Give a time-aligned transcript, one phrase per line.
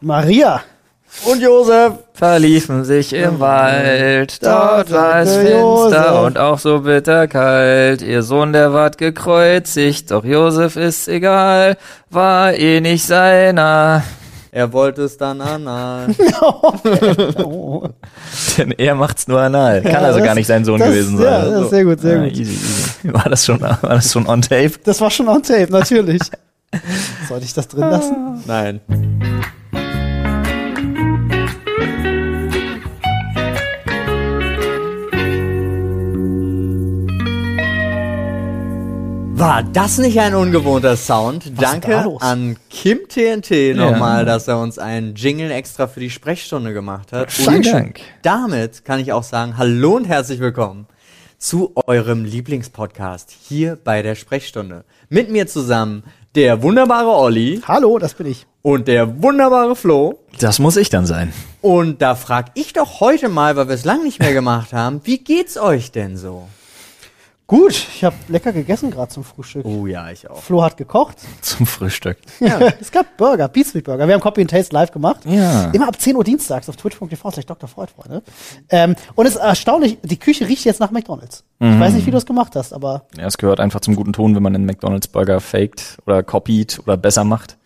[0.00, 0.62] Maria.
[1.24, 1.94] Und Josef.
[2.14, 4.40] verliefen sich im Wald.
[4.44, 5.90] Dort war es Josef.
[5.92, 8.00] finster und auch so bitterkalt.
[8.00, 11.76] Ihr Sohn, der ward gekreuzigt, doch Josef ist egal,
[12.10, 14.04] war eh nicht seiner.
[14.52, 16.08] Er wollte es dann anal.
[17.38, 17.88] Oh.
[18.58, 19.82] Denn er macht's nur anal.
[19.82, 21.52] Kann Ja, also das- gar nicht sein Sohn das- gewesen ja, sein.
[21.52, 22.36] das ist sehr gut, sehr Ja, gut.
[22.36, 22.92] Easy, easy.
[23.14, 24.72] War das schon, war das schon on tape?
[24.84, 26.20] Das war schon on tape, natürlich.
[27.28, 28.42] Sollte ich das drin lassen?
[28.46, 28.80] Nein.
[39.40, 41.44] War das nicht ein ungewohnter Sound?
[41.44, 42.20] Was ist da Danke los?
[42.20, 43.90] an Kim TNT Ja.
[43.90, 47.32] nochmal, dass er uns einen Jingle extra für die Sprechstunde gemacht hat.
[47.32, 48.00] Vielen Und Dank.
[48.20, 50.86] damit kann ich auch sagen, hallo und herzlich willkommen
[51.38, 54.84] zu eurem Lieblingspodcast hier bei der Sprechstunde.
[55.08, 56.02] Mit mir zusammen
[56.34, 58.46] der wunderbare Olli Hallo, das bin ich.
[58.60, 60.18] und der wunderbare Flo.
[60.38, 61.32] Das muss ich dann sein.
[61.62, 65.00] Und da frag ich doch heute mal, weil wir es lang nicht mehr gemacht haben,
[65.04, 66.46] wie geht's euch denn so?
[67.50, 69.64] Gut, ich habe lecker gegessen gerade zum Frühstück.
[69.64, 70.40] Oh ja, ich auch.
[70.40, 71.16] Flo hat gekocht.
[71.40, 72.16] Zum Frühstück.
[72.80, 74.06] es gab Burger, Pizza Burger.
[74.06, 75.22] Wir haben Copy and Taste live gemacht.
[75.24, 75.68] Ja.
[75.72, 77.68] Immer ab 10 Uhr dienstags auf twitch.tv slash Dr.
[77.68, 78.22] Freud, Freunde.
[78.68, 81.42] Ähm, und es ist erstaunlich, die Küche riecht jetzt nach McDonalds.
[81.58, 84.12] Ich weiß nicht, wie du es gemacht hast, aber Ja, es gehört einfach zum guten
[84.12, 87.56] Ton, wenn man einen McDonalds Burger faked oder copied oder besser macht.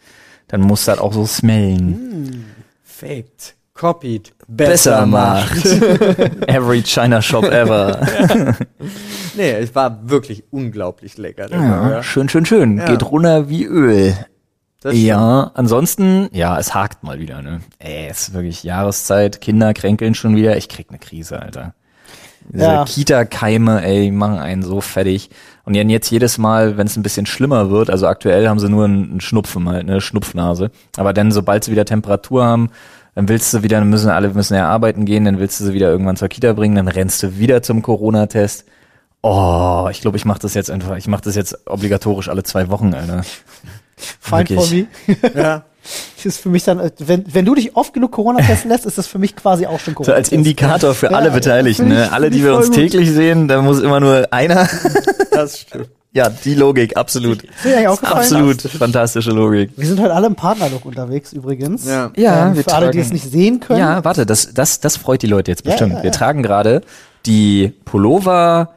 [0.48, 2.46] Dann muss das auch so smellen.
[2.82, 5.66] Faked, copied, Besser macht.
[6.46, 8.00] Every China Shop ever.
[9.36, 11.50] Nee, es war wirklich unglaublich lecker.
[11.50, 12.02] Ja, Burger.
[12.04, 12.78] schön, schön, schön.
[12.78, 12.84] Ja.
[12.86, 14.14] Geht runter wie Öl.
[14.92, 17.60] Ja, ansonsten, ja, es hakt mal wieder, ne?
[17.80, 20.56] Ey, es ist wirklich Jahreszeit, Kinder kränkeln schon wieder.
[20.56, 21.74] Ich krieg ne Krise, Alter.
[22.48, 22.84] Diese Ja.
[22.84, 25.30] Kita-Keime, ey, machen einen so fertig.
[25.64, 28.68] Und dann jetzt jedes Mal, wenn es ein bisschen schlimmer wird, also aktuell haben sie
[28.68, 30.70] nur einen einen Schnupfen halt, eine Schnupfnase.
[30.96, 32.70] Aber dann, sobald sie wieder Temperatur haben,
[33.14, 35.72] dann willst du wieder, dann müssen alle müssen ja arbeiten gehen, dann willst du sie
[35.72, 38.64] wieder irgendwann zur Kita bringen, dann rennst du wieder zum Corona-Test.
[39.22, 42.68] Oh, ich glaube, ich mache das jetzt einfach, ich mache das jetzt obligatorisch alle zwei
[42.68, 43.24] Wochen, Alter.
[43.96, 44.86] fine for me.
[45.06, 45.34] Wirklich.
[45.34, 45.64] Ja.
[46.16, 48.96] Das ist für mich dann, wenn, wenn du dich oft genug Corona testen lässt, ist
[48.96, 50.16] das für mich quasi auch schon So Corona.
[50.16, 52.10] als Indikator für alle ja, Beteiligten, ne?
[52.10, 52.76] Alle, die wir uns gut.
[52.76, 54.68] täglich sehen, da muss immer nur einer.
[55.30, 55.90] Das stimmt.
[56.14, 57.42] Ja, die Logik, absolut.
[57.42, 58.18] Ist dir eigentlich aufgefallen?
[58.20, 59.72] Absolut fantastische Logik.
[59.76, 61.84] Wir sind heute alle im Partnerlook unterwegs übrigens.
[61.86, 62.10] Ja.
[62.16, 63.80] Ja, ähm, wir für alle, die tragen- es nicht sehen können.
[63.80, 65.92] Ja, warte, das, das, das freut die Leute jetzt Ja, bestimmt.
[65.94, 66.16] ja, Wir ja.
[66.16, 66.80] tragen gerade
[67.26, 68.70] die Pullover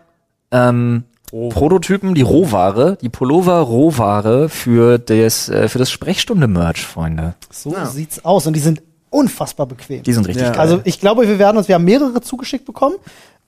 [0.51, 7.35] ähm, Prototypen, die Rohware, die Pullover Rohware für das äh, für das Sprechstunde Merch, Freunde.
[7.51, 7.85] So Ja.
[7.85, 10.03] sieht's aus und die sind unfassbar bequem.
[10.03, 10.51] Die sind richtig Ja.
[10.51, 10.59] geil.
[10.61, 12.95] also ich glaube, wir werden uns, wir haben mehrere zugeschickt bekommen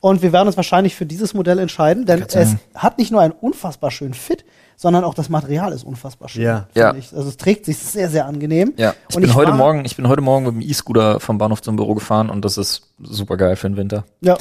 [0.02, 3.34] und wir werden uns wahrscheinlich für dieses Modell entscheiden, denn es hat nicht nur einen
[3.34, 4.46] unfassbar schönen Fit,
[4.78, 6.44] sondern auch das Material ist unfassbar schön.
[6.44, 6.68] Ja.
[6.72, 6.94] finde Ja.
[6.96, 7.14] Ich.
[7.14, 8.74] Also es trägt sich sehr, sehr angenehm.
[8.78, 11.38] ja, ich und bin heute war- Morgen, ich bin heute Morgen mit dem E-Scooter vom
[11.38, 14.06] Bahnhof zum Büro gefahren und das ist super geil für den Winter.
[14.22, 14.38] Ja.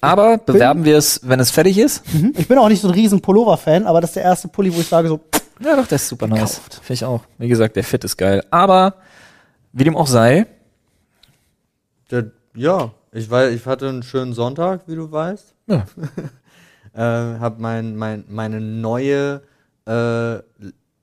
[0.00, 2.02] Aber bewerben wir es, wenn es fertig ist?
[2.14, 2.32] Mhm.
[2.38, 4.80] Ich bin auch nicht so ein riesen Pullover-Fan, aber das ist der erste Pulli, wo
[4.80, 5.20] ich sage so,
[5.60, 6.38] Ja, doch, der ist super nice.
[6.54, 6.74] Gekauft.
[6.76, 7.20] Finde ich auch.
[7.36, 8.44] Wie gesagt, der Fit ist geil.
[8.50, 8.94] Aber,
[9.72, 10.46] wie dem auch sei,
[12.10, 15.54] Der, ja, ich weiß, ich hatte einen schönen Sonntag, wie du weißt.
[15.66, 15.84] ja,
[16.94, 19.42] Äh, hab mein, mein, meine neue
[19.86, 20.38] äh,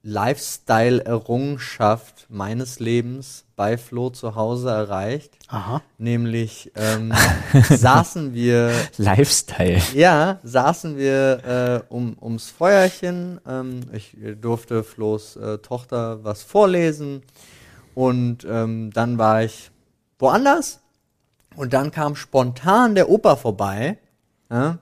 [0.01, 5.37] Lifestyle-Errungenschaft meines Lebens bei Flo zu Hause erreicht.
[5.47, 7.13] aha, Nämlich ähm,
[7.69, 9.81] saßen wir Lifestyle.
[9.93, 13.39] Ja, saßen wir äh, um, ums Feuerchen.
[13.47, 17.21] Ähm, ich durfte Flo's äh, Tochter was vorlesen.
[17.93, 19.71] Und ähm, dann war ich
[20.19, 20.81] woanders.
[21.55, 23.97] Und dann kam spontan der Opa vorbei.
[24.51, 24.77] Ja,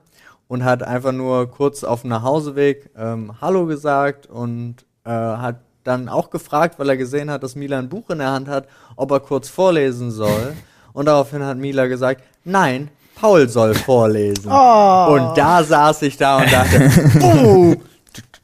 [0.48, 6.08] und hat einfach nur kurz auf dem Nachhauseweg ähm, Hallo gesagt und äh, hat dann
[6.08, 9.10] auch gefragt, weil er gesehen hat, dass Mila ein Buch in der Hand hat, ob
[9.10, 10.54] er kurz vorlesen soll.
[10.92, 14.48] Und daraufhin hat Mila gesagt, nein, Paul soll vorlesen.
[14.48, 15.06] Oh.
[15.14, 16.88] Und da saß ich da und dachte,
[17.20, 17.74] uh,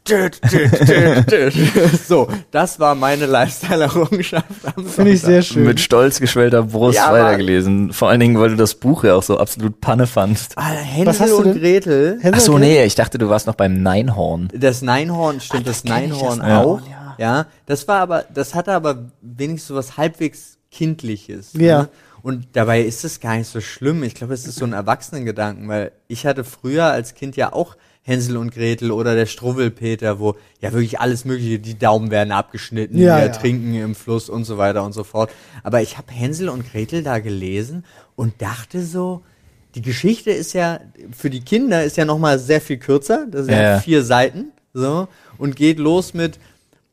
[2.07, 4.45] so, das war meine Lifestyle-Errungenschaft.
[4.77, 5.65] am finde ich sehr schön.
[5.65, 7.93] Mit stolz geschwellter Brust Ja, aber- weitergelesen.
[7.93, 10.53] Vor allen Dingen, weil du das Buch ja auch so absolut Panne fandst.
[10.57, 11.61] Ah, Was Hänsel hast du und denn?
[11.61, 12.13] Gretel.
[12.21, 14.49] Hänsel Ach so, nee, ich dachte, du warst noch beim Neinhorn.
[14.55, 16.89] Das Neinhorn, stimmt, das, kenn ich, das Neinhorn Neinhorn, auch.
[16.89, 16.97] ja.
[17.19, 17.47] Ja.
[17.67, 21.51] das war aber, das hatte aber wenigstens so was halbwegs Kindliches.
[21.53, 21.83] Ja.
[21.83, 21.89] Ne?
[22.23, 24.03] Und dabei ist es gar nicht so schlimm.
[24.03, 27.77] Ich glaube, es ist so ein Erwachsenengedanken, weil ich hatte früher als Kind ja auch
[28.03, 32.97] Hänsel und Gretel oder der Struwwelpeter, wo ja wirklich alles mögliche, die Daumen werden abgeschnitten,
[32.99, 33.27] Ja, die ja.
[33.27, 35.31] ertrinken im Fluss und so weiter und so fort.
[35.63, 37.85] Aber ich habe Hänsel und Gretel da gelesen
[38.17, 39.23] und dachte so,
[39.75, 40.81] die Geschichte ist ja
[41.13, 43.27] für die Kinder ist ja noch mal sehr viel kürzer.
[43.31, 43.79] Das sind ja, Ja.
[43.81, 45.07] vier Seiten so
[45.39, 46.39] und geht los mit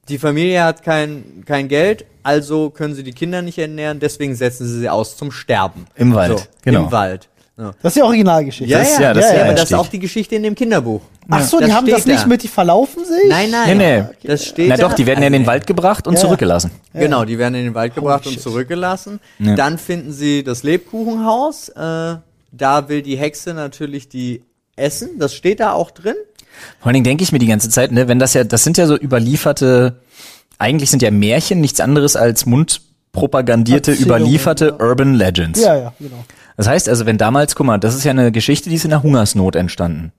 [0.10, 4.68] Die Familie hat kein, kein Geld, also können sie die Kinder nicht ernähren, deswegen setzen
[4.68, 5.86] sie sie aus zum Sterben.
[5.96, 6.86] Im Wald, genau.
[6.86, 7.28] Im Wald.
[7.58, 7.72] Ja.
[7.82, 8.72] Das ist die Originalgeschichte.
[8.72, 10.44] Ja, Das- ja, ja, das ja, ist der aber das ist auch die Geschichte in
[10.44, 11.02] dem Kinderbuch.
[11.30, 12.28] Ach so, Das die haben das nicht da.
[12.28, 13.28] mit, die verlaufen sich?
[13.28, 13.78] Nein, nein.
[13.78, 14.06] Nee, nee.
[14.24, 16.20] Das steht Na doch, die werden ja in den Wald gebracht und Ja.
[16.22, 16.70] zurückgelassen.
[16.94, 18.44] Genau, die werden in den Wald gebracht Holy und shit.
[18.44, 19.20] zurückgelassen.
[19.40, 19.56] Ja.
[19.56, 21.70] Dann finden sie das Lebkuchenhaus.
[21.70, 22.18] Äh,
[22.52, 24.44] da will die Hexe natürlich die
[24.76, 25.18] essen.
[25.18, 26.16] Das steht da auch drin.
[26.80, 28.78] Vor allen Dingen denke ich mir die ganze Zeit, ne, wenn das ja, das sind
[28.78, 30.02] ja so überlieferte,
[30.58, 34.86] eigentlich sind ja Märchen nichts anderes als mundpropagandierte, Erzählungen, überlieferte ja.
[34.86, 35.60] Urban Legends.
[35.60, 36.24] Ja, ja, genau.
[36.56, 38.90] Das heißt also, wenn damals, guck mal, das ist ja eine Geschichte, die ist in
[38.90, 40.12] der Hungersnot entstanden.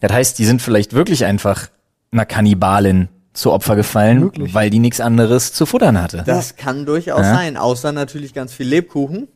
[0.00, 1.68] Das heißt, die sind vielleicht wirklich einfach
[2.12, 4.54] einer Kannibalin zu Opfer gefallen, Möglich.
[4.54, 6.22] weil die nichts anderes zu futtern hatte.
[6.24, 7.34] Das kann durchaus Ja.
[7.34, 9.28] sein, außer natürlich ganz viel Lebkuchen.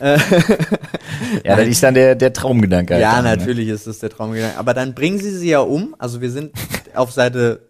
[1.44, 2.94] ja, das ist dann der, der Traumgedanke.
[2.94, 3.36] halt ja, dann, ne?
[3.36, 4.58] natürlich ist das der Traumgedanke.
[4.58, 5.94] Aber dann bringen sie sie ja um.
[5.98, 6.52] Also wir sind
[6.94, 7.60] auf Seite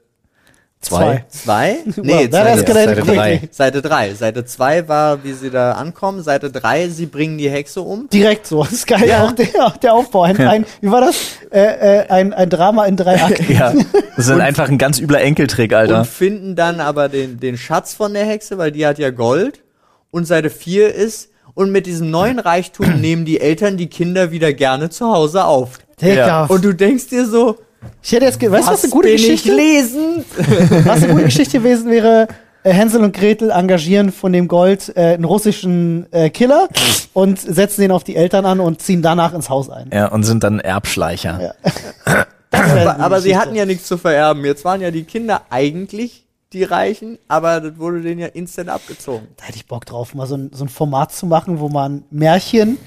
[0.81, 1.25] Zwei.
[1.29, 1.79] zwei.
[1.97, 3.49] Nee, that Seite, Seite drei.
[3.51, 4.15] Seite drei.
[4.15, 6.23] Seite zwei war, wie sie da ankommen.
[6.23, 8.09] Seite drei, sie bringen die Hexe um.
[8.09, 8.63] Direkt so.
[8.63, 9.09] Das ist geil.
[9.09, 9.25] Ja.
[9.25, 9.49] Auch der,
[9.83, 10.23] der Aufbau.
[10.23, 11.17] Ein, ein, wie war das?
[11.51, 13.47] Äh, äh, ein, ein Drama in drei Akten.
[13.57, 13.73] Ja,
[14.17, 16.01] das ist einfach ein ganz übler Enkeltrick, Alter.
[16.01, 19.63] und finden dann aber den, den Schatz von der Hexe, weil die hat ja Gold.
[20.11, 24.53] Und Seite 4 ist, und mit diesem neuen Reichtum nehmen die Eltern die Kinder wieder
[24.53, 25.79] gerne zu Hause auf.
[26.01, 26.45] Ja.
[26.45, 27.57] Und du denkst dir so,
[28.03, 29.51] Ich hätte jetzt, weißt du, was eine gute Geschichte?
[29.51, 30.25] ich lesen?
[30.85, 32.29] Was eine gute Geschichte gewesen wäre,
[32.63, 36.69] äh, Hänsel und Gretel engagieren von dem Gold äh, einen russischen äh, Killer
[37.13, 39.91] und setzen den auf die Eltern an und ziehen danach ins Haus ein.
[39.93, 41.55] Ja, und sind dann Erbschleicher.
[42.51, 44.45] Wäre aber, aber sie hatten ja nichts zu vererben.
[44.45, 49.29] Jetzt waren ja die Kinder eigentlich die Reichen, aber das wurde denen ja instant abgezogen.
[49.37, 52.05] Da hätte ich Bock drauf, mal so ein, so ein Format zu machen, wo man
[52.11, 52.79] Märchen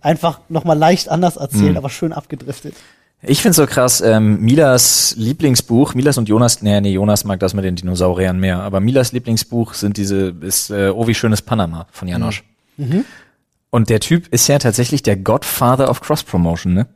[0.00, 2.74] einfach nochmal leicht anders erzählt, aber schön abgedriftet.
[3.22, 7.52] Ich find's so krass, ähm, Milas Lieblingsbuch, Milas und Jonas, nee, nee, Jonas mag das
[7.52, 11.86] mit den Dinosauriern mehr, aber Milas Lieblingsbuch sind diese, ist äh, Oh, wie schönes Panama
[11.90, 12.44] von Janosch.
[13.70, 16.86] Und der Typ ist ja tatsächlich der Godfather of Cross-Promotion, ne?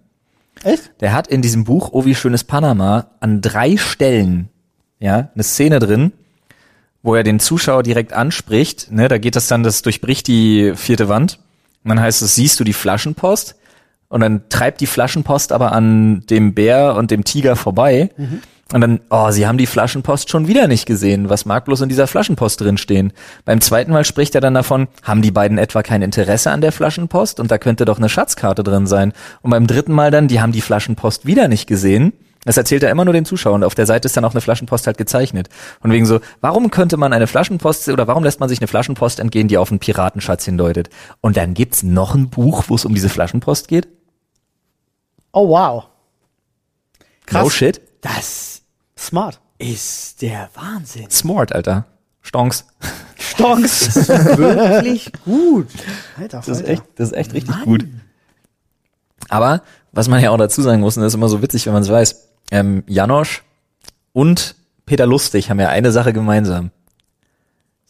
[0.62, 0.92] Echt?
[1.00, 4.48] Der hat in diesem Buch Oh, wie schönes Panama an drei Stellen,
[5.00, 6.12] ja, eine Szene drin,
[7.02, 11.08] wo er den Zuschauer direkt anspricht, ne, da geht das dann, das durchbricht die vierte
[11.08, 11.40] Wand.
[11.82, 13.56] Und dann heißt es, siehst du die Flaschenpost?
[14.12, 18.10] Und dann treibt die Flaschenpost aber an dem Bär und dem Tiger vorbei.
[18.74, 21.30] Und dann, oh, sie haben die Flaschenpost schon wieder nicht gesehen.
[21.30, 23.14] Was mag bloß in dieser Flaschenpost drinstehen?
[23.46, 26.72] Beim zweiten Mal spricht er dann davon, haben die beiden etwa kein Interesse an der
[26.72, 27.40] Flaschenpost?
[27.40, 29.14] Und da könnte doch eine Schatzkarte drin sein.
[29.40, 32.12] Und beim dritten Mal dann, die haben die Flaschenpost wieder nicht gesehen.
[32.44, 33.64] Das erzählt er immer nur den Zuschauern.
[33.64, 35.48] Auf der Seite ist dann auch eine Flaschenpost halt gezeichnet.
[35.80, 39.20] Und wegen so, warum könnte man eine Flaschenpost oder warum lässt man sich eine Flaschenpost
[39.20, 40.90] entgehen, die auf einen Piratenschatz hindeutet?
[41.22, 43.88] Und dann gibt's noch ein Buch, wo es um diese Flaschenpost geht?
[45.32, 45.84] Oh, wow.
[47.30, 47.80] No shit.
[48.02, 48.62] Das
[48.98, 49.40] Smart.
[49.58, 51.10] ist der Wahnsinn.
[51.10, 51.86] Smart, Alter.
[52.20, 52.66] Stonks.
[53.18, 53.96] Stonks.
[54.08, 55.68] Wirklich gut.
[56.18, 57.86] Alter, Das ist echt, das ist echt richtig gut.
[59.28, 59.62] Aber,
[59.92, 61.82] was man ja auch dazu sagen muss, und das ist immer so witzig, wenn man
[61.82, 63.42] es weiß, ähm, Janosch
[64.12, 66.70] und Peter Lustig haben ja eine Sache gemeinsam.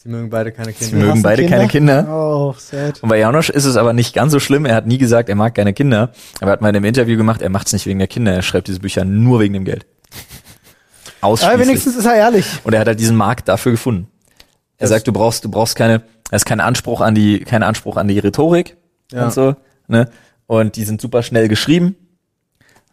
[0.02, 0.96] Sie mögen beide keine Sie Kinder.
[0.96, 2.06] mögen Hassen beide keine Kinder.
[2.10, 3.00] Oh, sad.
[3.02, 4.64] Und bei Janosch ist es aber nicht ganz so schlimm.
[4.64, 6.10] Er hat nie gesagt, er mag keine Kinder.
[6.40, 8.32] Aber er hat mal in einem Interview gemacht, er macht es nicht wegen der Kinder.
[8.32, 9.86] Er schreibt diese Bücher nur wegen dem Geld.
[11.20, 11.60] Aber Ausschließlich.
[11.68, 12.46] wenigstens ist er ehrlich.
[12.64, 14.08] Und er hat halt diesen Markt dafür gefunden.
[14.78, 17.62] Er Das- sagt, du brauchst, du brauchst keine, er ist kein Anspruch an die, kein
[17.62, 18.76] Anspruch an die Rhetorik
[19.12, 19.24] Ja.
[19.26, 19.54] und so,
[19.86, 20.08] ne?
[20.48, 21.94] Und die sind super schnell geschrieben.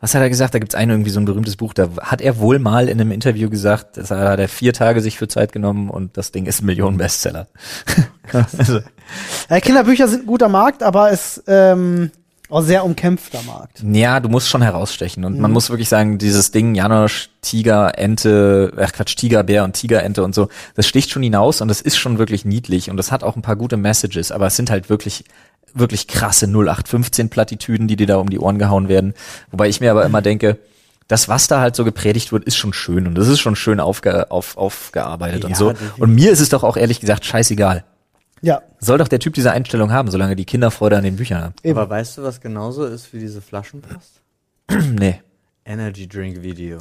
[0.01, 0.53] Was hat er gesagt?
[0.53, 1.73] Da gibt's ein irgendwie so ein berühmtes Buch.
[1.73, 5.17] Da hat er wohl mal in einem Interview gesagt, das hat er vier Tage sich
[5.17, 7.47] für Zeit genommen und das Ding ist ein Millionen-Bestseller.
[8.57, 8.79] also,
[9.49, 12.11] Ja, Kinderbücher sind ein guter Markt, aber es ähm,
[12.49, 13.83] auch sehr umkämpfter Markt.
[13.83, 15.41] ja, du musst schon herausstechen und Mhm.
[15.41, 20.33] man muss wirklich sagen, dieses Ding Janosch, Tiger, Ente, ach Quatsch, Tigerbär und Tigerente und
[20.33, 23.35] so, das sticht schon hinaus und das ist schon wirklich niedlich und das hat auch
[23.35, 25.25] ein paar gute Messages, aber es sind halt wirklich
[25.73, 29.13] wirklich krasse 0815 Plattitüden, die dir da um die Ohren gehauen werden,
[29.51, 30.57] wobei ich mir aber immer denke,
[31.07, 33.79] das, was da halt so gepredigt wird, ist schon schön und das ist schon schön
[33.79, 35.69] aufge, auf, aufgearbeitet und Ja, so.
[35.71, 35.99] definitiv.
[36.03, 37.83] Und mir ist es doch auch ehrlich gesagt scheißegal.
[38.41, 41.41] Ja, Soll doch der Typ diese Einstellung haben, solange die Kinder Freude an den Büchern
[41.43, 41.53] haben.
[41.63, 41.77] eben.
[41.77, 44.21] Aber weißt du, was genauso ist wie diese Flaschenpost?
[44.97, 45.19] nee.
[45.65, 46.77] Energy Drink Video.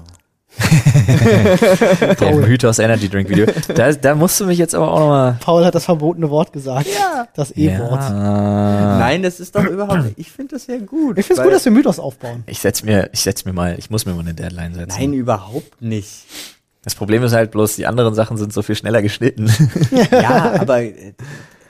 [2.20, 3.46] Der Mythos Energy Drink Video.
[3.74, 5.36] Da, da musst du mich jetzt aber auch nochmal.
[5.40, 6.86] Paul hat das verbotene Wort gesagt.
[6.86, 7.28] Ja.
[7.34, 8.00] Das E-Wort.
[8.00, 8.98] Ja.
[8.98, 10.18] Nein, das ist doch überhaupt nicht.
[10.18, 11.18] Ich finde das ja gut.
[11.18, 12.42] Ich finde es gut, dass wir Mythos aufbauen.
[12.46, 14.98] Ich setz mir, ich setz mir mal, ich muss mir mal eine Deadline setzen.
[14.98, 16.26] Nein, überhaupt nicht.
[16.82, 19.52] Das Problem ist halt bloß, die anderen Sachen sind so viel schneller geschnitten.
[20.10, 20.82] Ja, aber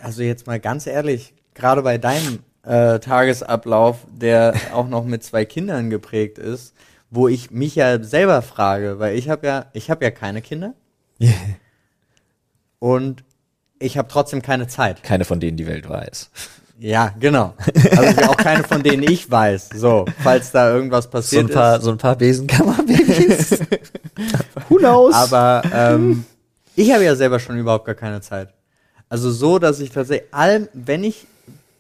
[0.03, 5.45] also jetzt mal ganz ehrlich, gerade bei deinem äh, Tagesablauf, der auch noch mit zwei
[5.45, 6.75] Kindern geprägt ist,
[7.11, 10.75] wo ich mich ja selber frage, weil ich habe ja, ich habe ja keine Kinder.
[12.79, 13.25] und
[13.79, 15.03] ich habe trotzdem keine Zeit.
[15.03, 16.31] Keine von denen die Welt weiß.
[16.81, 17.55] Ja, genau.
[17.97, 19.71] Also auch keine von denen ich weiß.
[19.75, 21.83] So, falls da irgendwas So passiert ein paar, ist.
[21.83, 23.61] so ein paar Besenkammerbabys.
[24.69, 25.13] Who knows?
[25.15, 26.25] Aber ähm,
[26.77, 28.55] ich habe ja selber schon überhaupt gar keine Zeit.
[29.09, 31.27] Also so, dass ich tatsächlich allem, wenn ich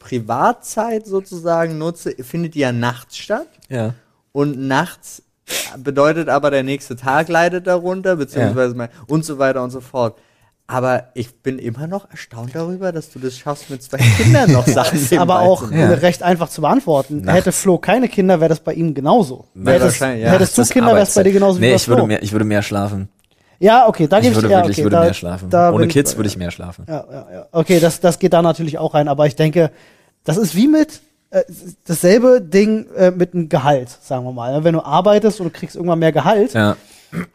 [0.00, 3.46] Privatzeit sozusagen nutze, findet die ja nachts statt.
[3.68, 3.94] ja.
[4.32, 5.22] Und nachts
[5.78, 10.18] bedeutet aber, der nächste Tag leidet darunter, beziehungsweise mein, und so weiter und so fort.
[10.70, 14.66] Aber ich bin immer noch erstaunt darüber, dass du das schaffst, mit zwei Kindern noch
[14.66, 15.92] Sachen ist aber auch zu machen.
[15.94, 17.22] recht einfach zu beantworten.
[17.22, 17.38] Nachts.
[17.38, 19.46] Hätte Flo keine Kinder, wäre das bei ihm genauso.
[19.54, 20.32] Na, Hättest, wahrscheinlich, ja.
[20.32, 22.06] hättest du Kinder, wäre es bei dir genauso wie Nee, bei ich würde Flo.
[22.06, 23.08] mehr, ich würde mehr schlafen.
[23.60, 25.50] Ja, okay, da Ich gebe würde ich ja, wirklich, okay, ich würde da, mehr schlafen.
[25.50, 26.84] da Ohne Kids bei- würde ich mehr schlafen.
[26.86, 27.46] Ja, ja, ja.
[27.50, 29.70] Okay, das, das geht da natürlich auch rein, aber ich denke,
[30.24, 31.42] das ist wie mit äh,
[31.86, 34.64] dasselbe Ding äh, mit einem Gehalt, sagen wir mal.
[34.64, 36.76] Wenn du arbeitest und du kriegst irgendwann mehr Gehalt, Ja.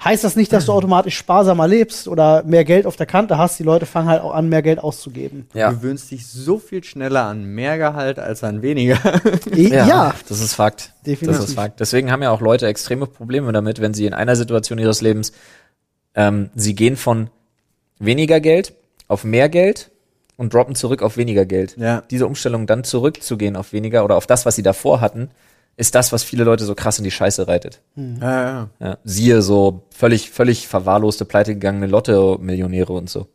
[0.04, 3.58] heißt das nicht, dass du automatisch sparsamer lebst oder mehr Geld auf der Kante hast.
[3.60, 5.48] Die Leute fangen halt auch an, mehr Geld auszugeben.
[5.54, 5.70] Ja.
[5.72, 8.98] Du gewöhnst dich so viel schneller an mehr Gehalt als an weniger.
[9.56, 10.92] Ja, das ist Fakt.
[11.06, 11.38] Definitiv.
[11.40, 11.80] Das ist Fakt.
[11.80, 15.32] Deswegen haben ja auch Leute extreme Probleme damit, wenn sie in einer Situation ihres Lebens,
[16.16, 17.30] ähm, sie gehen von
[18.00, 18.74] weniger Geld
[19.08, 19.92] auf mehr Geld
[20.38, 21.76] und droppen zurück auf weniger Geld.
[21.78, 22.04] Ja.
[22.10, 25.30] Diese Umstellung dann zurückzugehen auf weniger oder auf das, was sie davor hatten,
[25.76, 27.82] ist das, was viele Leute so krass in die Scheiße reitet.
[27.96, 28.70] ja, ja.
[28.80, 28.98] Ja.
[29.04, 33.28] Siehe so völlig, völlig verwahrloste, pleitegegangene Lotto-Millionäre und so.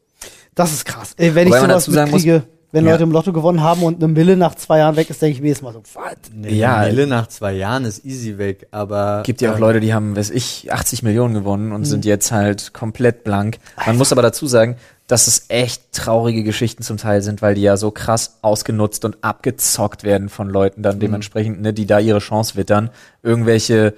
[0.55, 1.15] das ist krass.
[1.17, 2.93] Ey, wenn Wobei ich sowas sagen muss- mitkriege, wenn Ja.
[2.93, 5.41] Leute im Lotto gewonnen haben und eine Mille nach zwei Jahren weg ist, denke ich
[5.41, 6.17] mir jedes Mal so, was?
[6.35, 6.83] Nee, Ja.
[6.85, 9.23] Mille nach zwei Jahren ist easy weg, aber.
[9.25, 12.75] Gibt ja auch Leute, die haben, weiß ich, 80 Millionen gewonnen und sind jetzt halt
[12.75, 13.59] komplett blank.
[13.87, 14.77] Man muss aber dazu sagen,
[15.09, 19.19] dass es echt traurige Geschichten zum Teil sind, weil die ja so krass ausgenutzt und
[19.23, 22.91] abgezockt werden von Leuten dann dementsprechend, ne, die da ihre Chance wittern.
[23.23, 23.95] Irgendwelche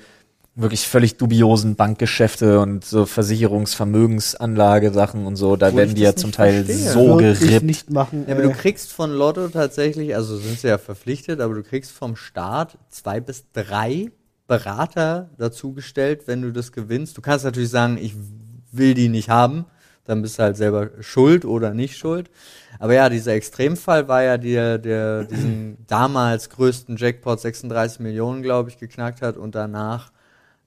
[0.54, 6.32] wirklich völlig dubiosen Bankgeschäfte und so Versicherungsvermögensanlage-Sachen und so, da Obwohl werden die ja zum
[6.32, 6.92] Teil verstehe.
[6.92, 7.64] so Würde gerippt.
[7.64, 8.26] nicht machen.
[8.28, 11.92] Ja, aber du kriegst von Lotto tatsächlich, also sind sie ja verpflichtet, aber du kriegst
[11.92, 14.10] vom Staat zwei bis drei
[14.46, 17.16] Berater dazugestellt, wenn du das gewinnst.
[17.16, 18.14] Du kannst natürlich sagen, ich
[18.72, 19.64] will die nicht haben,
[20.04, 22.30] dann bist du halt selber schuld oder nicht schuld.
[22.78, 28.70] Aber ja, dieser Extremfall war ja der, der diesen damals größten Jackpot 36 Millionen, glaube
[28.70, 30.12] ich, geknackt hat und danach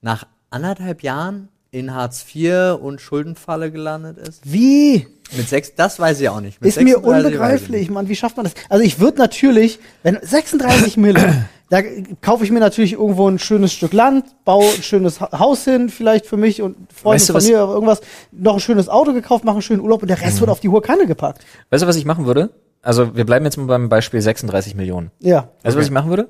[0.00, 4.40] nach anderthalb Jahren in Hartz IV und Schuldenfalle gelandet ist.
[4.44, 5.08] Wie?
[5.36, 6.60] Mit sechs, das weiß ich auch nicht.
[6.60, 7.90] Mit Ist mir 36 weiß ich unbegreiflich.
[7.90, 8.08] Mann.
[8.08, 8.54] Wie schafft man das?
[8.68, 11.80] Also ich würde natürlich, wenn 36 Mille, da
[12.20, 15.88] kaufe ich mir natürlich irgendwo ein schönes Stück Land, baue ein schönes Ha- Haus hin,
[15.88, 18.00] vielleicht für mich und Freunde, Weißt du, was- Familie, irgendwas,
[18.32, 20.68] noch ein schönes Auto gekauft, mache einen schönen Urlaub und der Rest wird auf die
[20.68, 21.44] hohe Kanne gepackt.
[21.70, 22.50] Weißt du, was ich machen würde?
[22.82, 25.10] Also, wir bleiben jetzt mal beim Beispiel 36 Millionen.
[25.20, 25.48] Ja.
[25.62, 26.28] Weißt du, was ich machen würde?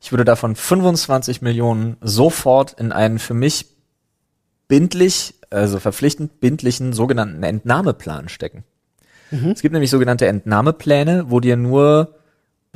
[0.00, 3.66] Ich würde davon 25 Millionen sofort in einen für mich
[4.68, 8.64] bindlich, also verpflichtend bindlichen sogenannten Entnahmeplan stecken.
[9.52, 12.14] Es gibt nämlich sogenannte Entnahmepläne, wo dir nur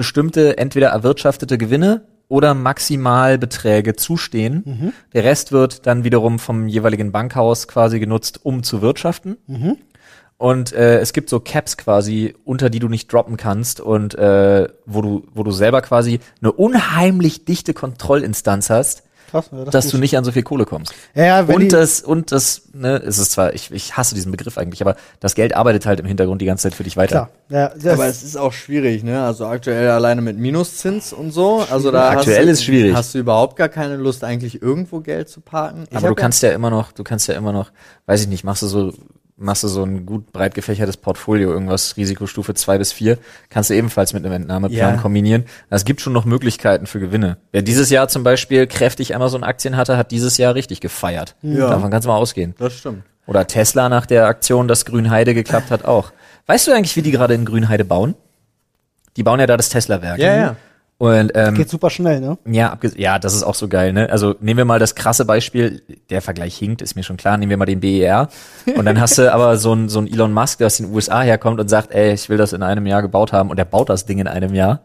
[0.00, 4.62] bestimmte entweder erwirtschaftete Gewinne oder Maximalbeträge zustehen.
[5.12, 9.36] Der Rest wird dann wiederum vom jeweiligen Bankhaus quasi genutzt, um zu wirtschaften.
[10.38, 14.68] Und äh, es gibt so Caps quasi, unter die du nicht droppen kannst und äh,
[14.86, 19.88] wo du, wo du selber quasi eine unheimlich dichte Kontrollinstanz hast, Krass, ja, das dass
[19.88, 20.92] du nicht an so viel Kohle kommst.
[21.14, 24.80] Ja, Und das, und das, ne, es ist zwar, ich, ich hasse diesen Begriff eigentlich,
[24.82, 27.28] aber das Geld arbeitet halt im Hintergrund die ganze Zeit für dich weiter.
[27.48, 27.60] klar.
[27.60, 29.22] Ja, das, Aber es ist auch schwierig, ne?
[29.24, 31.64] Also aktuell alleine mit Minuszins und so.
[31.70, 32.94] Also da Aktuell hast du, ist schwierig.
[32.94, 35.84] Hast du überhaupt gar keine Lust, eigentlich irgendwo Geld zu parken?
[35.90, 37.70] Ich Aber du kannst ja immer noch, du kannst ja immer noch,
[38.06, 38.92] weiß ich nicht, machst du so,
[39.40, 43.18] machst du so ein gut breit gefächertes Portfolio, irgendwas Risikostufe zwei bis vier,
[43.48, 45.00] kannst du ebenfalls mit einem Entnahmeplan Ja.
[45.00, 45.44] kombinieren.
[45.70, 47.38] Es gibt schon noch Möglichkeiten für Gewinne.
[47.50, 51.34] Wer dieses Jahr zum Beispiel kräftig Amazon-Aktien hatte, hat dieses Jahr richtig gefeiert.
[51.42, 51.70] Ja.
[51.70, 52.54] Davon kannst du mal ausgehen.
[52.58, 53.02] Das stimmt.
[53.26, 56.12] Oder Tesla nach der Aktion, dass Grünheide geklappt hat, auch.
[56.46, 58.14] Weißt du eigentlich, wie die gerade in Grünheide bauen?
[59.16, 60.18] Die bauen ja da das Tesla-Werk.
[60.18, 60.56] Ja, ja.
[61.00, 62.36] Und ähm, geht super schnell, ne?
[62.44, 64.10] ja, ja, das ist auch so geil, ne?
[64.10, 65.80] Also nehmen wir mal das krasse Beispiel,
[66.10, 68.28] der Vergleich hinkt, ist mir schon klar, nehmen wir mal den BER.
[68.76, 71.22] Und dann hast du aber so ein so ein Elon Musk, der aus den USA
[71.22, 73.88] herkommt und sagt, ey, ich will das in einem Jahr gebaut haben und der baut
[73.88, 74.82] das Ding in einem Jahr.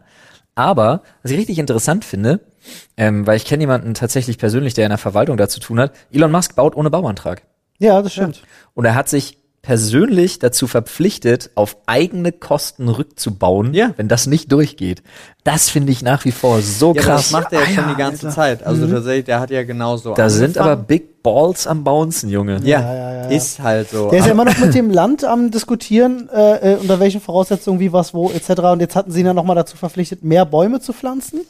[0.54, 2.40] Aber, was ich richtig interessant finde,
[2.96, 6.32] ähm, weil ich kenne jemanden tatsächlich persönlich, der in der Verwaltung dazu tun hat, Elon
[6.32, 7.42] Musk baut ohne Bauantrag.
[7.78, 8.42] Ja, das stimmt.
[8.72, 13.92] Und er hat sich persönlich dazu verpflichtet, auf eigene Kosten rückzubauen, Ja.
[13.96, 15.02] wenn das nicht durchgeht.
[15.42, 17.22] Das finde ich nach wie vor so Ja, krass.
[17.22, 18.28] das macht er ja Ah, schon die ganze.
[18.28, 18.62] Zeit.
[18.64, 20.86] Also tatsächlich, der hat ja genauso Da sind aber angefangen.
[20.86, 22.60] Big Balls am Bouncen, Junge.
[22.62, 24.10] Ja, Ja, ja, ja, ist halt so.
[24.10, 27.80] Der ist ja immer noch mit dem Land am diskutieren, äh, äh, unter welchen Voraussetzungen,
[27.80, 28.60] wie was, wo, etc.
[28.60, 31.40] Und jetzt hatten sie ihn ja nochmal dazu verpflichtet, mehr Bäume zu pflanzen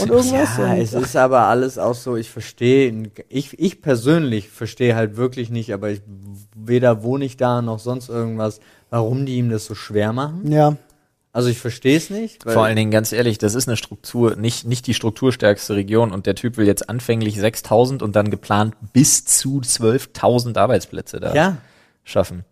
[0.00, 0.56] und irgendwas.
[0.56, 5.18] Ja, und, es ist aber alles auch so, ich verstehe, ich, ich persönlich verstehe halt
[5.18, 6.00] wirklich nicht, aber ich
[6.54, 10.50] weder wohne ich da noch sonst irgendwas, warum die ihm das so schwer machen.
[10.50, 10.76] ja.
[11.36, 12.46] Also ich verstehe es nicht.
[12.46, 16.10] Weil, Vor allen Dingen, ganz ehrlich, das ist eine Struktur, nicht, nicht die strukturstärkste Region
[16.10, 21.34] und der Typ will jetzt anfänglich 6000 und dann geplant bis zu 12.000 Arbeitsplätze da
[21.34, 21.58] ja,
[22.04, 22.46] schaffen.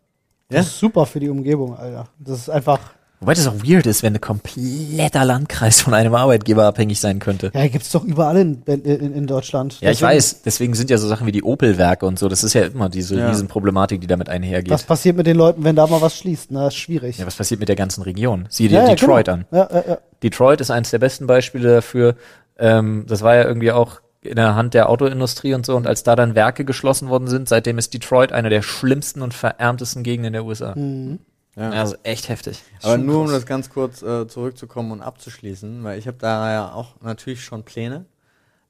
[0.50, 0.58] ja.
[0.58, 2.08] Das ist super für die Umgebung, Alter.
[2.18, 2.78] Das ist einfach.
[3.24, 7.50] Wobei das auch weird ist, wenn ein kompletter Landkreis von einem Arbeitgeber abhängig sein könnte.
[7.54, 9.80] Ja, gibt's doch überall in, in, in Deutschland.
[9.80, 10.42] Ja, ich Deswegen, weiß.
[10.42, 12.28] Deswegen sind ja so Sachen wie die Opel-Werke und so.
[12.28, 13.28] Das ist ja immer diese Ja.
[13.30, 14.70] Riesenproblematik, die damit einhergeht.
[14.70, 16.50] Was passiert mit den Leuten, wenn da mal was schließt?
[16.50, 17.16] Na, ist schwierig.
[17.16, 18.44] ja, was passiert mit der ganzen Region?
[18.50, 19.38] Sieh dir Ja, ja, Detroit genau.
[19.38, 19.46] an.
[19.50, 19.98] Ja, ja, ja.
[20.22, 22.16] Detroit ist eines der besten Beispiele dafür.
[22.58, 25.76] Ähm, das war ja irgendwie auch in der Hand der Autoindustrie und so.
[25.76, 29.34] Und als da dann Werke geschlossen worden sind, seitdem ist Detroit eine der schlimmsten und
[29.34, 30.74] verärmtesten Gegenden der USA.
[30.76, 31.20] Mhm.
[31.56, 31.70] Ja.
[31.70, 32.62] Also echt heftig.
[32.82, 33.36] Aber nur um krass.
[33.36, 37.62] das ganz kurz äh, zurückzukommen und abzuschließen, weil ich habe da ja auch natürlich schon
[37.62, 38.06] Pläne.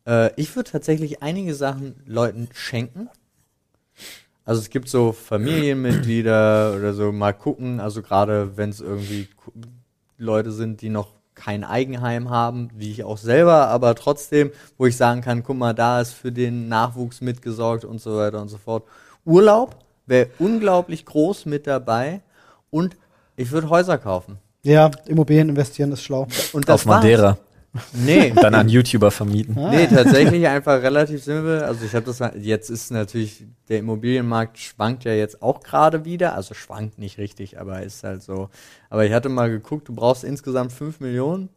[0.07, 3.09] Äh, ich würde tatsächlich einige Sachen Leuten schenken.
[4.45, 9.29] Also es gibt so Familienmitglieder oder so mal gucken, also gerade wenn es irgendwie
[10.19, 14.97] Leute sind, die noch kein Eigenheim haben, wie ich auch selber, aber trotzdem, wo ich
[14.97, 18.59] sagen kann, guck mal, da ist für den Nachwuchs mitgesorgt und so weiter und so
[18.59, 18.85] fort.
[19.25, 19.77] Urlaub
[20.07, 22.21] wäre unglaublich groß mit dabei
[22.75, 22.97] und
[23.37, 24.39] ich würde Häuser kaufen.
[24.63, 26.27] ja, Immobilien investieren ist schlau.
[26.53, 27.03] Und Auf war's.
[27.03, 27.39] Madeira.
[27.93, 29.55] Nee, Und dann an YouTuber vermieten.
[29.71, 31.63] nee, tatsächlich einfach relativ simpel.
[31.63, 36.35] Also ich habe das jetzt ist natürlich der Immobilienmarkt schwankt ja jetzt auch gerade wieder,
[36.35, 38.49] also schwankt nicht richtig, aber ist halt so.
[38.91, 41.49] Aber ich hatte mal geguckt, du brauchst insgesamt 5 Millionen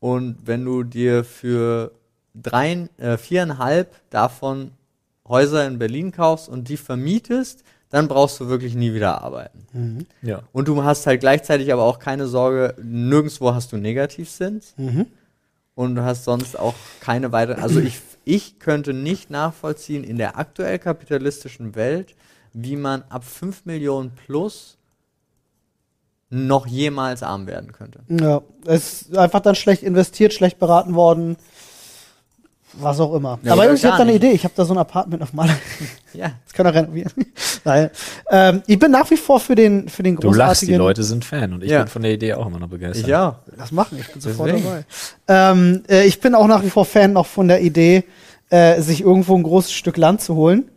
[0.00, 1.92] und wenn du dir für
[2.34, 4.72] drei, äh, viereinhalb davon
[5.26, 7.64] Häuser in Berlin kaufst und die vermietest,
[7.94, 10.08] dann brauchst du wirklich nie wieder arbeiten.
[10.20, 10.42] Ja.
[10.50, 14.74] Und du hast halt gleichzeitig aber auch keine Sorge, nirgendwo hast du Negativzins.
[14.76, 15.06] Mhm.
[15.76, 17.60] Und du hast sonst auch keine weitere.
[17.60, 22.16] Also ich, ich könnte nicht nachvollziehen in der aktuell kapitalistischen Welt,
[22.52, 24.76] wie man ab 5 Millionen plus
[26.30, 28.00] noch jemals arm werden könnte.
[28.08, 31.36] Ja, es ist einfach dann schlecht investiert, schlecht beraten worden.
[32.80, 33.38] Was auch immer.
[33.42, 34.14] Ja, Aber ich habe gar da eine.
[34.14, 34.30] Idee.
[34.32, 35.54] Ich habe da so ein Apartment auf Maler.
[36.12, 36.30] Ja.
[36.44, 37.10] Das kann er renovieren.
[37.64, 37.90] Nein.
[38.30, 40.78] Ähm, ich bin nach wie vor für den, für den Du lachst, die großartigen.
[40.78, 41.80] Leute sind Fan und ich Ja.
[41.80, 43.12] bin von der Idee auch immer noch begeistert.
[43.12, 43.34] Auch.
[43.58, 44.84] Das machen, ich bin sofort dabei.
[45.26, 48.04] Ähm, äh, ich bin auch nach wie vor Fan noch von der Idee,
[48.50, 50.70] äh, sich irgendwo ein großes Stück Land zu holen.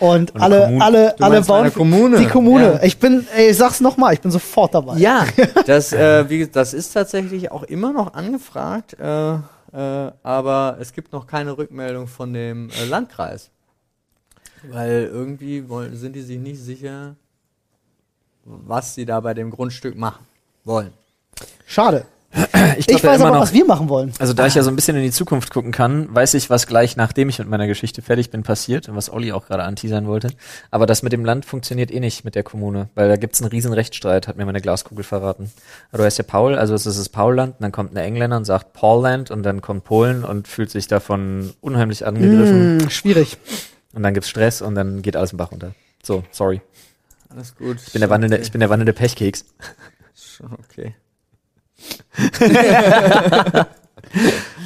[0.00, 0.82] Und, Und alle, Kommunen.
[0.82, 1.72] alle, Du alle bauen.
[1.72, 2.18] Kommune.
[2.18, 2.72] Die Kommune.
[2.74, 2.82] Ja.
[2.82, 4.98] Ich bin, ey, ich sag's nochmal, ich bin sofort dabei.
[4.98, 5.24] Ja,
[5.66, 9.36] das, äh, wie, das ist tatsächlich auch immer noch angefragt, äh,
[9.78, 13.50] aber es gibt noch keine Rückmeldung von dem äh, Landkreis.
[14.62, 17.16] Weil irgendwie wollen, sind die sich nicht sicher,
[18.44, 20.24] was sie da bei dem Grundstück machen
[20.64, 20.92] wollen.
[21.66, 22.06] Schade.
[22.76, 24.12] Ich, Ich, weiß immer aber, noch, was wir machen wollen.
[24.18, 26.66] Also da ich ja so ein bisschen in die Zukunft gucken kann, weiß ich, was
[26.66, 30.06] gleich nachdem ich mit meiner Geschichte fertig bin passiert und was Olli auch gerade anteasern
[30.06, 30.30] wollte.
[30.72, 33.50] Aber das mit dem Land funktioniert eh nicht mit der Kommune, weil da gibt's einen
[33.50, 35.52] riesen Rechtsstreit, hat mir meine Glaskugel verraten.
[35.90, 38.36] Aber du heißt ja Paul, also es ist das Paulland, und dann kommt ein Engländer
[38.36, 43.38] und sagt Paulland und dann kommt Polen und fühlt sich davon unheimlich angegriffen Hm, schwierig.
[43.92, 45.74] und dann gibt's Stress und dann geht alles im Bach runter.
[46.02, 46.60] So, sorry.
[47.28, 47.76] Alles gut.
[47.86, 49.44] Ich bin der wandelnde, ich bin der wandelnde Pechkeks.
[50.16, 50.94] Schon okay.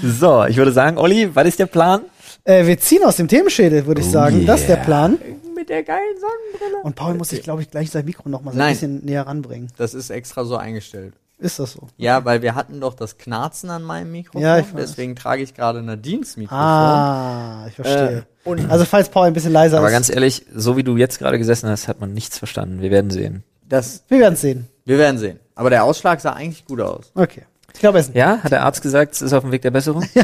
[0.02, 2.02] So, ich würde sagen, Olli, was ist der Plan?
[2.44, 4.46] Äh, wir ziehen aus dem Themenschädel, würde ich Oh sagen.
[4.46, 4.84] Das ist der yeah.
[4.84, 5.18] Plan.
[5.54, 6.82] Mit der geilen Sonnenbrille.
[6.84, 9.26] Und Paul muss sich, glaube ich, gleich sein Mikro noch mal so ein bisschen näher
[9.26, 9.68] ranbringen.
[9.76, 11.14] Das ist extra so eingestellt.
[11.40, 11.88] Ist das so?
[11.96, 14.42] Ja, weil wir hatten doch das Knarzen an meinem Mikrofon.
[14.42, 14.74] Ja, ich weiß.
[14.76, 16.58] deswegen trage ich gerade Nadines Mikrofon.
[16.58, 18.18] Ah, ich verstehe.
[18.44, 20.96] Äh, und also falls Paul ein bisschen leiser Aber ist, ganz ehrlich, so wie du
[20.96, 22.80] jetzt gerade gesessen hast, hat man nichts verstanden.
[22.80, 23.44] Wir werden sehen.
[23.68, 24.66] das, wir werden sehen.
[24.84, 25.38] wir werden sehen.
[25.58, 27.10] Aber der Ausschlag sah eigentlich gut aus.
[27.16, 27.42] Okay.
[27.74, 30.04] Ich glaube, es Ja, hat der Arzt gesagt, es ist auf dem Weg der Besserung?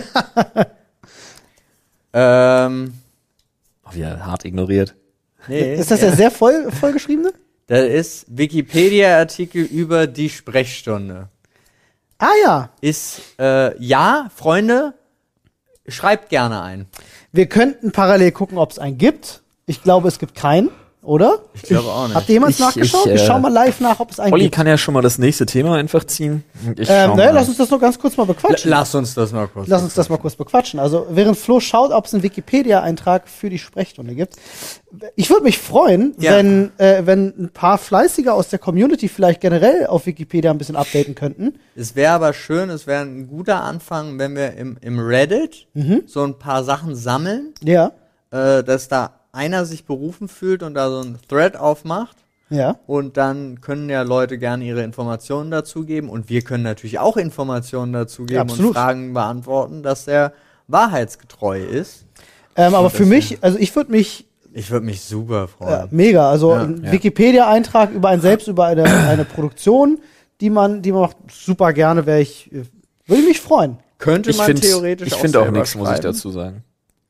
[2.12, 2.94] Ähm,
[3.87, 4.94] Oh, wieder hart ignoriert.
[5.49, 7.33] nee, ist das der sehr voll vollgeschriebene?
[7.66, 11.29] Das ist Wikipedia-Artikel über die Sprechstunde.
[12.18, 14.94] Ah ja, Ist, äh, ja, Freunde,
[15.88, 16.87] schreibt gerne ein.
[17.33, 19.42] wir könnten parallel gucken, ob es einen gibt.
[19.66, 20.70] Ich glaube, es gibt keinen,
[21.05, 21.38] oder?
[21.55, 22.17] Ich glaube auch nicht.
[22.17, 23.07] Habt ihr jemand Ich- nachgeschaut?
[23.07, 24.55] ich, Ich, äh, schau mal live nach, ob es einen Olli gibt.
[24.57, 26.45] kann ja schon mal das nächste Thema einfach ziehen.
[26.77, 27.38] Ich Ähm, schau naja, mal.
[27.38, 28.71] lass uns das noch ganz kurz mal bequatschen.
[28.71, 29.69] Lass uns das mal kurz.
[29.69, 30.81] Lass uns das mal kurz bequatschen.
[30.81, 34.37] Also, während Flo schaut, ob es einen Wikipedia-Eintrag für die Sprechstunde gibt.
[35.17, 36.33] Ich würde mich freuen, Ja.
[36.37, 40.77] wenn, äh, wenn ein paar Fleißige aus der Community vielleicht generell auf Wikipedia ein bisschen
[40.77, 41.55] updaten könnten.
[41.75, 46.03] Es wäre aber schön, es wäre ein guter Anfang, wenn wir im, im Reddit Mhm.
[46.07, 47.90] so ein paar Sachen sammeln, Ja.
[48.31, 52.16] äh, dass da einer sich berufen fühlt und da so ein Thread aufmacht,
[52.51, 52.77] Ja.
[52.87, 57.92] und dann können ja Leute gerne ihre Informationen dazugeben und wir können natürlich auch Informationen
[57.92, 58.73] dazugeben Ja, und.
[58.73, 60.33] Fragen beantworten, dass der
[60.68, 62.05] wahrheitsgetreu ist.
[62.57, 65.88] Ähm, aber für mich, also ich würde mich Ich würde mich super Ja, freuen.
[65.90, 66.31] mega.
[66.31, 66.92] Also Ja, ein ja.
[66.92, 69.99] Wikipedia-Eintrag über einen selbst, über eine, eine Produktion,
[70.40, 72.62] die man, die man macht, super gerne, wäre ich, äh,
[73.07, 73.79] würde ich mich freuen.
[73.99, 76.62] Könnte Ich man finde theoretisch ich auch selber nichts, muss ich dazu sagen.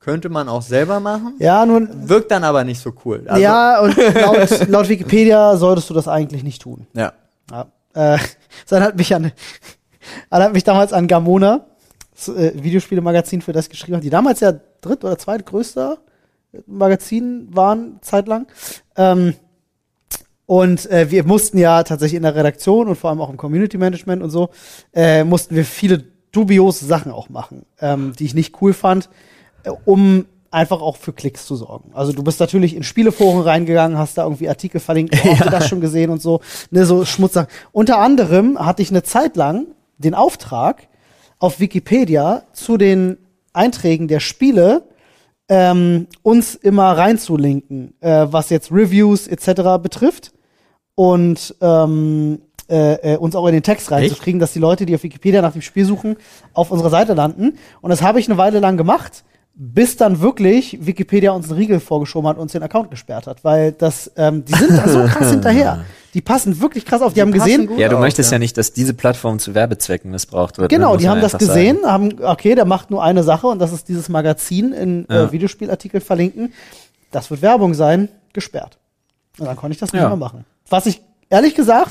[0.04, 1.34] Könnte man auch selber machen.
[1.38, 3.24] Ja, nun, Wirkt dann aber nicht so cool.
[3.26, 6.86] Also, ja, und laut, laut Wikipedia solltest du das eigentlich nicht tun.
[6.92, 7.12] ja.
[7.50, 7.66] Ja.
[7.94, 8.18] Äh,
[8.68, 9.32] das hat mich an,
[10.30, 11.66] hat mich damals an Gamona,
[12.14, 15.98] das, äh, Videospielemagazin, für das geschrieben hat, die damals ja dritt- oder zweitgrößter
[16.66, 18.46] Magazin waren, zeitlang.
[18.96, 19.34] Ähm,
[20.46, 23.78] und äh, wir mussten ja tatsächlich in der Redaktion und vor allem auch im Community
[23.78, 24.50] Management und so,
[24.92, 29.08] äh, mussten wir viele dubiose Sachen auch machen, ähm, die ich nicht cool fand,
[29.84, 31.90] um einfach auch für Klicks zu sorgen.
[31.94, 35.50] Also du bist natürlich in Spieleforen reingegangen, hast da irgendwie Artikel verlinkt, oh, habt ihr
[35.50, 37.48] das schon gesehen und so, ne, so Schmutzsachen.
[37.72, 39.66] Unter anderem hatte ich eine Zeit lang
[39.98, 40.88] den Auftrag,
[41.38, 43.18] auf Wikipedia zu den
[43.52, 44.84] Einträgen der Spiele
[45.48, 49.82] ähm, uns immer reinzulinken, äh, was jetzt Reviews etc.
[49.82, 50.32] betrifft
[50.94, 55.02] und ähm, äh, äh, uns auch in den Text reinzukriegen, dass die Leute, die auf
[55.02, 56.16] Wikipedia nach dem Spiel suchen,
[56.54, 57.58] auf unserer Seite landen.
[57.82, 59.24] Und das habe ich eine Weile lang gemacht,
[59.56, 63.44] bis dann wirklich Wikipedia uns einen Riegel vorgeschoben hat und uns den Account gesperrt hat,
[63.44, 65.84] weil das, ähm, die sind da so krass hinterher.
[66.12, 67.14] Die passen wirklich krass auf.
[67.14, 68.36] Die, haben passen gesehen, Ja, du auf, möchtest ja.
[68.36, 70.70] ja nicht, dass diese Plattform zu Werbezwecken missbraucht wird.
[70.72, 70.76] ne?
[70.76, 72.14] Genau, Muss die haben das gesehen, sagen.
[72.16, 75.24] haben, okay, der macht nur eine Sache und das ist dieses Magazin in Ja.
[75.24, 76.52] äh, Videospielartikeln verlinken.
[77.12, 78.78] Das wird Werbung sein, gesperrt.
[79.38, 80.08] Und dann konnte ich das nicht Ja.
[80.08, 80.44] mehr machen.
[80.68, 81.90] Was ich ehrlich gesagt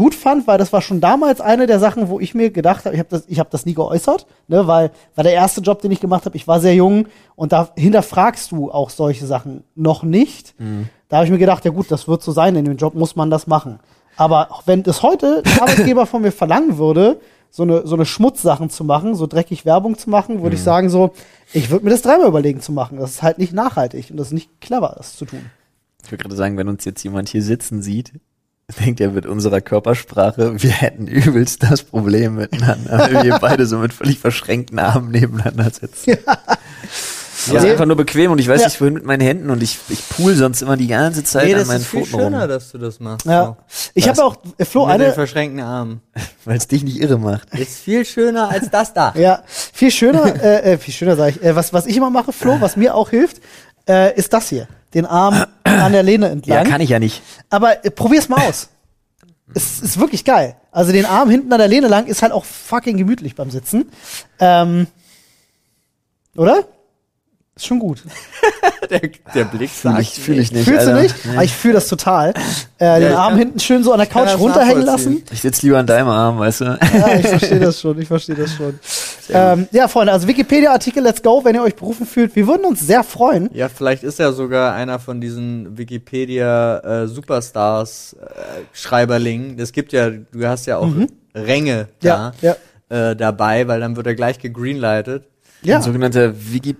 [0.00, 2.94] gut fand, weil das war schon damals eine der Sachen, wo ich mir gedacht habe,
[2.94, 5.90] ich habe das, ich habe das nie geäußert, ne, weil war der erste Job, den
[5.90, 6.36] ich gemacht habe.
[6.38, 10.54] Ich war sehr jung und da hinterfragst du auch solche Sachen noch nicht.
[11.10, 12.56] Da habe ich mir gedacht, ja gut, das wird so sein.
[12.56, 13.78] In dem Job muss man das machen.
[14.16, 18.70] Aber wenn das heute ein Arbeitgeber von mir verlangen würde, so eine, so eine Schmutzsachen
[18.70, 21.12] zu machen, so dreckig Werbung zu machen, würde ich sagen so,
[21.52, 22.98] ich würde mir das dreimal überlegen zu machen.
[22.98, 25.50] Das ist halt nicht nachhaltig und das ist nicht clever, das zu tun.
[26.04, 28.12] Ich würde gerade sagen, wenn uns jetzt jemand hier sitzen sieht,
[28.80, 33.78] denkt er mit unserer Körpersprache, wir hätten übelst das Problem miteinander, weil wir beide so
[33.78, 36.16] mit völlig verschränkten Armen nebeneinander sitzen.
[36.26, 36.38] Aber
[37.38, 37.70] es ist Ja.
[37.72, 38.66] einfach nur bequem und ich weiß Ja.
[38.66, 41.54] nicht vorhin mit meinen Händen und ich, ich pool sonst immer die ganze Zeit Nee,
[41.54, 43.24] an das meinen ist viel Pfoten schöner, rum, dass du das machst.
[43.26, 43.56] Ja.
[43.94, 44.18] Ich Was?
[44.18, 44.86] habe auch, äh, Flo, So.
[44.88, 46.02] Mit den eine, verschränkten Armen.
[46.44, 47.52] weil es dich nicht irre macht.
[47.58, 49.14] Ist viel schöner als das da.
[49.16, 52.32] ja, viel schöner, äh, äh, viel schöner sage ich, äh, was, was ich immer mache,
[52.32, 53.40] Flo, was mir auch hilft,
[53.88, 54.68] äh, ist das hier.
[54.94, 56.64] Den Arm an der Lehne Ja, entlang.
[56.68, 57.22] kann ich ja nicht.
[57.48, 58.68] Aber äh, probier's mal aus.
[59.52, 60.54] Es ist wirklich geil.
[60.70, 63.90] Also den Arm hinten an der Lehne lang ist halt auch fucking gemütlich beim Sitzen.
[64.38, 64.86] Ähm,
[66.36, 66.68] oder?
[67.60, 68.02] Ist schon gut.
[68.88, 69.00] Der,
[69.34, 70.00] der Blick sagt.
[70.00, 70.64] ich, fühl ich nicht.
[70.64, 70.94] Fühlst Alter.
[70.96, 71.14] du nicht?
[71.32, 72.30] Aber ich fühle das total.
[72.78, 75.22] Äh, den ich Arm kann- hinten schön so an der Couch runterhängen lassen.
[75.30, 76.64] Ich sitze lieber an deinem Arm, weißt du?
[76.64, 78.00] Ja, ich verstehe das schon.
[78.00, 78.80] Ich verstehe das schon.
[79.28, 82.34] Ähm, ja, Freunde, also Wikipedia-Artikel, let's go, wenn ihr euch berufen fühlt.
[82.34, 83.48] Wir würden uns sehr freuen.
[83.52, 87.08] Ja, vielleicht ist er sogar einer von diesen Wikipedia äh, äh.
[89.58, 90.88] Es gibt ja, du hast ja auch
[91.34, 91.86] Ränge Mhm.
[92.02, 92.56] Ja, da
[92.90, 93.10] ja.
[93.10, 95.28] äh, dabei, weil dann wird er gleich gegreenlightet.
[95.62, 96.74] Ja, Ein sogenannter Wiki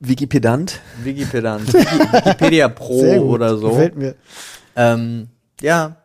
[0.00, 0.80] Wikipedant.
[1.02, 3.30] Wikipedant, Wiki, Wikipedia Pro sehr gut.
[3.34, 3.70] oder so.
[3.70, 4.14] Gefällt mir.
[4.76, 5.28] Ähm,
[5.60, 5.96] ja.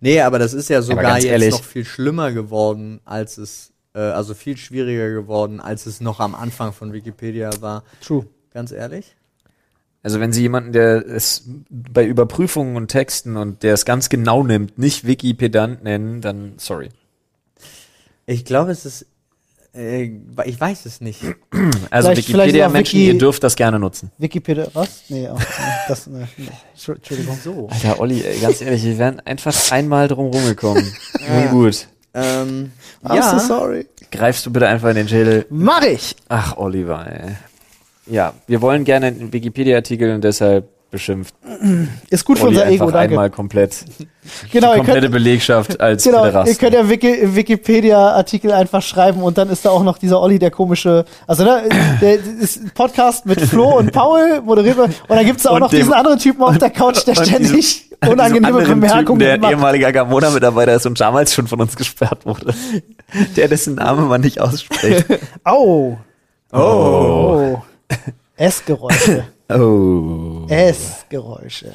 [0.00, 4.00] Nee, aber das ist ja sogar jetzt ehrlich- noch viel schlimmer geworden, als es, äh,
[4.00, 7.82] also viel schwieriger geworden, als es noch am Anfang von Wikipedia war.
[8.02, 8.26] True.
[8.52, 9.14] Ganz ehrlich?
[10.02, 14.44] Also wenn Sie jemanden, der es bei Überprüfungen und Texten und der es ganz genau
[14.44, 16.90] nimmt, nicht Wikipedant nennen, dann sorry.
[18.26, 19.06] Ich glaube, es ist,
[19.76, 20.10] äh,
[20.44, 21.20] ich weiß es nicht.
[21.90, 24.10] Also Vielleicht- Wikipedia-Menschen, Wiki- ihr dürft das gerne nutzen.
[24.18, 25.02] Wikipedia, was?
[25.08, 25.40] Nee, auch,
[25.88, 26.48] das, nee, nee.
[26.76, 27.38] Entschu- Entschuldigung.
[27.42, 27.68] So.
[27.70, 30.92] Alter, Olli, ey, ganz ehrlich, wir wären einfach einmal drum rumgekommen.
[31.28, 31.86] Nun gut.
[32.14, 32.72] Ähm,
[33.04, 33.38] I'm ja.
[33.38, 33.86] so sorry.
[34.10, 35.46] Greifst du bitte einfach in den Schädel.
[35.50, 36.16] Mach ich!
[36.28, 37.32] Ach, Oliver, ey.
[38.06, 41.34] Ja, wir wollen gerne einen Wikipedia-Artikel und deshalb beschimpft
[42.10, 43.10] Ist gut für Olli unser einfach Ego, danke.
[43.12, 43.84] einmal komplett
[44.50, 46.58] Genau, die ihr komplette könnt, Belegschaft als genau, ihr Pederast.
[46.58, 50.50] könnt ja Wiki, Wikipedia-Artikel einfach schreiben und dann ist da auch noch dieser Olli, der
[50.50, 51.62] komische, also ne,
[52.00, 55.54] der ist ein Podcast mit Flo und Paul, moderiert wird, und dann gibt's da auch
[55.54, 58.58] Und noch dem- diesen anderen Typen auf der Couch, der ständig diesem- An diesem unangenehme
[58.64, 59.52] Typen, Bemerkungen der macht.
[59.52, 62.52] ehemaliger Gamona-Mitarbeiter ist und damals schon von uns gesperrt wurde.
[63.36, 65.04] Der dessen Name man nicht ausspricht.
[65.44, 65.98] Au!
[66.52, 66.58] Oh.
[66.58, 67.62] Oh!
[68.36, 69.24] Essgeräusche.
[69.48, 70.46] Oh.
[70.48, 71.72] Essgeräusche.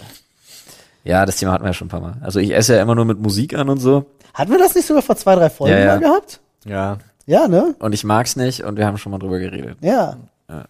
[1.03, 2.17] Ja, das Thema hatten wir ja schon ein paar Mal.
[2.21, 4.05] Also ich esse ja immer nur mit Musik an und so.
[4.33, 5.85] Hatten wir das nicht sogar vor zwei, drei Folgen Ja, ja.
[5.87, 6.39] mal gehabt?
[6.65, 6.97] Ja.
[7.25, 7.75] Ja, ne?
[7.79, 9.77] Und ich mag's nicht und wir haben schon mal drüber geredet.
[9.81, 10.17] Ja.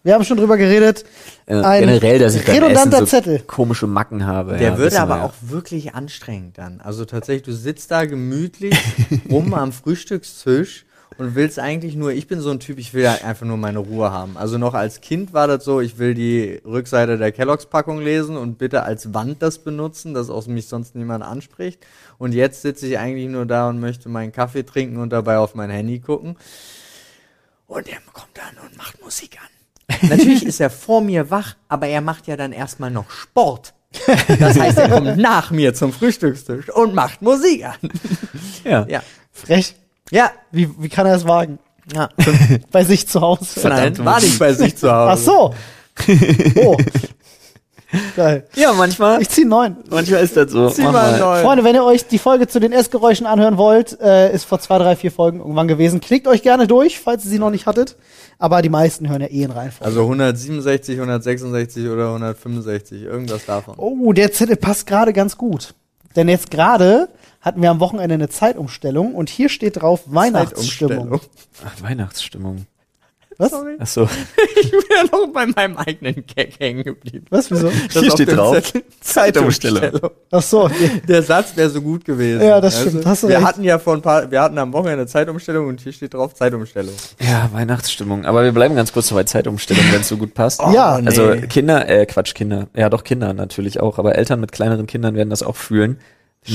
[0.04, 1.04] Wir haben schon drüber geredet.
[1.48, 3.38] Ja, Ein generell, dass ich redundanter Essen so Zettel.
[3.40, 4.52] komische Macken habe.
[4.52, 5.24] Der ja, würde wissen wir aber ja.
[5.24, 6.80] auch wirklich anstrengend dann.
[6.80, 8.76] Also tatsächlich, du sitzt da gemütlich
[9.28, 10.86] rum am Frühstückstisch
[11.22, 13.78] und willst eigentlich nur, ich bin so ein Typ, ich will ja einfach nur meine
[13.78, 14.36] Ruhe haben.
[14.36, 18.58] Also noch als Kind war das so, ich will die Rückseite der Kelloggs-Packung lesen und
[18.58, 21.86] bitte als Wand das benutzen, dass auch mich sonst niemand anspricht.
[22.18, 25.54] Und jetzt sitze ich eigentlich nur da und möchte meinen Kaffee trinken und dabei auf
[25.54, 26.36] mein Handy gucken.
[27.68, 29.98] Und er kommt dann und macht Musik an.
[30.08, 33.74] Natürlich ist er vor mir wach, aber er macht ja dann erstmal noch Sport.
[34.40, 37.78] Das heißt, er kommt nach mir zum Frühstückstisch und macht Musik an.
[38.64, 38.86] Ja.
[38.88, 39.02] Ja.
[39.30, 39.76] Frech.
[40.12, 40.30] Ja.
[40.50, 41.58] Wie, wie kann er es wagen?
[41.92, 42.08] ja.
[42.70, 43.66] Bei sich zu Hause.
[43.68, 45.24] Nein, war nicht bei sich zu Ach Hause.
[45.24, 45.54] so.
[46.56, 46.76] Oh.
[48.16, 48.46] Geil.
[48.54, 49.76] ja, manchmal, Ich zieh neun.
[49.90, 50.70] manchmal ist das so.
[50.70, 51.20] Zieh Mach mal mal.
[51.20, 51.42] neu.
[51.42, 54.78] Freunde, wenn ihr euch die Folge zu den Essgeräuschen anhören wollt, äh, ist vor zwei,
[54.78, 56.00] drei, vier Folgen irgendwann gewesen.
[56.00, 57.96] Klickt euch gerne durch, falls ihr sie noch nicht hattet.
[58.38, 59.84] Aber die meisten hören ja eh in Reihenfolge.
[59.84, 63.74] Also 167, 166 oder 165, irgendwas davon.
[63.76, 65.74] Oh, der Zettel passt gerade ganz gut.
[66.16, 67.08] Denn jetzt gerade
[67.42, 71.20] hatten wir am Wochenende eine Zeitumstellung und hier steht drauf Weihnachtsstimmung.
[71.66, 72.66] Ach, Weihnachtsstimmung.
[73.38, 73.50] Was?
[73.50, 73.76] Sorry.
[73.78, 74.08] Ach so.
[74.62, 77.26] Ich bin ja noch bei meinem eigenen Gag hängen geblieben.
[77.30, 77.68] Was, wieso?
[77.92, 78.84] Das Hier steht drauf, Zettel.
[79.00, 80.00] Zeitumstellung.
[80.30, 80.70] Ach so.
[81.08, 82.42] Der Satz wäre so gut gewesen.
[82.42, 83.46] Ja, das Weißt stimmt, hast du wir recht.
[83.46, 86.94] hatten ja vor ein paar, wir hatten am Wochenende Zeitumstellung und hier steht drauf Zeitumstellung.
[87.18, 88.24] Ja, Weihnachtsstimmung.
[88.24, 90.60] Aber wir bleiben ganz kurz bei Zeitumstellung, wenn es so gut passt.
[90.72, 91.00] Ja.
[91.00, 91.08] nee.
[91.08, 92.68] Also Kinder, äh, Quatsch, Kinder.
[92.76, 93.98] Ja, doch Kinder natürlich auch.
[93.98, 95.98] Aber Eltern mit kleineren Kindern werden das auch fühlen.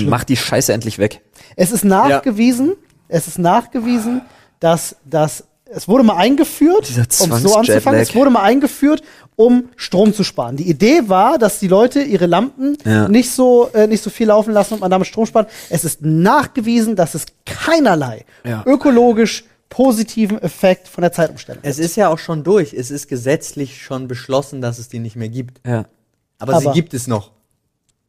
[0.06, 1.22] Macht die Scheiße endlich weg.
[1.56, 2.74] Es ist nachgewiesen,
[3.08, 4.22] es ist nachgewiesen,
[4.60, 9.02] dass das, es wurde mal eingeführt, um so anzufangen, es wurde mal eingeführt,
[9.38, 10.58] um Strom zu sparen.
[10.58, 13.08] Die Idee war, dass die Leute ihre Lampen Ja.
[13.08, 15.50] nicht so äh, nicht so viel laufen lassen und man damit Strom spart.
[15.70, 18.64] Es ist nachgewiesen, dass es keinerlei Ja.
[18.66, 22.74] ökologisch positiven Effekt von der Zeitumstellung Es ist ja auch schon durch.
[22.74, 25.60] Es ist gesetzlich schon beschlossen, dass es die nicht mehr gibt.
[25.68, 25.86] Ja.
[26.40, 27.32] Aber, sie Aber- gibt es noch.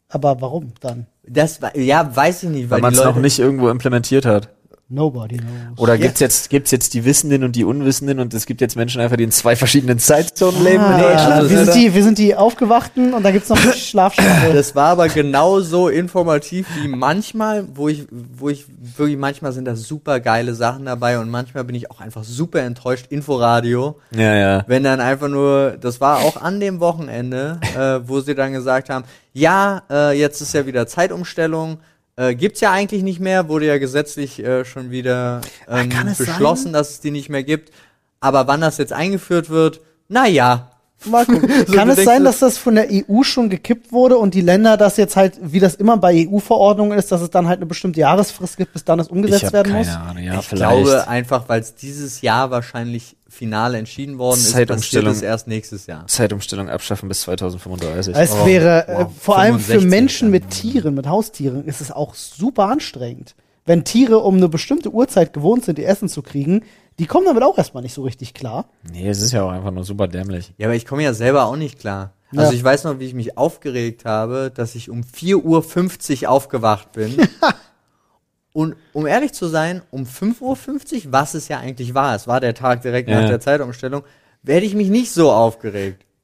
[0.09, 1.07] Aber warum dann?
[1.29, 4.51] Das ja, weiß ich nicht, weil, Weil man es noch nicht irgendwo implementiert hat.
[4.91, 5.77] Nobody knows.
[5.79, 9.03] Oder gibt's jetzt gibt's jetzt die Wissenden und die Unwissenden und es gibt jetzt Menschen
[9.03, 11.51] einfach, die in zwei verschiedenen Zeitzonen leben Ah, Deutschland.
[11.51, 14.51] wir, sind die, wir sind die Aufgewachten und da gibt's noch die Schlafschafe.
[14.55, 18.65] Das war aber genauso informativ wie manchmal, wo ich, wo ich
[18.97, 22.61] wirklich, manchmal sind da super geile Sachen dabei und manchmal bin ich auch einfach super
[22.63, 23.09] enttäuscht.
[23.11, 24.65] Inforadio, Ja, ja.
[24.69, 28.89] wenn dann einfach nur, das war auch an dem Wochenende, äh, wo sie dann gesagt
[28.89, 31.77] haben, ja, äh, jetzt ist ja wieder Zeitumstellung,
[32.19, 36.19] äh, gibt's ja eigentlich nicht mehr, wurde ja gesetzlich äh, schon wieder ähm, kann es
[36.19, 36.73] beschlossen, sein?
[36.73, 37.71] dass es die nicht mehr gibt.
[38.19, 40.73] Aber wann das jetzt eingeführt wird, naja.
[41.05, 41.49] Mal gucken.
[41.67, 44.77] So, Kann es sein, dass das von der EU schon gekippt wurde und die Länder
[44.77, 48.01] das jetzt halt, wie das immer bei EU-Verordnungen ist, dass es dann halt eine bestimmte
[48.01, 49.95] Jahresfrist gibt, bis dann es umgesetzt Ich habe werden keine muss?
[49.95, 50.23] Ahnung.
[50.25, 50.71] Ja, ich vielleicht.
[50.73, 55.13] glaube einfach, weil es dieses Jahr wahrscheinlich final entschieden worden ist, passiert Zeitumstellung.
[55.13, 56.07] es erst nächstes Jahr.
[56.07, 58.17] Zeitumstellung abschaffen bis 2035.
[58.17, 59.13] Es Oh, wäre, äh, wow.
[59.21, 63.35] vor allem für 65 Menschen mit Tieren, mit Haustieren, ist es auch super anstrengend.
[63.67, 66.63] Wenn Tiere um eine bestimmte Uhrzeit gewohnt sind, ihr Essen zu kriegen,
[66.99, 68.67] die kommen damit auch erstmal nicht so richtig klar.
[68.93, 70.53] Nee, es ist ja auch einfach nur super dämlich.
[70.59, 72.13] Ja, aber ich komme ja selber auch nicht klar.
[72.33, 72.41] Ja.
[72.43, 76.93] Also ich weiß noch, wie ich mich aufgeregt habe, dass ich um 4.50 Uhr aufgewacht
[76.93, 77.17] bin.
[78.53, 82.41] Und um ehrlich zu sein, um 5.50 Uhr, was es ja eigentlich war, es war
[82.41, 83.21] der Tag direkt Ja.
[83.21, 84.03] nach der Zeitumstellung,
[84.43, 86.05] werde ich mich nicht so aufgeregt.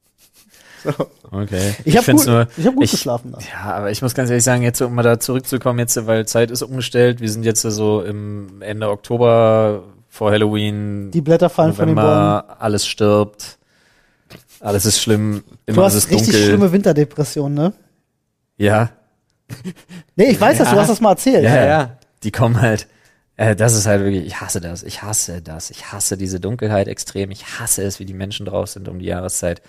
[0.85, 0.91] So.
[1.31, 1.73] Okay.
[1.83, 3.31] Ich habe gut, ich hab gut ich- geschlafen.
[3.31, 3.39] Da.
[3.39, 6.51] Ja, aber ich muss ganz ehrlich sagen, jetzt um mal da zurückzukommen, jetzt, weil Zeit
[6.51, 7.21] ist umgestellt.
[7.21, 9.81] Wir sind jetzt so im Ende Oktober
[10.15, 11.11] vor Halloween.
[11.11, 12.07] Die Blätter fallen von den Bäumen.
[12.09, 13.57] November, alles stirbt.
[14.61, 15.43] Alles ist schlimm.
[15.65, 16.45] Du Immer ist hast es richtig dunkel.
[16.47, 17.73] schlimme Winterdepressionen, ne?
[18.57, 18.89] Ja,
[20.15, 20.81] Nee, ich weiß das, du Ja.
[20.81, 21.43] hast das mal erzählt.
[21.43, 21.65] ja, Ja, ja.
[21.67, 21.97] ja.
[22.23, 22.87] Die kommen halt.
[23.35, 24.81] Äh, das ist halt wirklich, ich hasse das.
[24.83, 25.69] Ich hasse das.
[25.69, 27.29] Ich hasse diese Dunkelheit extrem.
[27.31, 29.61] Ich hasse es, wie die Menschen drauf sind um die Jahreszeit.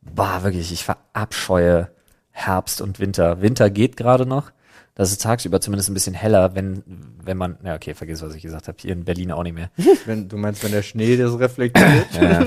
[0.00, 1.90] Bah, wirklich, ich verabscheue
[2.30, 3.42] Herbst und Winter.
[3.42, 4.50] Winter geht gerade noch.
[4.94, 6.84] Das ist tagsüber zumindest ein bisschen heller, wenn,
[7.22, 8.78] wenn man, ja, okay, vergiss, was ich gesagt habe.
[8.80, 9.70] Hier in Berlin auch nicht mehr.
[10.06, 12.06] Wenn, du meinst, wenn der Schnee das reflektiert?
[12.20, 12.46] Ja.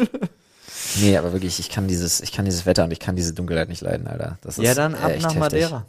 [1.01, 3.67] Nee, aber wirklich, ich kann dieses, ich kann dieses Wetter und ich kann diese Dunkelheit
[3.67, 4.37] nicht leiden, Alter.
[4.41, 5.39] Das ist ja, dann ab nach heftig.
[5.39, 5.85] Madeira.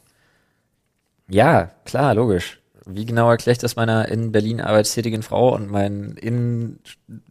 [1.29, 2.59] Ja, klar, logisch.
[2.91, 6.79] Wie genau erkläre ich das meiner in Berlin arbeitstätigen Frau und meinen in,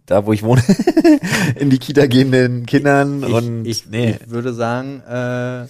[0.05, 0.61] da wo ich wohne,
[1.55, 4.19] in die Kita gehenden Kindern Ich, und, ich, nee.
[4.23, 5.65] ich würde sagen, äh,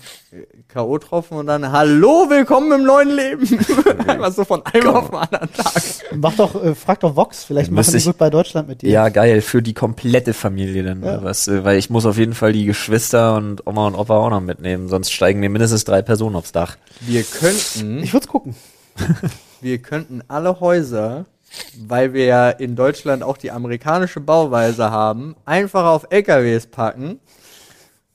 [0.67, 0.97] K.O.
[0.97, 3.47] tropfen und dann Hallo, willkommen im neuen Leben.
[4.07, 5.81] Einfach so von einem auf den anderen Tag.
[6.15, 8.89] Mach doch, äh, frag doch Vox, vielleicht machen die ich- gut bei Deutschland mit dir.
[8.89, 11.23] Ja, geil, für die komplette Familie dann, Ja.
[11.23, 14.29] was, äh, weil ich muss auf jeden Fall die Geschwister und Oma und Opa auch
[14.31, 16.75] noch mitnehmen, sonst steigen mir mindestens drei Personen aufs Dach.
[16.99, 18.53] Wir könnten, Ich würd's gucken.
[19.61, 21.25] wir könnten alle Häuser
[21.79, 27.19] weil wir ja in Deutschland auch die amerikanische Bauweise haben, einfach auf LKWs packen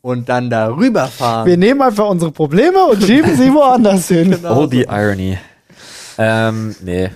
[0.00, 1.46] und dann darüber fahren.
[1.46, 4.33] Wir nehmen einfach unsere Probleme und schieben sie woanders hin.
[4.33, 4.90] Genau oh, die so.
[4.90, 5.38] Irony.
[6.18, 7.11] Ähm, nee.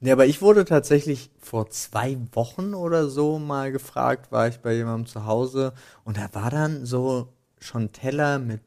[0.00, 4.74] Ja, aber ich wurde tatsächlich vor zwei Wochen oder so mal gefragt, war ich bei
[4.74, 5.72] jemandem zu Hause
[6.04, 7.28] und da war dann so
[7.60, 8.60] schon Teller mit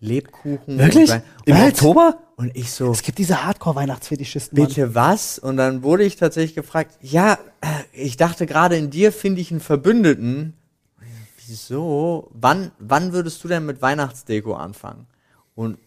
[0.00, 0.78] Lebkuchen.
[0.78, 1.10] Wirklich?
[1.10, 2.18] Und, Im und, Oktober?
[2.36, 4.56] und ich so, Es gibt diese Hardcore-Weihnachtsfetischisten.
[4.56, 5.38] Bitte was?
[5.38, 9.50] Und dann wurde ich tatsächlich gefragt, ja, äh, ich dachte gerade in dir finde ich
[9.50, 10.54] einen Verbündeten.
[11.46, 12.30] Wieso?
[12.32, 15.06] Wann, wann würdest du denn mit Weihnachtsdeko anfangen?
[15.54, 15.78] Und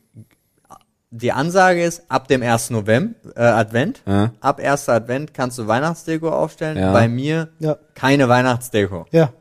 [1.10, 2.72] die Ansage ist, ab dem 1.
[2.72, 4.32] November, äh, Advent, Ja.
[4.40, 4.90] ab 1.
[4.90, 6.78] Advent kannst du Weihnachtsdeko aufstellen.
[6.78, 6.92] Ja.
[6.92, 7.78] Bei mir Ja.
[7.94, 9.06] keine Weihnachtsdeko.
[9.12, 9.32] Ja.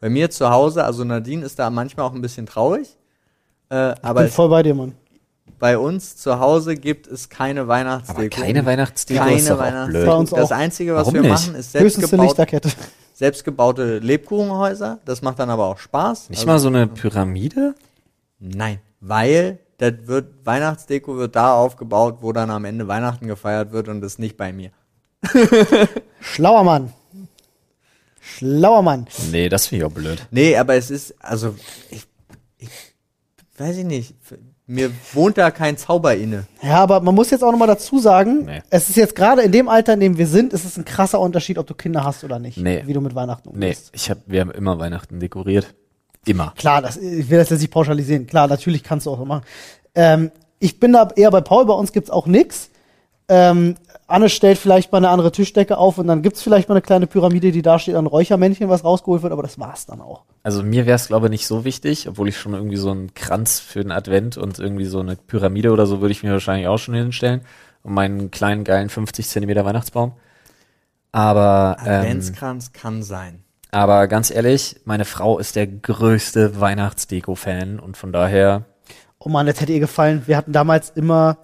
[0.00, 2.96] Bei mir zu Hause, also Nadine ist da manchmal auch ein bisschen traurig.
[3.68, 4.94] Äh, aber Bin voll bei dir, Mann.
[5.58, 8.20] bei uns zu Hause gibt es keine Weihnachtsdeko.
[8.20, 9.90] Aber keine Weihnachtsdeko Keine ist doch auch Weihnachtsdeko.
[9.98, 10.06] blöd.
[10.06, 10.56] Bei uns Das auch.
[10.56, 11.30] Einzige, was Warum wir nicht?
[11.30, 12.70] machen, ist selbstgebaut, Lichterkette.
[13.14, 14.98] selbstgebaute Lebkuchenhäuser.
[15.04, 16.30] Das macht dann aber auch Spaß.
[16.30, 17.74] Nicht Also- mal so eine Pyramide?
[18.38, 23.88] Nein, weil das wird, Weihnachtsdeko wird da aufgebaut, wo dann am Ende Weihnachten gefeiert wird
[23.88, 24.70] und das nicht bei mir.
[26.20, 26.92] Schlauer Mann.
[28.20, 29.06] Schlauer Mann.
[29.30, 30.26] Nee, das finde ich auch blöd.
[30.30, 31.54] Nee, aber es ist, also,
[31.90, 32.06] ich,
[32.58, 32.68] ich
[33.58, 34.14] weiß ich nicht,
[34.66, 36.44] mir wohnt da kein Zauber inne.
[36.62, 38.62] Ja, aber man muss jetzt auch nochmal dazu sagen, Nee.
[38.70, 41.20] es ist jetzt gerade in dem Alter, in dem wir sind, ist es ein krasser
[41.20, 42.58] Unterschied, ob du Kinder hast oder nicht.
[42.58, 42.82] Nee.
[42.86, 43.90] Wie du mit Weihnachten Nee, umgehst.
[43.92, 45.74] ich hab, wir haben immer Weihnachten dekoriert.
[46.26, 46.52] Immer.
[46.56, 48.26] Klar, das, ich will das jetzt nicht pauschalisieren.
[48.26, 49.44] Klar, natürlich kannst du auch so machen.
[49.94, 52.70] Ähm, ich bin da eher bei Paul, bei uns gibt's auch nix.
[53.28, 53.76] Ähm,
[54.08, 57.06] Anne stellt vielleicht mal eine andere Tischdecke auf und dann gibt's vielleicht mal eine kleine
[57.08, 60.22] Pyramide, die da steht, ein Räuchermännchen, was rausgeholt wird, aber das war's dann auch.
[60.44, 63.14] Also mir wäre es, glaube ich, nicht so wichtig, obwohl ich schon irgendwie so einen
[63.14, 66.68] Kranz für den Advent und irgendwie so eine Pyramide oder so würde ich mir wahrscheinlich
[66.68, 67.40] auch schon hinstellen.
[67.82, 70.12] Und meinen kleinen, geilen 50 Zentimeter Weihnachtsbaum.
[71.12, 73.42] Aber, ähm, Adventskranz kann sein.
[73.70, 78.64] aber ganz ehrlich, meine Frau ist der größte Weihnachtsdeko-Fan und von daher,
[79.18, 80.22] Oh Mann, das hätte ihr gefallen.
[80.26, 81.38] Wir hatten damals immer,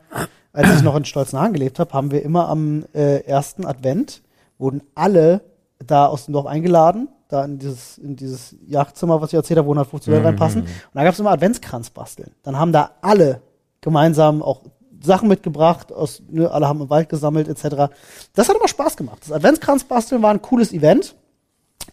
[0.53, 4.23] als ich noch in Stolzenhagen gelebt habe, haben wir immer am äh, ersten Advent,
[4.59, 5.41] wurden alle
[5.85, 9.67] da aus dem Dorf eingeladen, da in dieses, in dieses Jagdzimmer, was ich erzählt habe,
[9.67, 10.63] wo 150 Leute reinpassen.
[10.63, 12.33] Und da gab es immer Adventskranz basteln.
[12.43, 13.41] Dann haben da alle
[13.81, 14.61] gemeinsam auch
[15.03, 17.93] Sachen mitgebracht, aus, ne, alle haben im Wald gesammelt, etc.
[18.35, 19.19] Das hat immer Spaß gemacht.
[19.23, 21.17] Das Adventskranz basteln war ein cooles Event.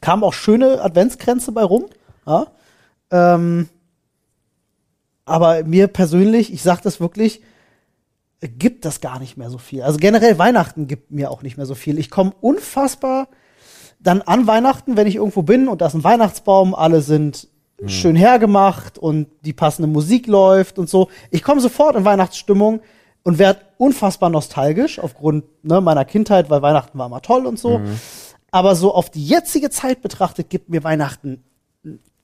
[0.02, 1.86] Kamen auch schöne Adventskränze bei rum.
[2.28, 2.48] Ja.
[3.10, 3.70] Ähm,
[5.26, 7.42] aber mir persönlich, ich sag das wirklich,
[8.48, 9.84] gibt das gar nicht mehr so viel.
[9.84, 12.00] Also generell Weihnachten gibt mir auch nicht mehr so viel.
[12.00, 13.28] Ich komme unfassbar
[14.00, 17.50] dann an Weihnachten, wenn ich irgendwo bin und da ist ein Weihnachtsbaum, alle sind
[17.86, 21.10] schön hergemacht und die passende Musik läuft und so.
[21.32, 22.82] Ich komme sofort in Weihnachtsstimmung
[23.24, 27.80] und werde unfassbar nostalgisch aufgrund ne, meiner Kindheit, weil Weihnachten war immer toll und so.
[28.52, 31.44] Aber so auf die jetzige Zeit betrachtet gibt mir Weihnachten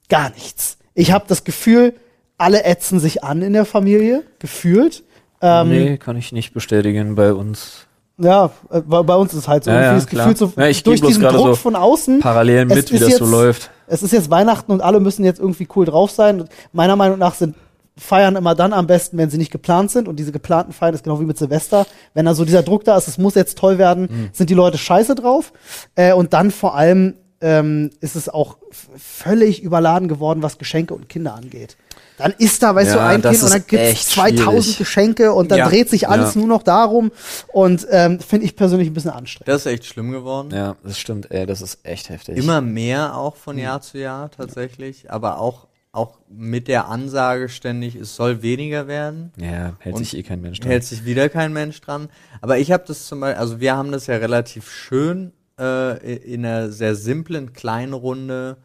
[0.10, 0.78] gar nichts.
[0.94, 1.94] Ich habe das Gefühl,
[2.38, 5.04] alle ätzen sich an in der Familie, gefühlt.
[5.46, 7.86] Ähm, nee, kann ich nicht bestätigen bei uns.
[8.18, 9.72] Ja, äh, bei uns ist halt so.
[9.72, 10.28] Ja, ja, das klar.
[10.30, 12.20] Gefühl so, Ja, ich durch diesen Druck so von außen.
[12.20, 13.72] Parallel mit, wie das jetzt, so läuft.
[13.88, 16.42] Es ist jetzt Weihnachten und alle müssen jetzt irgendwie cool drauf sein.
[16.42, 17.56] Und meiner Meinung nach sind
[17.98, 20.08] Feiern immer dann am besten, wenn sie nicht geplant sind.
[20.08, 21.86] Und diese geplanten Feiern ist genau wie mit Silvester.
[22.14, 24.30] Wenn da so dieser Druck da ist, es muss jetzt toll werden, Mhm.
[24.32, 25.52] sind die Leute scheiße drauf.
[25.96, 28.58] Äh, und dann vor allem ähm, ist es auch
[28.98, 31.76] völlig überladen geworden, was Geschenke und Kinder angeht.
[32.18, 34.78] Dann ist da, weißt Ja, du, ein Kind und dann gibt's echt 2000 schwierig.
[34.78, 35.70] Geschenke und dann Ja.
[35.70, 36.40] dreht sich alles Ja.
[36.40, 37.12] nur noch darum.
[37.52, 39.48] Und ähm, finde ich persönlich ein bisschen anstrengend.
[39.50, 40.50] Das ist echt schlimm geworden.
[40.54, 42.38] Ja, das stimmt, ey, das ist echt heftig.
[42.38, 47.96] Immer mehr auch von Jahr zu Jahr tatsächlich, aber auch, auch mit der Ansage ständig,
[47.96, 49.32] es soll weniger werden.
[49.38, 50.70] Ja, hält sich eh kein Mensch dran.
[50.72, 52.10] Hält sich wieder kein Mensch dran.
[52.42, 56.46] Aber ich habe das zum Beispiel, also wir haben das ja relativ schön äh, in
[56.46, 58.58] einer sehr simplen kleinen Runde,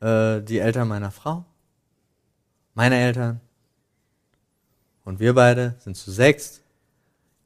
[0.00, 1.44] äh, die Eltern meiner Frau,
[2.74, 3.40] meine Eltern
[5.04, 6.62] und wir beide sind zu sechst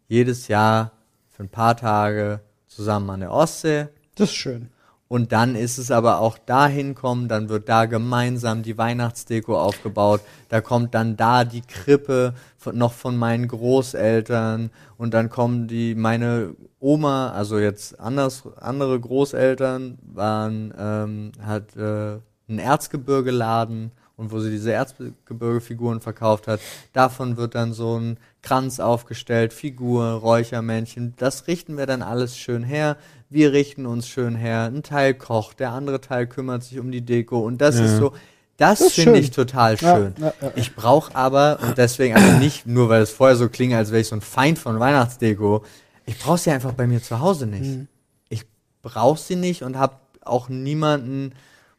[0.09, 0.93] jedes Jahr
[1.31, 3.89] für ein paar Tage zusammen an der Ostsee.
[4.17, 4.71] Das ist schön.
[5.07, 10.23] Und dann ist es aber auch dahin kommen, dann wird da gemeinsam die Weihnachtsdeko aufgebaut.
[10.49, 15.95] Da kommt dann da die Krippe von, noch von meinen Großeltern und dann kommen die
[15.95, 24.39] meine Oma, also jetzt anders andere Großeltern waren ähm, hat äh, ein Erzgebirgeladen und wo
[24.41, 26.61] sie diese Erzgebirgefiguren verkauft hat,
[26.93, 32.63] davon wird dann so ein Kranz aufgestellt, Figur, Räuchermännchen, das richten wir dann alles schön
[32.63, 32.97] her.
[33.31, 34.71] Wir richten uns schön her.
[34.73, 38.13] Ein Teil kocht, der andere Teil kümmert sich um die Deko und das ist so,
[38.57, 40.15] das, Das finde ich total Ja, schön.
[40.21, 40.53] ja, ja.
[40.55, 44.01] Ich brauche aber, und deswegen also nicht nur, weil es vorher so klingt, als wäre
[44.03, 45.65] ich so ein Feind von Weihnachtsdeko,
[46.07, 47.65] ich brauche sie einfach bei mir zu Hause nicht.
[47.65, 47.89] Mhm.
[48.29, 48.45] Ich
[48.83, 51.33] brauche sie nicht und habe auch niemanden,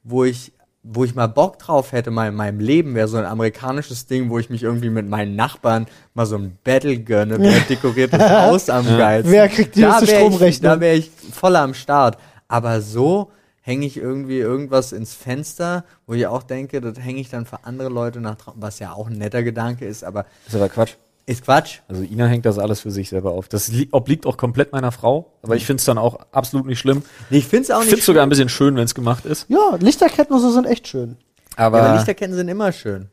[0.04, 0.52] wo ich
[0.88, 4.30] wo ich mal Bock drauf hätte, mal in meinem Leben wäre so ein amerikanisches Ding,
[4.30, 8.70] wo ich mich irgendwie mit meinen Nachbarn mal so ein Battle gönne, wer dekoriertes Haus
[8.70, 9.32] am geilsten.
[9.32, 10.72] Wer kriegt die höchste Stromrechnung?
[10.72, 12.18] Da wäre ich voll am Start.
[12.48, 13.32] Aber so
[13.62, 17.66] hänge ich irgendwie irgendwas ins Fenster, wo ich auch denke, das hänge ich dann für
[17.66, 20.94] andere Leute nach draußen, was ja auch ein netter Gedanke ist, aber ist aber Quatsch.
[21.28, 21.80] Ist Quatsch.
[21.88, 23.48] Also Ina hängt das alles für sich selber auf.
[23.48, 26.80] Das li obliegt auch komplett meiner Frau, aber ich finde es dann auch absolut nicht
[26.80, 27.02] schlimm.
[27.30, 28.94] Nee, Ich finde es auch Ich nicht finde es sogar ein bisschen schön, wenn es
[28.96, 29.48] gemacht ist.
[29.50, 31.18] Ja, Lichterketten und so sind echt schön.
[31.56, 33.10] Aber, aber Lichterketten sind immer schön.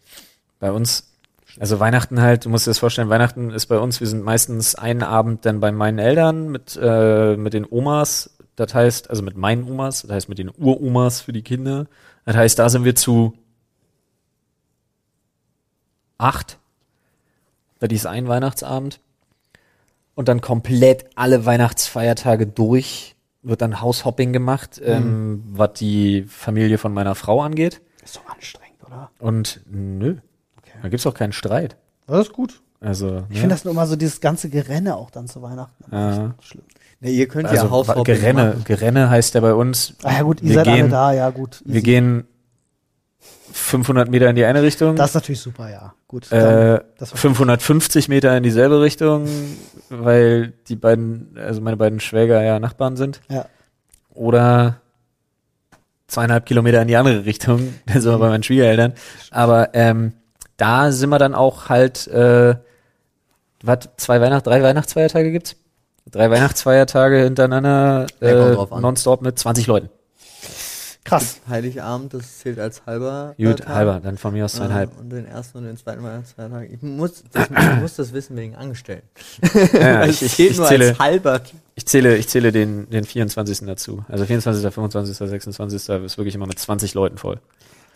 [0.60, 1.08] bei uns,
[1.58, 4.74] also Weihnachten halt, du musst dir das vorstellen, Weihnachten ist bei uns, wir sind meistens
[4.74, 9.36] einen Abend dann bei meinen Eltern mit, äh, mit den Omas, das heißt, also mit
[9.38, 11.86] meinen Omas, das heißt mit den Uromas für die Kinder.
[12.26, 13.32] Das heißt, da sind wir zu
[16.18, 16.58] acht.
[17.90, 19.00] Das ist ein Weihnachtsabend.
[20.14, 26.92] Und dann komplett alle Weihnachtsfeiertage durch wird dann Haushopping gemacht, ähm, was die Familie von
[26.94, 27.80] meiner Frau angeht.
[28.04, 29.10] Ist doch anstrengend, oder?
[29.18, 30.16] Und nö,
[30.82, 31.76] da gibt's auch keinen Streit.
[32.06, 32.60] Das ist gut.
[32.80, 35.84] Also, Ich finde das nur immer so dieses ganze Gerenne auch dann zu Weihnachten.
[35.90, 36.34] Ja.
[36.40, 36.64] Schlimm.
[37.00, 38.64] Nee, ihr könnt also ja Haushopping Gerenne, machen.
[38.64, 41.30] Gerenne heißt ja bei uns, Ah ja gut, ihr Wir seid alle gehen- da, ja
[41.30, 41.62] gut.
[41.64, 41.82] wir easy.
[41.84, 42.24] gehen
[43.52, 45.94] 500 Meter in die eine Richtung, Das ist natürlich super, ja.
[46.08, 46.30] Gut.
[46.32, 49.26] äh, dann- das war 550 Meter in dieselbe Richtung,
[49.88, 53.20] weil die beiden, also meine beiden Schwäger ja Nachbarn sind.
[53.28, 53.46] ja.
[54.14, 54.76] oder
[56.06, 58.92] zweieinhalb Kilometer in die andere Richtung, da sind wir bei meinen Schwiegereltern.
[59.30, 60.12] Aber ähm,
[60.58, 62.54] da sind wir dann auch halt, äh,
[63.62, 65.56] was, zwei Weihnacht, drei Weihnachtsfeiertage gibt's?
[66.10, 69.88] Drei Weihnachtsfeiertage hintereinander, äh, nonstop mit 20 Leuten.
[71.04, 71.40] Krass.
[71.48, 73.34] Heiligabend, das zählt als halber.
[73.36, 73.68] Gut, Tag.
[73.68, 74.92] halber, dann von mir aus zweieinhalb.
[74.96, 76.70] Äh, Und den ersten und den zweiten Weihnachtsfeiertag.
[76.70, 79.08] Ich muss das, ich muss das wissen wegen Angestellten.
[79.72, 81.40] Ja, ich, ich, ich, nur zähle, als halber.
[81.74, 83.66] ich zähle, ich zähle den, den 24.
[83.66, 84.04] dazu.
[84.08, 85.88] Also 24., 25., 26.
[86.04, 87.40] ist wirklich immer mit 20 Leuten voll.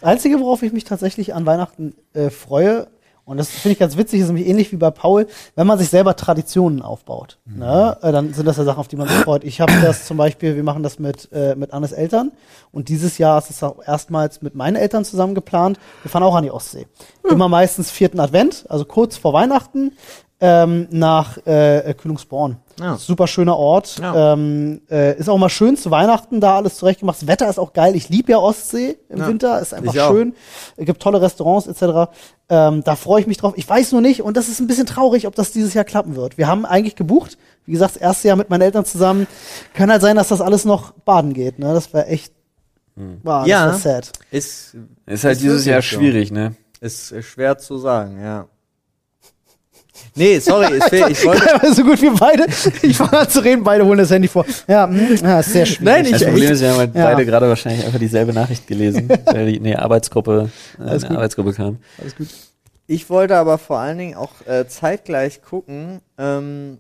[0.01, 2.89] Das Einzige, worauf ich mich tatsächlich an Weihnachten äh, freue,
[3.27, 5.89] und das finde ich ganz witzig, ist nämlich ähnlich wie bei Paul, wenn man sich
[5.89, 7.39] selber Traditionen aufbaut.
[7.45, 7.99] Ne?
[8.01, 9.43] Äh, dann sind das ja Sachen, auf die man sich freut.
[9.43, 12.31] Ich habe das zum Beispiel, wir machen das mit, äh, mit Annes Eltern
[12.71, 15.81] und dieses Jahr ist es auch erstmals mit meinen Eltern zusammen geplant.
[16.03, 16.87] Wir fahren auch an die Ostsee.
[17.29, 19.93] Immer meistens vierten Advent, also kurz vor Weihnachten,
[20.41, 22.59] ähm, nach äh, Kühlungsborn.
[22.79, 22.97] Ja.
[22.99, 23.97] Super schöner Ort.
[23.99, 24.35] Ja.
[24.35, 27.23] Ähm, äh, ist auch mal schön zu Weihnachten da alles zurechtgemacht.
[27.23, 27.97] Das Wetter ist auch geil.
[27.97, 29.29] Ich liebe ja Ostsee im Ja.
[29.29, 29.61] Winter.
[29.61, 30.11] Ist einfach Ich auch.
[30.13, 30.35] schön.
[30.77, 32.11] Es gibt tolle Restaurants etc.
[32.51, 33.55] Ähm, da freue ich mich drauf.
[33.57, 36.17] Ich weiß nur nicht, und das ist ein bisschen traurig, ob das dieses Jahr klappen
[36.17, 36.37] wird.
[36.37, 37.39] Wir haben eigentlich gebucht.
[37.65, 39.27] Wie gesagt, das erste Jahr mit meinen Eltern zusammen.
[39.73, 41.59] Kann halt sein, dass das alles noch baden geht.
[41.59, 41.73] Ne?
[41.73, 42.35] Das wäre echt.
[43.23, 43.67] Wow, Ja.
[43.69, 44.11] das sad.
[44.31, 44.77] Ist,
[45.07, 45.97] Ist halt Ist dieses Jahr wirklich so.
[45.99, 46.55] schwierig, ne?
[46.81, 48.47] ist schwer zu sagen, ja.
[50.15, 51.73] Nee, sorry, ich, will, ich wollte.
[51.75, 52.47] so gut wie beide.
[52.83, 54.45] Ich fange an zu reden, beide holen das Handy vor.
[54.67, 55.85] Ja, mm, ja ist sehr schwierig.
[55.85, 57.05] Nein, ich- Das Problem ist, wir haben halt Ja.
[57.05, 61.17] beide gerade wahrscheinlich einfach dieselbe Nachricht gelesen, weil die eine Arbeitsgruppe, äh, Alles eine gut.
[61.19, 61.79] Arbeitsgruppe kam.
[62.01, 62.29] Alles gut.
[62.87, 66.79] Ich wollte aber vor allen Dingen auch äh, zeitgleich gucken, ähm,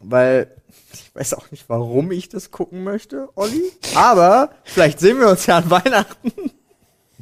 [0.00, 0.48] weil
[0.92, 3.62] ich weiß auch nicht, warum ich das gucken möchte, Olli.
[3.94, 6.32] Aber vielleicht sehen wir uns ja an Weihnachten,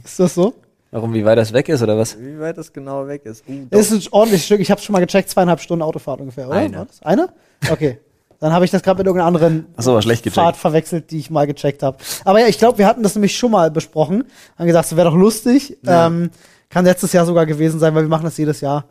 [0.03, 0.55] Ist das so?
[0.93, 2.19] Warum, wie weit das weg ist oder was?
[2.21, 3.43] wie weit das genau weg ist.
[3.49, 3.67] Uh.
[3.71, 4.61] Ist ein ordentliches Stück.
[4.61, 6.57] Ich habe schon mal gecheckt, zweieinhalb Stunden Autofahrt ungefähr, oder?
[6.57, 6.87] Eine.
[6.87, 7.03] Das?
[7.03, 7.31] Eine?
[7.71, 7.99] Okay.
[8.41, 10.35] Dann habe ich das gerade mit irgendeiner anderen Ach so, schlecht gecheckt.
[10.35, 11.97] Fahrt verwechselt, die ich mal gecheckt habe.
[12.25, 14.25] Aber ja, ich glaube, wir hatten das nämlich schon mal besprochen.
[14.59, 15.79] Haben gesagt, es wäre doch lustig.
[15.83, 16.09] Ja.
[16.09, 16.31] Ähm,
[16.69, 18.85] kann letztes Jahr sogar gewesen sein, weil wir machen das jedes Jahr.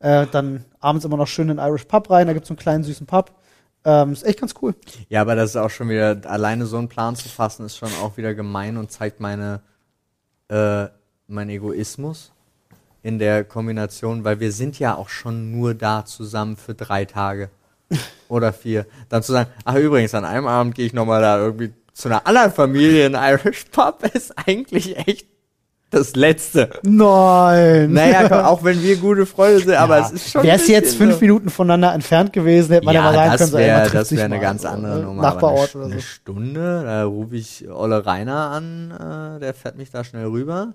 [0.00, 2.26] Äh, dann abends immer noch schön in den Irish Pub rein.
[2.26, 3.30] Da gibt's so einen kleinen süßen Pub.
[3.84, 4.74] Ähm, ist echt ganz cool.
[5.08, 7.90] Ja, aber das ist auch schon wieder, alleine so einen Plan zu fassen, ist schon
[8.02, 9.60] auch wieder gemein und zeigt meine,
[10.48, 10.86] äh,
[11.34, 12.32] mein Egoismus
[13.02, 17.50] in der Kombination, weil wir sind ja auch schon nur da zusammen für drei Tage
[18.28, 18.86] oder vier.
[19.08, 22.26] Dann zu sagen, ach übrigens, an einem Abend gehe ich nochmal da irgendwie zu einer
[22.26, 25.26] anderen Familie in Irish Pub, ist eigentlich echt
[25.90, 26.70] das Letzte.
[26.82, 27.92] Nein.
[27.92, 30.42] Naja, komm, auch wenn wir gute Freunde sind, aber es ist schon.
[30.42, 31.20] Wäre es jetzt fünf so.
[31.20, 34.08] Minuten voneinander entfernt gewesen, hätte man ja, Ja, mal sagen können, so, wäre trifft das
[34.08, 35.02] sich wär eine ganz so, andere ne?
[35.02, 35.22] Nummer.
[35.22, 35.92] Nachbarort eine, oder so.
[35.92, 40.74] eine Stunde, da rufe ich Olle Rainer an, äh, der fährt mich da schnell rüber.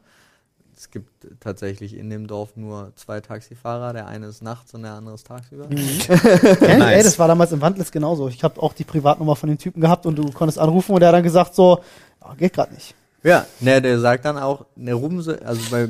[0.79, 4.93] Es gibt tatsächlich in dem Dorf nur zwei Taxifahrer, der eine ist nachts und der
[4.93, 5.65] andere ist tagsüber.
[5.67, 7.03] Kenn ich, Ey, Nice.
[7.03, 8.29] das war damals im Wandlitz genauso.
[8.29, 11.09] Ich habe auch die Privatnummer von dem Typen gehabt und du konntest anrufen und der
[11.09, 11.79] hat dann gesagt so,
[12.23, 12.95] ja, geht gerade nicht.
[13.23, 15.85] Ja, ne, der sagt dann auch, ne, rufen Sie, also bei,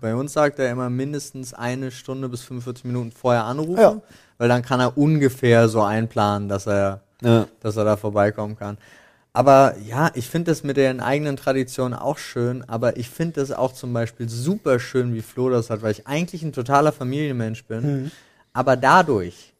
[0.00, 4.00] bei uns sagt er immer mindestens eine Stunde bis 45 Minuten vorher anrufen, Ja.
[4.38, 7.46] weil dann kann er ungefähr so einplanen, dass er Ja.
[7.60, 8.78] dass er da vorbeikommen kann.
[9.34, 13.50] Aber ja, ich finde das mit den eigenen Traditionen auch schön, aber ich finde das
[13.50, 17.64] auch zum Beispiel super schön, wie Flo das hat, weil ich eigentlich ein totaler Familienmensch
[17.64, 18.02] bin.
[18.02, 18.10] Mhm.
[18.52, 19.54] Aber dadurch,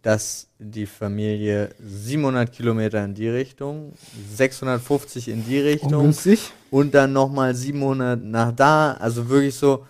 [0.00, 3.92] dass die Familie 700 Kilometer in die Richtung,
[4.34, 6.50] 650 in die Richtung Ungünstig.
[6.70, 8.94] und dann nochmal 700 nach da.
[8.94, 9.86] Also wirklich so,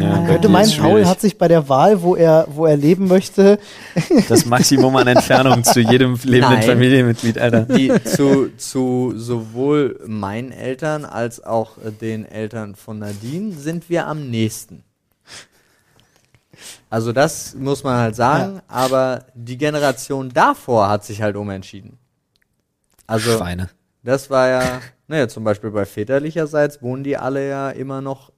[0.00, 3.58] Ja, Könnte meinen, Paul hat sich bei der Wahl, wo er, wo er leben möchte,
[4.28, 6.62] das Maximum an Entfernung zu jedem lebenden Nein.
[6.62, 7.62] Familienmitglied, Alter.
[7.62, 14.06] die zu, zu sowohl meinen Eltern als auch äh, den Eltern von Nadine sind wir
[14.06, 14.84] am nächsten.
[16.88, 21.98] Also das muss man halt sagen, aber die Generation davor hat sich halt umentschieden.
[23.06, 23.70] Also Schweine.
[24.02, 28.31] das war ja, naja, zum Beispiel bei väterlicherseits wohnen die alle ja immer noch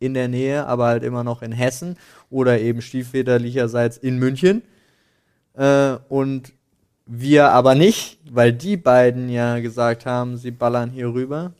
[0.00, 1.96] in der Nähe, aber halt immer noch in Hessen
[2.30, 4.62] oder eben stiefväterlicherseits in München.
[5.54, 6.52] Äh, und
[7.06, 11.52] wir aber nicht, weil die beiden ja gesagt haben, sie ballern hier rüber.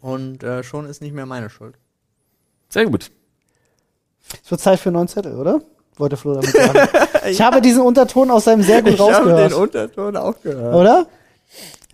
[0.00, 1.74] Und äh, schon ist nicht mehr meine Schuld.
[2.68, 3.10] Sehr gut.
[4.42, 5.60] es wird Zeit für einen neuen Zettel, oder?
[5.96, 6.88] Wollte Flo damit sagen.
[7.28, 9.52] ich habe diesen Unterton aus seinem sehr gut Ich habe rausgehört.
[9.52, 10.74] den Unterton auch gehört.
[10.74, 11.06] Oder?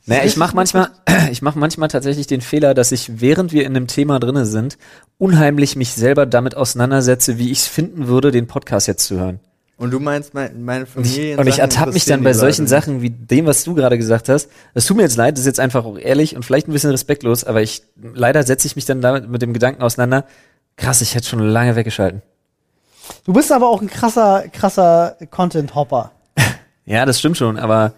[0.06, 0.90] Naja, ich mache manchmal,
[1.30, 4.78] ich mache manchmal tatsächlich den Fehler, dass ich, während wir in einem Thema drinne sind,
[5.18, 9.40] unheimlich mich selber damit auseinandersetze, wie ich es finden würde, den Podcast jetzt zu hören.
[9.76, 11.36] Und du meinst, mein, meine Und ich, Familie.
[11.38, 14.48] und ich ertappe mich dann bei solchen Sachen wie dem, was du gerade gesagt hast.
[14.74, 16.90] Es tut mir jetzt leid, das ist jetzt einfach auch ehrlich und vielleicht ein bisschen
[16.90, 20.24] respektlos, aber ich leider setze ich mich dann damit mit dem Gedanken auseinander.
[20.76, 22.22] Krass, ich hätte schon lange weggeschalten.
[23.24, 26.12] Du bist aber auch ein krasser, krasser Content-Hopper.
[26.84, 27.92] Ja, das stimmt schon, aber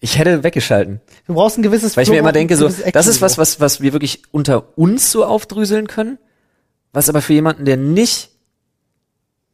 [0.00, 1.00] ich hätte weggeschalten.
[1.26, 3.80] Du brauchst ein gewisses Weil ich mir immer denke, so, das ist was, was, was
[3.80, 6.18] wir wirklich unter uns so aufdröseln können,
[6.92, 8.30] was aber für jemanden, der nicht,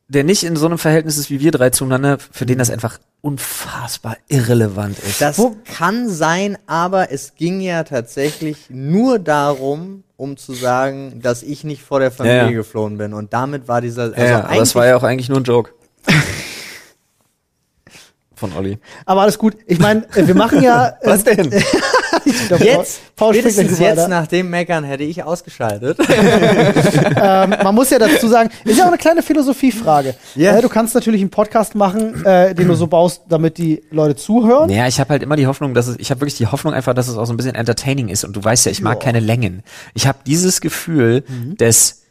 [0.09, 2.99] der nicht in so einem Verhältnis ist wie wir drei zueinander, für den das einfach
[3.20, 5.20] unfassbar irrelevant ist.
[5.20, 11.62] Das kann sein, aber es ging ja tatsächlich nur darum, um zu sagen, dass ich
[11.64, 12.53] nicht vor der Familie Ja, ja.
[12.53, 13.14] geflohen bin.
[13.14, 14.05] Und damit war dieser.
[14.05, 15.70] Also ja, aber das war ja auch eigentlich nur ein Joke.
[18.43, 18.76] Von Olli.
[19.07, 19.55] Aber alles gut.
[19.68, 20.88] Ich meine, äh, wir machen ja.
[21.01, 21.49] äh, Was denn?
[22.49, 24.09] glaub, Jetzt, Paul spätestens gleich jetzt weiter.
[24.09, 25.97] nach dem Meckern hätte ich ausgeschaltet.
[27.22, 30.16] ähm, man muss ja dazu sagen, ist ja auch eine kleine Philosophiefrage.
[30.34, 30.57] Ja.
[30.57, 34.16] Äh, du kannst natürlich einen Podcast machen, äh, den du so baust, damit die Leute
[34.16, 34.68] zuhören.
[34.68, 36.95] Naja, ich habe halt immer die Hoffnung, dass es, ich habe wirklich die Hoffnung einfach,
[36.95, 38.24] dass es auch so ein bisschen entertaining ist.
[38.24, 39.05] Und du weißt ja, ich mag Ja.
[39.05, 39.62] keine Längen.
[39.95, 41.22] Ich habe dieses Gefühl,
[41.59, 42.01] dass mh,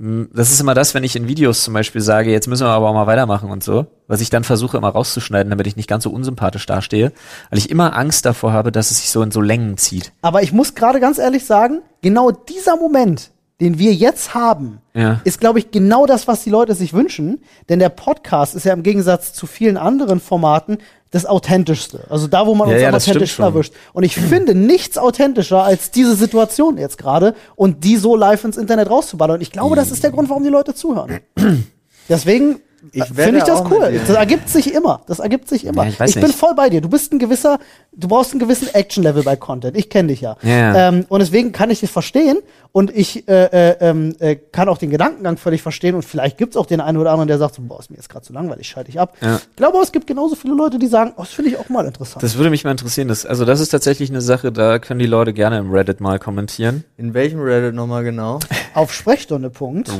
[0.00, 2.88] das ist immer das, wenn ich in Videos zum Beispiel sage, jetzt müssen wir aber
[2.88, 6.04] auch mal weitermachen und so, was ich dann versuche immer rauszuschneiden, damit ich nicht ganz
[6.04, 7.12] so unsympathisch dastehe,
[7.50, 10.12] weil ich immer Angst davor habe, dass es sich so in so Längen zieht.
[10.22, 15.20] Aber ich muss gerade ganz ehrlich sagen, genau dieser Moment, den wir jetzt haben, Ja.
[15.24, 17.40] ist, glaube ich, genau das, was die Leute sich wünschen.
[17.68, 20.78] Denn der Podcast ist ja im Gegensatz zu vielen anderen Formaten
[21.10, 22.04] das authentischste.
[22.10, 23.72] Also da, wo man Ja, uns ja, am authentischsten erwischt.
[23.92, 28.56] Und ich finde nichts authentischer als diese Situation jetzt gerade und die so live ins
[28.56, 29.36] Internet rauszuballern.
[29.36, 31.20] Und ich glaube, das ist der Grund, warum die Leute zuhören.
[32.08, 32.60] Deswegen
[32.92, 33.90] finde ich das auch mit cool.
[33.92, 34.00] dir.
[34.06, 35.02] Das ergibt sich immer.
[35.06, 35.84] Das ergibt sich immer.
[35.84, 36.38] Ja, ich weiß bin nicht.
[36.38, 36.80] voll bei dir.
[36.80, 37.58] Du bist ein gewisser,
[37.92, 39.76] du brauchst einen gewissen Action-Level bei Content.
[39.76, 40.36] Ich kenne dich ja.
[40.42, 40.88] Ja.
[40.88, 42.38] Ähm, und deswegen kann ich das verstehen
[42.72, 46.56] und ich äh, äh, ähm, äh, kann auch den Gedankengang völlig verstehen und vielleicht gibt's
[46.56, 48.68] auch den einen oder anderen, der sagt so, boah, ist mir jetzt gerade zu langweilig,
[48.68, 49.16] schalte ich ab.
[49.20, 49.36] Ja.
[49.36, 51.68] Ich glaube, aber es gibt genauso viele Leute, die sagen, oh, das finde ich auch
[51.68, 52.22] mal interessant.
[52.22, 53.08] Das würde mich mal interessieren.
[53.08, 56.18] Das, also das ist tatsächlich eine Sache, da können die Leute gerne im Reddit mal
[56.18, 56.84] kommentieren.
[56.96, 58.40] In welchem Reddit nochmal genau?
[58.74, 59.50] Auf Sprechstunde.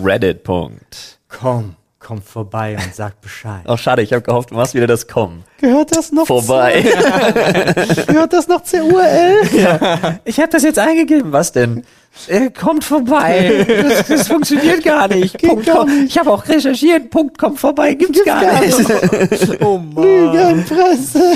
[0.04, 0.42] Reddit.
[0.42, 1.18] Punkt.
[1.28, 3.66] Komm, komm vorbei und sag Bescheid.
[3.66, 5.44] Auch schade, ich habe gehofft, du machst wieder das Kommen.
[5.60, 6.82] Gehört das noch Vorbei.
[6.82, 10.20] Zu, gehört das noch zur URL?
[10.24, 11.32] Ich habe das jetzt eingegeben.
[11.32, 11.84] Was denn?
[12.26, 13.64] Äh, kommt vorbei.
[13.68, 15.38] Das, das funktioniert gar nicht.
[15.40, 16.04] Punkt, gar komm.
[16.06, 17.10] Ich habe auch recherchiert.
[17.10, 17.94] Punkt, kommt vorbei.
[17.94, 18.78] Gibt's, gar, gar nicht.
[19.60, 20.32] Oh Mann.
[20.32, 21.34] Lügenpresse.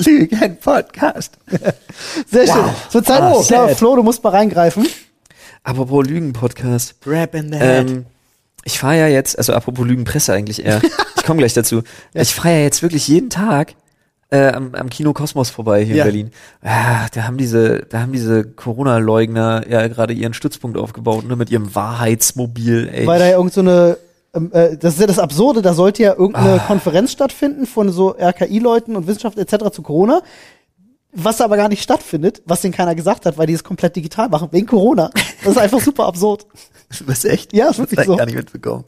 [0.10, 1.38] Lügen Podcast.
[2.30, 2.64] Sehr schön.
[2.90, 3.78] Zur Zeit, Ah, oh, klar, sad.
[3.78, 4.86] Flo, du musst mal reingreifen.
[5.62, 7.00] Apropos Lügen-Podcast.
[7.02, 7.90] Grab in the head.
[7.90, 8.06] Ähm,
[8.64, 10.80] ich fahre ja jetzt, also apropos Lügenpresse eigentlich eher.
[11.16, 11.82] Ich komme gleich dazu.
[12.14, 13.74] Ich fahre ja jetzt wirklich jeden Tag
[14.30, 16.04] äh, am, am Kino Kosmos vorbei hier Ja.
[16.04, 16.30] in Berlin.
[16.62, 21.50] Ah, da haben diese, da haben diese Corona-Leugner ja gerade ihren Stützpunkt aufgebaut, ne, mit
[21.50, 22.88] ihrem Wahrheitsmobil.
[22.92, 23.06] Ey.
[23.06, 23.98] Weil da ja irgend so eine,
[24.34, 26.64] ähm, äh, das ist ja das Absurde, da sollte ja irgendeine Ah.
[26.66, 29.70] Konferenz stattfinden von so RKI-Leuten und Wissenschaftlern etc.
[29.74, 30.22] zu Corona.
[31.12, 34.28] Was aber gar nicht stattfindet, was denen keiner gesagt hat, weil die es komplett digital
[34.28, 35.10] machen, wegen Corona.
[35.42, 36.46] Das ist einfach super absurd.
[37.06, 37.52] Das ist echt?
[37.52, 38.16] Ja, ist wirklich das hab ich so.
[38.16, 38.84] gar nicht mitbekommen.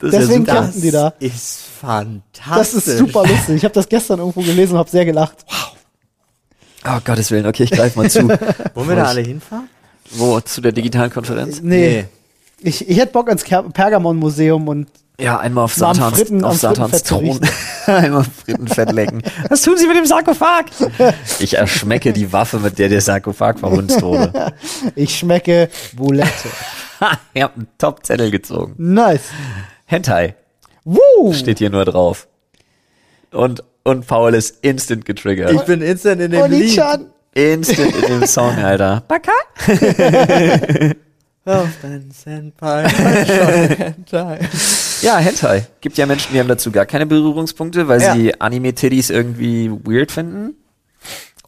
[0.00, 0.54] Das Deswegen ist ja super.
[0.54, 1.12] campen die da.
[1.20, 2.54] ist fantastisch.
[2.56, 3.54] Das ist super lustig.
[3.56, 5.36] Ich habe das gestern irgendwo gelesen und habe sehr gelacht.
[6.84, 8.28] Oh Gottes Willen, okay, ich greif mal zu.
[8.74, 9.68] Wollen wir da alle hinfahren?
[10.12, 10.40] Wo?
[10.40, 11.60] Zu der digitalen Konferenz?
[11.62, 12.06] Nee.
[12.60, 14.88] Ich, ich hätte Bock ans Ker- Pergamon-Museum und
[15.18, 17.40] Ja, einmal auf am Satans, Fritten- auf Satans Thron.
[17.86, 19.22] einmal Frittenfett lecken.
[19.48, 20.66] Was tun Sie mit dem Sarkophag?
[21.38, 24.52] Ich erschmecke die Waffe, mit der der Sarkophag verhunzt wurde.
[24.94, 26.30] ich schmecke Boulette.
[26.98, 28.74] Ha, Ihr habt einen Top-Zettel gezogen.
[28.78, 29.24] Nice.
[29.84, 30.34] Hentai
[30.84, 31.34] Woo!
[31.34, 32.26] steht hier nur drauf.
[33.32, 35.52] Und, und Paul ist instant getriggert.
[35.52, 36.80] Ich bin instant in dem Lied.
[37.34, 39.02] Instant in dem Song, Alter.
[39.06, 39.32] Baka?
[41.46, 42.88] Deinen Senpai.
[42.88, 44.38] Hentai.
[45.02, 45.66] Ja, Hentai.
[45.80, 48.14] Gibt ja Menschen, die haben dazu gar keine Berührungspunkte, weil Ja.
[48.14, 50.54] sie Anime-Titties irgendwie weird finden.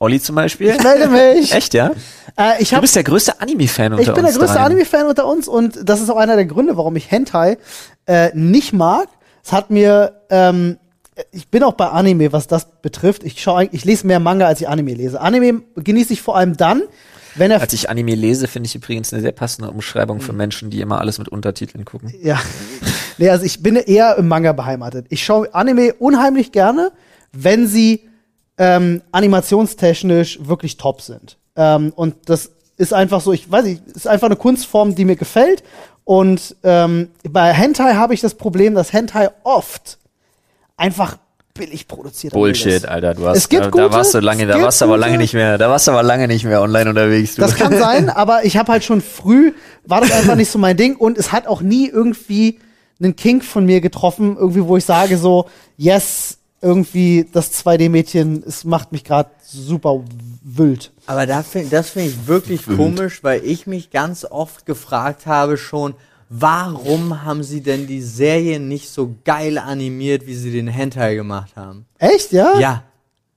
[0.00, 0.68] Olli zum Beispiel.
[0.70, 1.52] Ich melde mich.
[1.52, 1.90] Echt, ja?
[2.38, 4.60] Äh, ich Du hab, bist der größte Anime-Fan unter ich bin der uns größte.
[4.60, 7.58] Anime-Fan unter uns und das ist auch einer der Gründe, warum ich Hentai
[8.06, 9.08] äh, nicht mag.
[9.44, 10.76] Es hat mir, ähm,
[11.32, 13.24] ich bin auch bei Anime, was das betrifft.
[13.24, 15.20] Ich schaue, ich lese mehr Manga, als ich Anime lese.
[15.20, 16.82] Anime genieße ich vor allem dann,
[17.38, 20.70] wenn er Als ich Anime lese, finde ich übrigens eine sehr passende Umschreibung für Menschen,
[20.70, 22.12] die immer alles mit Untertiteln gucken.
[22.22, 22.40] Ja.
[23.18, 25.06] Nee, also ich bin eher im Manga beheimatet.
[25.08, 26.92] Ich schaue Anime unheimlich gerne,
[27.32, 28.08] wenn sie
[28.58, 31.36] ähm, animationstechnisch wirklich top sind.
[31.56, 35.16] Ähm, und das ist einfach so, ich weiß nicht, ist einfach eine Kunstform, die mir
[35.16, 35.64] gefällt.
[36.04, 39.98] Und ähm, bei Hentai habe ich das Problem, dass Hentai oft
[40.76, 41.18] einfach
[41.58, 42.86] billig produziert Bullshit.
[42.86, 43.14] Alter.
[43.14, 45.18] Du hast, Es gibt da, gute, da warst du lange, da warst du aber lange
[45.18, 47.34] nicht mehr, da warst du aber lange nicht mehr online unterwegs.
[47.34, 47.42] Du.
[47.42, 49.52] Das kann sein, aber ich habe halt schon früh,
[49.84, 52.58] war das einfach nicht so mein Ding und es hat auch nie irgendwie
[53.00, 55.46] einen Kink von mir getroffen, irgendwie, wo ich sage so,
[55.76, 60.02] yes, irgendwie das 2D-Mädchen, es macht mich gerade super
[60.42, 60.90] wild.
[61.06, 65.56] Aber da find, das finde ich wirklich komisch, weil ich mich ganz oft gefragt habe
[65.56, 65.94] schon,
[66.28, 71.52] warum haben sie denn die Serie nicht so geil animiert, wie sie den Hentai gemacht
[71.56, 71.86] haben?
[71.98, 72.58] Echt, ja?
[72.58, 72.82] Ja.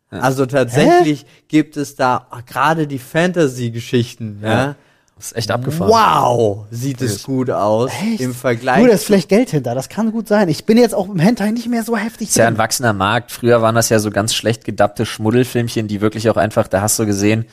[0.09, 4.75] Also tatsächlich gibt es da gerade die Fantasy-Geschichten, ja.
[5.21, 5.91] Das ist echt abgefahren.
[5.91, 8.21] Wow, sieht es gut aus Echt?
[8.21, 8.81] im Vergleich.
[8.81, 10.49] Du, da ist vielleicht Geld hinter, das kann gut sein.
[10.49, 12.57] Ich bin jetzt auch im Hentai nicht mehr so heftig ist ja ein drin.
[12.57, 13.31] wachsender Markt.
[13.31, 16.97] Früher waren das ja so ganz schlecht gedappte Schmuddelfilmchen, die wirklich auch einfach, da hast
[16.97, 17.45] du gesehen,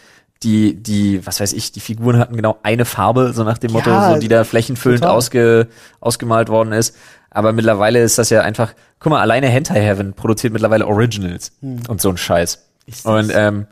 [0.43, 3.91] die, die, was weiß ich, die Figuren hatten genau eine Farbe, so nach dem Motto,
[3.91, 5.17] Ja, so, die da flächenfüllend total.
[5.17, 5.69] ausge,
[6.01, 6.95] ausgemalt worden ist.
[7.31, 11.81] Aber mittlerweile ist das ja einfach, guck mal, alleine Hentai Heaven produziert mittlerweile Originals Hm.
[11.89, 12.65] und so ein Scheiß.
[13.05, 13.67] Und ähm,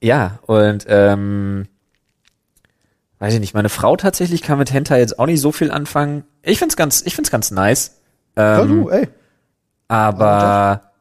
[0.00, 1.66] ja, und ähm,
[3.18, 6.24] weiß ich nicht, meine Frau tatsächlich kann mit Hentai jetzt auch nicht so viel anfangen.
[6.42, 7.96] Ich find's ganz, ich find's ganz nice.
[8.36, 9.08] Ja, Ähm, du, ey.
[9.88, 10.91] aber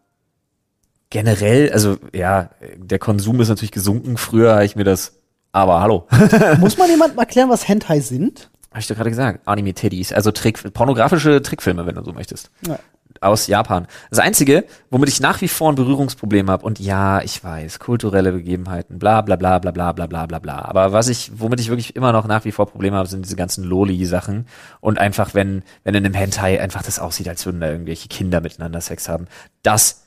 [1.12, 4.18] generell, also ja, der Konsum ist natürlich gesunken.
[4.18, 5.14] Früher habe ich mir das,
[5.52, 6.08] aber hallo,
[6.60, 8.50] Muss man jemandem erklären, was Hentai sind?
[8.72, 12.50] habe ich doch gerade gesagt, Anime-Titties, also Trick, pornografische Trickfilme, wenn du so möchtest.
[12.66, 12.80] Ja.
[13.20, 13.88] Aus Japan.
[14.10, 18.32] Das Einzige, womit ich nach wie vor ein Berührungsproblem habe, und ja, ich weiß, kulturelle
[18.32, 20.60] Begebenheiten, bla bla bla bla bla bla bla bla bla.
[20.60, 23.36] Aber was ich, womit ich wirklich immer noch nach wie vor Probleme habe, sind diese
[23.36, 24.48] ganzen Loli-Sachen.
[24.80, 28.40] Und einfach, wenn, wenn in einem Hentai einfach das aussieht, als würden da irgendwelche Kinder
[28.40, 29.28] miteinander Sex haben.
[29.62, 30.04] Das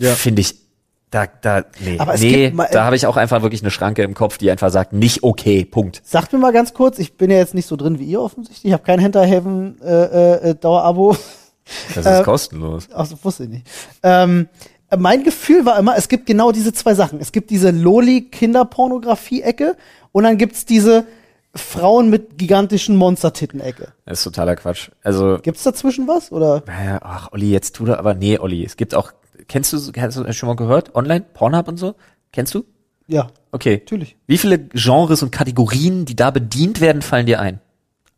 [0.00, 0.14] Ja.
[0.14, 0.54] finde ich,
[1.10, 3.70] da, da, nee, Aber es nee, gibt mal- da habe ich auch einfach wirklich eine
[3.72, 6.00] Schranke im Kopf, die einfach sagt, nicht okay, Punkt.
[6.04, 8.64] Sagt mir mal ganz kurz, ich bin ja jetzt nicht so drin wie ihr offensichtlich.
[8.66, 11.16] Ich habe kein Hentai Heaven äh, äh, äh, Dauerabo.
[11.94, 12.88] Das Äh, kostenlos.
[12.94, 13.66] Ach, so wusste ich nicht.
[14.04, 14.48] Ähm,
[14.90, 17.20] äh, mein Gefühl war immer, es gibt genau diese zwei Sachen.
[17.20, 19.76] Es gibt diese Loli-Kinderpornografie-Ecke
[20.12, 21.04] und dann gibt's diese
[21.54, 23.88] Frauen mit gigantischen Monstertitten-Ecke.
[24.06, 24.90] Das ist totaler Quatsch.
[25.02, 26.30] Also, Gibt's dazwischen was?
[26.30, 26.62] Oder?
[26.66, 29.12] Naja, ach, Olli, jetzt tu doch, aber nee, Olli, es gibt auch,
[29.50, 30.94] kennst du, hast du schon mal gehört?
[30.94, 31.24] Online?
[31.34, 31.94] Pornhub und so?
[32.32, 32.64] Kennst du?
[33.08, 33.78] Ja, Okay.
[33.80, 34.16] natürlich.
[34.28, 37.60] Wie viele Genres und Kategorien, die da bedient werden, fallen dir ein?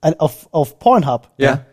[0.03, 1.31] Ein, auf, auf Pornhub.
[1.39, 1.65] ja.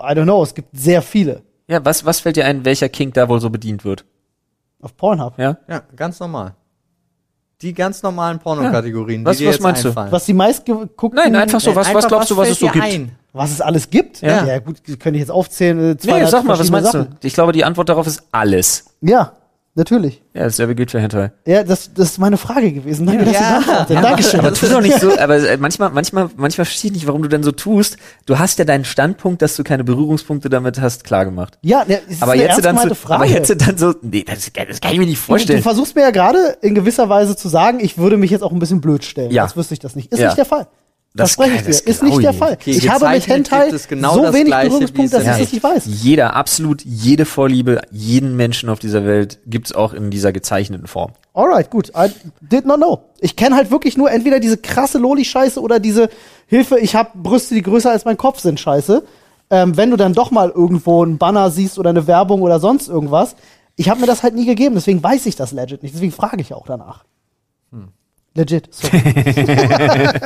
[0.00, 1.42] I don't know, es gibt sehr viele.
[1.66, 4.04] Ja, was, was fällt dir ein, welcher Kink da wohl so bedient wird?
[4.80, 5.36] Auf Pornhub.
[5.38, 5.58] Ja?
[5.68, 6.54] Ja, ganz normal.
[7.62, 9.88] Die ganz normalen Pornokategorien, Was- die dir was jetzt meinst du?
[9.88, 10.12] einfallen.
[10.12, 11.16] Was die meistgeguckten.
[11.20, 12.84] Nein, einfach so, was, was glaubst du, was es so gibt?
[12.84, 13.17] Ein?
[13.32, 14.20] Was es alles gibt?
[14.22, 14.44] Ja.
[14.46, 15.92] ja gut, könnte ich jetzt aufzählen.
[15.92, 17.10] Äh, zwei, Nee, sag mal, was meinst Sachen.
[17.20, 17.26] du?
[17.26, 18.86] Ich glaube, die Antwort darauf ist alles.
[19.02, 19.32] Ja,
[19.74, 20.22] natürlich.
[20.34, 21.30] Ja, dasselbe gilt für Hentai.
[21.46, 23.06] Ja, das, das ist meine Frage gewesen.
[23.06, 23.40] Danke, dass Ja.
[23.40, 24.04] du geantwortet hast.
[24.04, 24.40] Dankeschön.
[24.40, 27.28] Aber tu doch nicht so, aber äh, manchmal, manchmal, manchmal verstehe ich nicht, warum du
[27.28, 27.96] denn so tust.
[28.26, 31.58] Du hast ja deinen Standpunkt, dass du keine Berührungspunkte damit hast, klar gemacht.
[31.62, 33.14] Ja, ne, ist Aber eine jetzt dann so, Frage.
[33.22, 35.62] aber jetzt dann so, nee, das, das kann ich mir nicht Du, du vorstellen.
[35.62, 38.58] versuchst mir ja gerade in gewisser Weise zu sagen, ich würde mich jetzt auch ein
[38.58, 39.30] bisschen blöd stellen.
[39.30, 39.42] Ja.
[39.44, 40.10] Als wüsste ich das nicht.
[40.12, 40.26] Ist Ja.
[40.28, 40.66] nicht der Fall.
[41.14, 41.68] Das Das spreche ich dir.
[41.68, 42.34] das Ist nicht ich der.
[42.34, 42.52] Fall.
[42.52, 45.62] Okay, ich habe mit Hentai es genau so wenig Gleiche, es dass ich das nicht
[45.62, 45.84] weiß.
[45.86, 51.12] Jeder, absolut jede Vorliebe, jeden Menschen auf dieser Welt gibt's auch in dieser gezeichneten Form.
[51.34, 51.90] Alright, gut.
[51.96, 53.04] I did not know.
[53.20, 56.08] Ich kenne halt wirklich nur entweder diese krasse Loli-Scheiße oder diese
[56.46, 59.02] Hilfe, ich habe Brüste, die größer als mein Kopf sind, Scheiße.
[59.50, 62.88] Ähm, wenn du dann doch mal irgendwo einen Banner siehst oder eine Werbung oder sonst
[62.88, 63.34] irgendwas.
[63.76, 65.94] Ich habe mir das halt nie gegeben, deswegen weiß ich das legit nicht.
[65.94, 67.04] Deswegen frage ich auch danach.
[68.34, 68.68] Legit.
[68.72, 69.02] Sorry.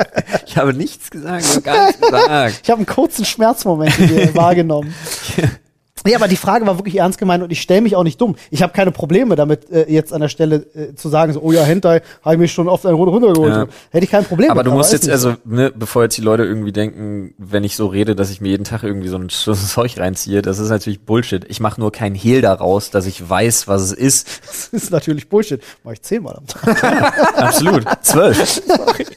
[0.47, 2.61] Ich habe nichts gesagt, ich habe gar nichts gesagt.
[2.63, 3.99] Ich habe einen kurzen Schmerzmoment
[4.35, 4.95] wahrgenommen.
[6.07, 8.37] Ja, aber die Frage war wirklich ernst gemeint und ich stelle mich auch nicht dumm.
[8.51, 11.53] Ich habe keine Probleme damit, äh, jetzt an der Stelle äh, zu sagen, so, oh
[11.53, 13.53] ja, Hentai, habe ich mich schon oft eine Runde runtergeholt.
[13.53, 13.67] Ja.
[13.91, 16.23] Hätte ich kein Problem Aber mit, du musst ist jetzt, also, ne, bevor jetzt die
[16.23, 19.29] Leute irgendwie denken, wenn ich so rede, dass ich mir jeden Tag irgendwie so ein,
[19.31, 21.45] so ein Zeug reinziehe, das ist natürlich Bullshit.
[21.49, 24.29] Ich mache nur keinen Hehl daraus, dass ich weiß, was es ist.
[24.53, 25.63] Das ist natürlich Bullshit.
[25.85, 27.37] Mach ich zehnmal am Tag.
[27.37, 27.85] Absolut.
[28.03, 28.63] Zwölf.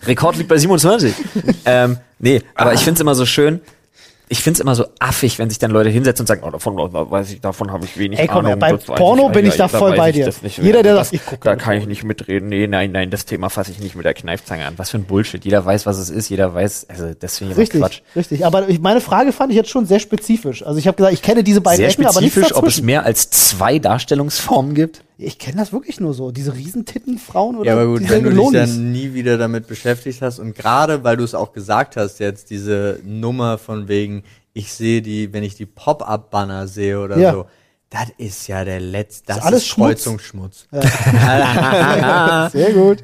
[0.06, 1.14] Rekord liegt bei 27.
[1.66, 3.62] ähm, nee, aber ich find's immer so schön.
[4.28, 7.32] Ich find's immer so affig, wenn sich dann Leute hinsetzen und sagen, oh, davon weiß
[7.32, 8.60] ich, davon habe ich wenig Ey, komm, Ahnung.
[8.60, 10.32] bei Porno bin ja, ich da voll bei dir.
[10.42, 10.58] nicht.
[10.58, 12.50] Jeder, der das, sagt, ich guck da kann ich nicht mitreden.
[12.50, 14.74] Nee, nein, nein, das Thema fasse ich nicht mit der Kneifzange an.
[14.78, 15.44] Was für ein Bullshit.
[15.46, 16.30] Jeder weiß, was es ist.
[16.30, 18.02] Jeder weiß, also das finde ich Richtig, Quatsch.
[18.16, 18.46] richtig.
[18.46, 20.66] Aber ich, meine Frage fand ich jetzt schon sehr spezifisch.
[20.66, 22.82] Also ich habe gesagt, ich kenne diese beiden Sehr Ecken, aber nichts spezifisch, ob es
[22.82, 25.04] mehr als zwei Darstellungsformen gibt.
[25.18, 26.32] Ich kenne das wirklich nur so.
[26.32, 30.39] Diese Riesentittenfrauen oder Ja, aber gut, wenn du dich dann nie wieder damit beschäftigt hast
[30.39, 35.01] und gerade, weil du es auch gesagt hast, jetzt diese Nummer von wegen, ich sehe
[35.01, 37.32] die, wenn ich die Pop-Up-Banner sehe oder Ja.
[37.34, 37.45] so,
[37.89, 40.03] das ist ja der letzte, das Ist alles ist Schmutz.
[40.03, 40.68] Kreuzungsschmutz.
[42.51, 43.01] Sehr gut.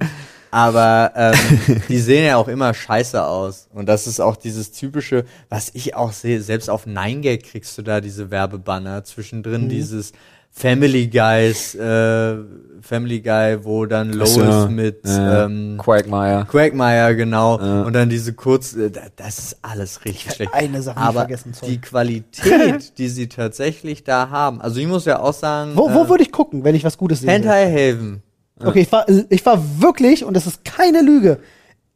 [0.54, 3.70] Aber ähm, die sehen ja auch immer scheiße aus.
[3.74, 7.82] Und das ist auch dieses typische, was ich auch sehe, selbst auf 9gag kriegst du
[7.84, 9.06] da diese Werbebanner Mhm.
[9.06, 10.12] zwischendrin, dieses
[10.54, 12.36] Family Guys, äh,
[12.82, 15.46] Family Guy, wo dann Lois so, mit ja.
[15.46, 16.46] ähm, Quagmire.
[16.50, 17.60] Quagmire, genau.
[17.60, 17.84] Ja.
[17.84, 20.54] Und dann diese kurz, äh, da- das ist alles richtig schlecht.
[20.54, 21.72] eine Sache nicht Aber vergessen, sorry.
[21.74, 26.04] die Qualität, die sie tatsächlich da haben, also ich muss ja auch sagen, Wo, wo
[26.04, 27.30] äh, würde ich gucken, wenn ich was Gutes sehe?
[27.32, 28.22] Hentai Haven.
[28.64, 31.40] Okay, ich war, ich war wirklich, und das ist keine Lüge,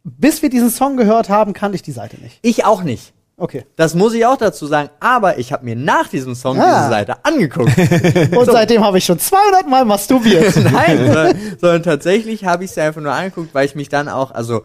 [0.03, 2.39] bis wir diesen Song gehört haben, kannte ich die Seite nicht.
[2.41, 3.13] Ich auch nicht.
[3.37, 3.65] Okay.
[3.75, 6.77] Das muss ich auch dazu sagen, aber ich habe mir nach diesem Song Ah.
[6.79, 7.77] diese Seite angeguckt.
[8.37, 10.55] Und seitdem habe ich schon 200 Mal masturbiert.
[10.71, 14.31] Nein, sondern, sondern tatsächlich habe ich sie einfach nur angeguckt, weil ich mich dann auch,
[14.31, 14.63] also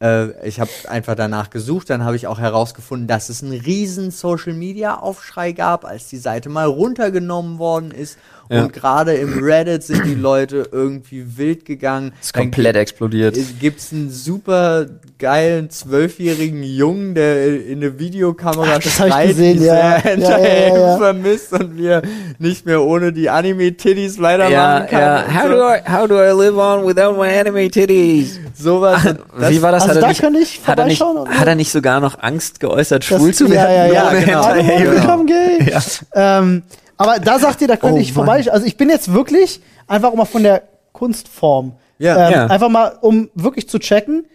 [0.00, 4.12] äh, ich habe einfach danach gesucht, dann habe ich auch herausgefunden, dass es einen riesen
[4.12, 8.18] Social Media Aufschrei gab, als die Seite mal runtergenommen worden ist.
[8.48, 8.62] Ja.
[8.62, 12.12] Und gerade im Reddit sind die Leute irgendwie wild gegangen.
[12.20, 13.36] Ist komplett explodiert.
[13.36, 14.86] Es gibt's einen super
[15.18, 20.00] geilen zwölfjährigen Jungen, der in eine Videokamera Ach, das schreit, gesehen, ja.
[20.02, 22.02] sehr Ja, vermisst und wie er
[22.38, 25.00] nicht mehr ohne die Anime-Titties weitermachen Ja, kann.
[25.00, 25.24] ja.
[25.34, 25.48] How so.
[25.48, 28.38] do I, how do I live on without my anime titties?
[28.54, 29.02] Sowas.
[29.38, 29.82] Das- Wie war das?
[29.82, 30.22] also hat er da nicht,
[30.66, 33.92] hat er nicht, hat er nicht sogar noch Angst geäußert, Das- schwul zu ja, werden?
[33.94, 35.24] Ja, ja, Ja, genau.
[35.24, 35.80] Genau.
[36.14, 36.62] Ähm,
[36.96, 38.26] aber da sagt ihr, da könnte Oh, ich Mann.
[38.26, 38.50] vorbei.
[38.52, 41.72] Also ich bin jetzt wirklich einfach mal von der Kunstform.
[41.98, 42.26] Ja.
[42.28, 42.46] ähm, Ja.
[42.46, 44.26] Einfach mal, um wirklich zu checken,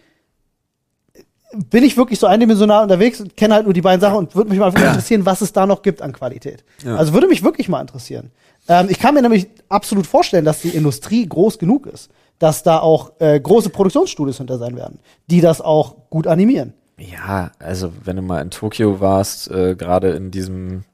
[1.70, 4.48] bin ich wirklich so eindimensional unterwegs und kenne halt nur die beiden Sachen und würde
[4.50, 6.64] mich mal wirklich interessieren, was es da noch gibt an Qualität.
[6.84, 6.96] Ja.
[6.96, 8.30] Also würde mich wirklich mal interessieren.
[8.68, 12.78] Ähm, ich kann mir nämlich absolut vorstellen, dass die Industrie groß genug ist, dass da
[12.78, 14.98] auch äh, große Produktionsstudios hinter sein werden,
[15.30, 16.72] die das auch gut animieren.
[16.98, 20.84] Ja, also wenn du mal in Tokio warst, äh, gerade in diesem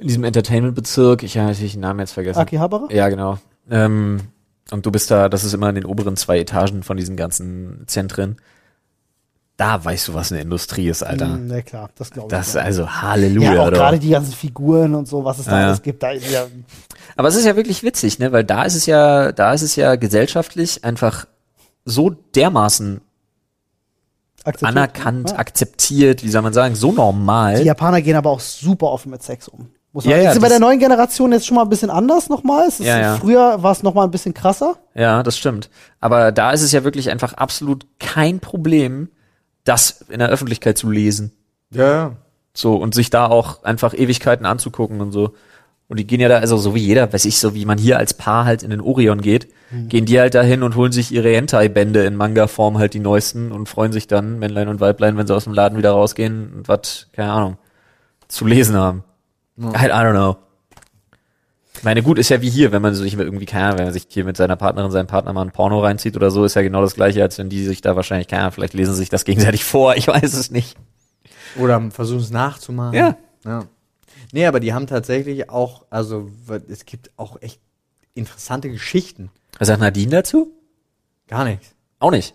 [0.00, 2.38] in diesem Entertainment-Bezirk, ich habe natürlich den Namen jetzt vergessen.
[2.38, 2.88] Akihabara?
[2.90, 3.38] Ja, genau.
[3.70, 4.20] Ähm,
[4.70, 7.84] und du bist da, das ist immer in den oberen zwei Etagen von diesen ganzen
[7.86, 8.36] Zentren.
[9.56, 11.26] Da weißt du, was eine Industrie ist, Alter.
[11.28, 12.30] Mm, ne, klar, das glaube ich.
[12.30, 13.54] Das ist also Halleluja.
[13.54, 16.12] Ja, auch gerade die ganzen Figuren und so, was es da Ja, alles gibt, da
[16.12, 16.46] ist ja
[17.16, 18.32] Aber es ist ja wirklich witzig, ne?
[18.32, 21.26] Weil da ist es ja, da ist es ja gesellschaftlich einfach
[21.84, 23.02] so dermaßen
[24.44, 24.68] akzeptiert.
[24.70, 25.36] anerkannt, Ja.
[25.38, 27.62] akzeptiert, wie soll man sagen, so Die normal.
[27.62, 29.68] Japaner gehen aber auch super offen mit Sex um.
[29.92, 32.28] Muss man Ja, ja, ist bei der neuen Generation jetzt schon mal ein bisschen anders
[32.28, 32.68] nochmal.
[32.68, 33.16] Es ist, Ja, ja.
[33.16, 34.76] Früher war es nochmal ein bisschen krasser.
[34.94, 35.68] Ja, das stimmt.
[36.00, 39.08] Aber da ist es ja wirklich einfach absolut kein Problem,
[39.64, 41.32] das in der Öffentlichkeit zu lesen.
[41.70, 42.12] Ja, ja.
[42.52, 45.34] So, und sich da auch einfach Ewigkeiten anzugucken und so.
[45.88, 47.98] Und die gehen ja da, also so wie jeder, weiß ich, so wie man hier
[47.98, 49.48] als Paar halt in den Orion geht,
[49.88, 53.68] gehen die halt dahin und holen sich ihre Hentai-Bände in Manga-Form halt die neuesten und
[53.68, 57.08] freuen sich dann, Männlein und Weiblein, wenn sie aus dem Laden wieder rausgehen und was,
[57.12, 57.56] keine Ahnung,
[58.28, 59.04] zu lesen haben.
[59.60, 60.36] I, I don't know.
[61.76, 63.94] Ich meine, gut, ist ja wie hier, wenn man sich irgendwie, keine Ahnung, wenn man
[63.94, 66.62] sich hier mit seiner Partnerin, seinem Partner mal ein Porno reinzieht oder so, ist ja
[66.62, 69.08] genau das gleiche, als wenn die sich da wahrscheinlich, keine Ahnung, vielleicht lesen sie sich
[69.08, 70.76] das gegenseitig vor, ich weiß es nicht.
[71.56, 72.94] Oder versuchen es nachzumachen.
[72.94, 73.16] Ja.
[73.44, 73.64] ja.
[74.32, 76.30] Nee, aber die haben tatsächlich auch, also
[76.68, 77.60] es gibt auch echt
[78.14, 79.30] interessante Geschichten.
[79.58, 80.52] Was sagt Nadine dazu?
[81.28, 81.74] Gar nichts.
[81.98, 82.34] Auch nicht.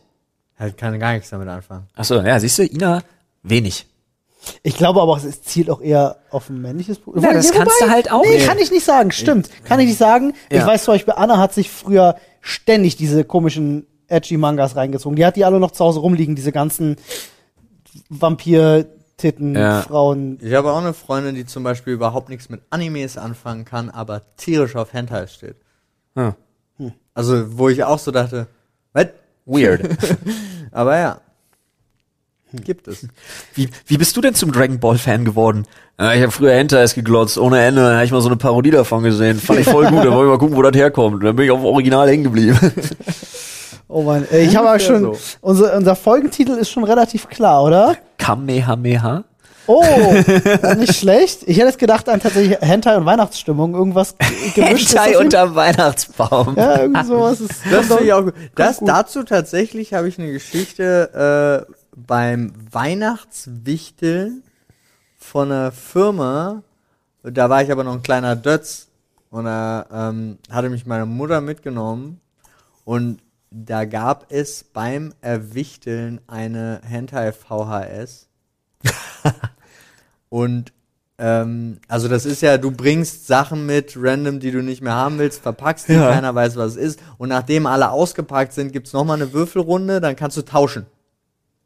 [0.58, 1.88] Halt kann gar nichts damit anfangen.
[1.96, 3.04] Ach so, ja, siehst du, Ina,
[3.44, 3.86] wenig.
[4.64, 7.30] Ich glaube aber es zielt auch eher auf ein männliches Publikum.
[7.30, 8.48] Ja, das kannst du halt auch Nee, nicht.
[8.48, 9.12] kann ich nicht sagen.
[9.12, 9.50] Stimmt.
[9.66, 10.34] Kann ich nicht sagen.
[10.50, 10.68] Ich Ja.
[10.68, 15.16] weiß zum Beispiel, Anna hat sich früher ständig diese komischen edgy Mangas reingezogen.
[15.16, 16.96] Die hat die alle noch zu Hause rumliegen, diese ganzen
[18.10, 19.82] Vampir-Titten, Ja.
[19.82, 20.38] Frauen.
[20.42, 24.22] Ich habe auch eine Freundin, die zum Beispiel überhaupt nichts mit Animes anfangen kann, aber
[24.38, 25.56] tierisch auf Hentai steht.
[26.16, 26.34] Hm.
[27.14, 28.48] Also, wo ich auch so dachte,
[28.94, 29.08] was?
[29.46, 29.88] Weird.
[30.72, 31.22] Aber ja.
[32.64, 33.08] Gibt es.
[33.54, 35.66] Wie, wie bist du denn zum Dragon Ball Fan geworden?
[36.00, 37.82] Ja, ich habe früher Hentais geglotzt, ohne Ende.
[37.82, 39.40] Da habe ich mal so eine Parodie davon gesehen.
[39.40, 40.04] Fand ich voll gut.
[40.04, 41.24] Da wollte ich mal gucken, wo das herkommt.
[41.24, 42.60] Dann bin ich auf dem Original hängen geblieben.
[43.88, 45.18] Oh Mann, ich habe aber schon, so.
[45.42, 47.96] unser, unser Folgentitel ist schon relativ klar, oder?
[48.18, 49.24] Kamehameha?
[49.68, 49.84] Oh,
[50.78, 51.42] nicht schlecht.
[51.46, 54.16] Ich hätte jetzt gedacht an tatsächlich Hentai und Weihnachtsstimmung, irgendwas
[54.56, 54.90] gemischt.
[54.96, 56.56] Hentai unterm Weihnachtsbaum.
[56.56, 57.54] Ja, irgendwie sowas ist.
[57.72, 58.34] Das finde ich auch gut.
[58.56, 58.90] Das, gut.
[58.90, 64.44] dazu tatsächlich habe ich eine Geschichte äh, beim Weihnachtswichteln
[65.18, 66.64] von einer Firma.
[67.24, 68.88] Da war ich aber noch ein kleiner Dötz.
[69.32, 72.22] Und da ähm, hatte mich meine Mutter mitgenommen.
[72.84, 73.20] Und
[73.50, 78.28] da gab es beim Erwichteln eine Hentai VHS.
[80.30, 80.74] Und
[81.18, 85.18] ähm, also das ist ja, du bringst Sachen mit, random, die du nicht mehr haben
[85.18, 86.12] willst, verpackst die, Ja.
[86.12, 87.00] keiner weiß, was es ist.
[87.18, 90.86] Und nachdem alle ausgepackt sind, gibt's noch mal eine Würfelrunde, dann kannst du tauschen.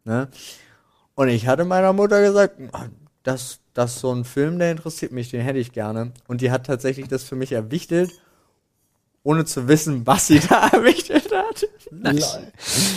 [0.09, 0.27] Ne?
[1.13, 2.59] Und ich hatte meiner Mutter gesagt,
[3.21, 6.13] das, das ist so ein Film, der interessiert mich, den hätte ich gerne.
[6.27, 8.11] Und die hat tatsächlich das für mich erwichtelt,
[9.23, 11.65] ohne zu wissen, was sie da erwichtelt hat.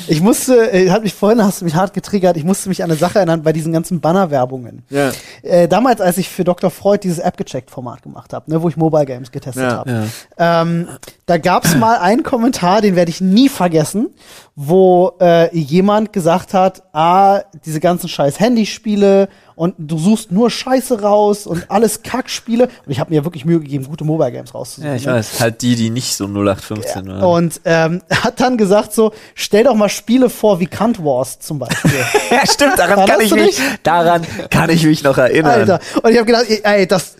[0.08, 2.90] Ich musste, äh, hat mich vorhin, hast du mich hart getriggert, ich musste mich an
[2.90, 4.82] eine Sache erinnern bei diesen ganzen Bannerwerbungen.
[4.90, 5.12] Ja.
[5.42, 6.70] Äh, damals, als ich für Dr.
[6.70, 9.70] Freud dieses App-gecheckt-Format gemacht habe, ne, wo ich Mobile Games getestet Ja.
[9.78, 10.08] habe,
[10.38, 10.88] ähm,
[11.26, 14.10] da gab's mal einen Kommentar, den werde ich nie vergessen,
[14.54, 21.02] wo äh, jemand gesagt hat, ah, diese ganzen scheiß Handyspiele und du suchst nur Scheiße
[21.02, 22.64] raus und alles Kackspiele.
[22.64, 24.90] Und ich habe mir wirklich Mühe gegeben, gute Mobile Games rauszusuchen.
[24.90, 25.40] Ja, ich weiß.
[25.40, 27.22] Halt die, die nicht so 0815 waren.
[27.22, 31.58] Und ähm, hat dann gesagt so, stell doch mal Spiele vor wie Cunt Wars zum
[31.58, 31.92] Beispiel.
[32.30, 35.60] Ja, stimmt, daran kann Erinnerst ich mich, daran kann ich mich noch erinnern.
[35.60, 35.80] Alter.
[36.02, 37.16] Und ich habe gedacht, ey, das,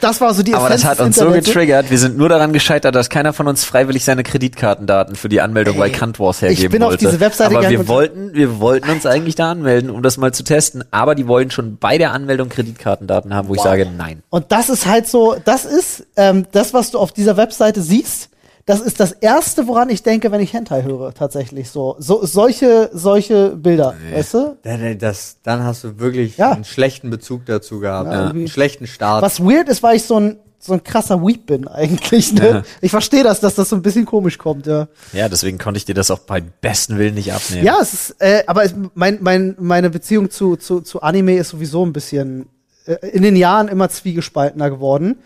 [0.00, 1.90] das war so die Aber das Essenz hat des uns so getriggert.
[1.90, 5.78] Wir sind nur daran gescheitert, dass keiner von uns freiwillig seine Kreditkartendaten für die Anmeldung
[5.78, 7.06] bei Kant Wars hergeben ich bin auf wollte.
[7.06, 10.44] diese Webseite aber wir wollten, wir wollten uns eigentlich da anmelden, um das mal zu
[10.44, 10.84] testen.
[10.90, 14.22] Aber die wollen schon bei der Anmeldung Kreditkartendaten haben, wo ich sage, nein.
[14.30, 18.28] Und das ist halt so, das ist ähm, das, was du auf dieser Webseite siehst.
[18.64, 21.96] Das ist das erste, woran ich denke, wenn ich Hentai höre, tatsächlich so.
[21.98, 24.56] so solche, solche Bilder, weißt du?
[24.62, 26.52] Da- da- Das, dann hast du wirklich Ja.
[26.52, 28.06] einen schlechten Bezug dazu gehabt.
[28.06, 28.48] Ja, einen irgendwie.
[28.48, 29.22] schlechten Start.
[29.22, 32.32] Was weird ist, weil ich so ein, so ein krasser Weep bin eigentlich.
[32.34, 32.48] Ne?
[32.48, 32.62] Ja.
[32.80, 34.86] Ich verstehe das, dass das so ein bisschen komisch kommt, ja.
[35.12, 37.64] Ja, deswegen konnte ich dir das auch bei besten Willen nicht abnehmen.
[37.66, 41.48] Ja, es ist, äh, aber es, mein, mein, meine Beziehung zu, zu, zu Anime ist
[41.48, 42.46] sowieso ein bisschen
[42.86, 45.16] äh, in den Jahren immer zwiegespaltener geworden.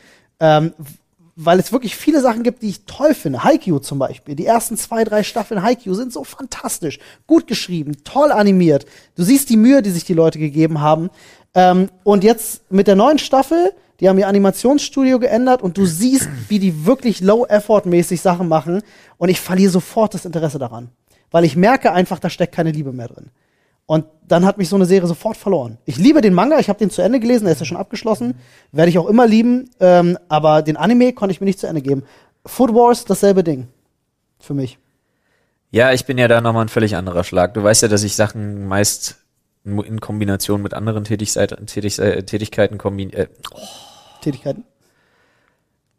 [0.40, 0.72] Ähm,
[1.36, 3.44] weil es wirklich viele Sachen gibt, die ich toll finde.
[3.44, 4.34] Haikyuu zum Beispiel.
[4.34, 6.98] Die ersten zwei, drei Staffeln Haikyuu sind so fantastisch.
[7.26, 8.86] Gut geschrieben, toll animiert.
[9.16, 11.10] Du siehst die Mühe, die sich die Leute gegeben haben.
[11.54, 16.28] Ähm, und jetzt mit der neuen Staffel, die haben ihr Animationsstudio geändert und du siehst,
[16.48, 18.82] wie die wirklich low-effort-mäßig Sachen machen.
[19.18, 20.88] Und ich verliere sofort das Interesse daran.
[21.30, 23.30] Weil ich merke einfach, da steckt keine Liebe mehr drin.
[23.86, 25.78] Und dann hat mich so eine Serie sofort verloren.
[25.84, 28.34] Ich liebe den Manga, ich habe den zu Ende gelesen, der ist ja schon abgeschlossen.
[28.72, 29.70] Werde ich auch immer lieben.
[29.78, 32.02] Ähm, aber den Anime konnte ich mir nicht zu Ende geben.
[32.44, 33.68] Food Wars, dasselbe Ding.
[34.40, 34.78] Für mich.
[35.70, 37.54] Ja, ich bin ja da nochmal ein völlig anderer Schlag.
[37.54, 39.16] Du weißt ja, dass ich Sachen meist
[39.64, 43.26] nur in Kombination mit anderen äh, Tätigkeiten kombin äh,
[44.20, 44.64] Tätigkeiten.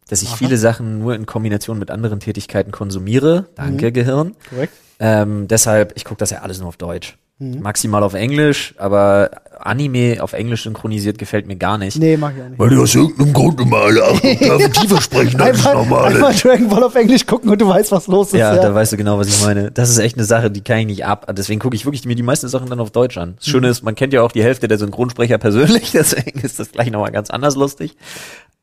[0.07, 3.47] dass ich viele Sachen nur in Kombination mit anderen Tätigkeiten konsumiere.
[3.55, 4.35] Danke, Gehirn.
[4.49, 4.73] Korrekt.
[4.99, 7.17] Ähm, deshalb, ich gucke das ja alles nur auf Deutsch.
[7.39, 7.61] Mhm.
[7.61, 9.29] Maximal auf Englisch, aber
[9.59, 11.97] Anime auf Englisch synchronisiert gefällt mir gar nicht.
[11.97, 12.59] Nee, mag ich auch nicht.
[12.59, 16.15] Weil die aus irgendeinem Grund immer alle acht Oktaven tiefer sprechen als normale.
[16.15, 18.39] einmal Dragon Ball auf Englisch gucken und du weißt, was los ist.
[18.39, 19.69] Ja, da weißt du genau, was ich meine.
[19.69, 21.31] Das ist echt eine Sache, die kann ich nicht ab.
[21.37, 23.35] Deswegen gucke ich wirklich mir die meisten Sachen dann auf Deutsch an.
[23.37, 26.71] Das Schöne ist, man kennt ja auch die Hälfte der Synchronsprecher persönlich, deswegen ist das
[26.71, 27.95] gleich nochmal ganz anders lustig.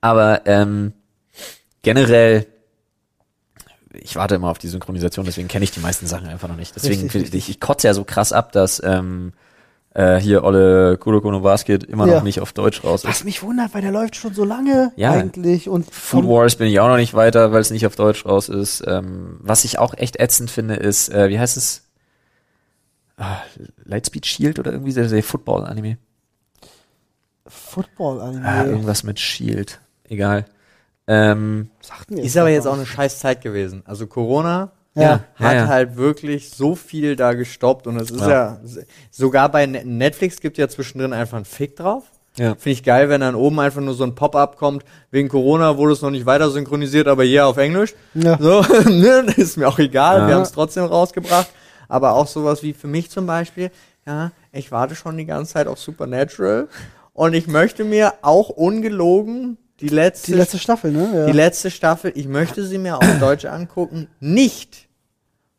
[0.01, 0.93] Aber ähm,
[1.83, 2.47] generell,
[4.01, 6.74] ich warte immer auf die Synchronisation, deswegen kenne ich die meisten Sachen einfach noch nicht.
[6.76, 7.45] Deswegen, Richtig, finde richtig.
[7.45, 9.32] ich, ich kotze ja so krass ab, dass ähm,
[9.95, 12.16] äh, hier Olle Kuroko no Basket immer Ja.
[12.16, 13.11] noch nicht auf Deutsch raus ist.
[13.11, 15.12] Was mich wundert, weil der läuft schon so lange Ja.
[15.12, 15.68] eigentlich.
[15.68, 18.49] Und Food Wars bin ich auch noch nicht weiter, weil es nicht auf Deutsch raus
[18.49, 18.82] ist.
[18.86, 21.82] Ähm, was ich auch echt ätzend finde, ist, äh, wie heißt es?
[23.16, 23.36] Ah,
[23.84, 25.99] Lightspeed Shield oder irgendwie der, der Football-Anime.
[27.47, 28.45] Football-Anime.
[28.47, 29.80] Ah, irgendwas mit Shield.
[30.09, 30.47] Egal.
[31.07, 33.82] Ähm, Sagt mir Ist aber jetzt auch eine scheiß Zeit gewesen.
[33.86, 35.20] Also Corona Ja.
[35.34, 35.66] Hat ja.
[35.66, 38.61] halt wirklich so viel da gestoppt und es ist ja, Ja.
[39.11, 42.05] sogar bei Ne- Netflix gibt ja zwischendrin einfach einen Fick drauf.
[42.36, 42.50] Ja.
[42.57, 45.92] Finde ich geil, wenn dann oben einfach nur so ein Pop-up kommt, wegen Corona wurde
[45.92, 47.94] es noch nicht weiter synchronisiert, aber ja auf Englisch.
[48.14, 48.38] Ja.
[48.40, 50.26] So, ne, ist mir auch egal, Ja.
[50.28, 51.48] wir haben es trotzdem rausgebracht.
[51.88, 53.70] Aber auch sowas wie für mich zum Beispiel,
[54.07, 56.68] ja, ich warte schon die ganze Zeit auf Supernatural
[57.12, 61.11] und ich möchte mir auch ungelogen die letzte, Die letzte Staffel, ne?
[61.14, 61.27] Ja.
[61.27, 64.89] die letzte Staffel, ich möchte sie mir auf Deutsch angucken, nicht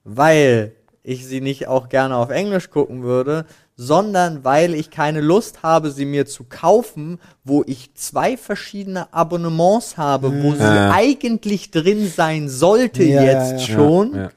[0.03, 3.45] weil ich sie nicht auch gerne auf Englisch gucken würde,
[3.75, 9.97] sondern weil ich keine Lust habe, sie mir zu kaufen, wo ich zwei verschiedene Abonnements
[9.97, 10.91] habe, wo sie Ja.
[10.93, 13.59] eigentlich drin sein sollte Ja, jetzt ja, ja.
[13.59, 14.29] schon, Ja, ja,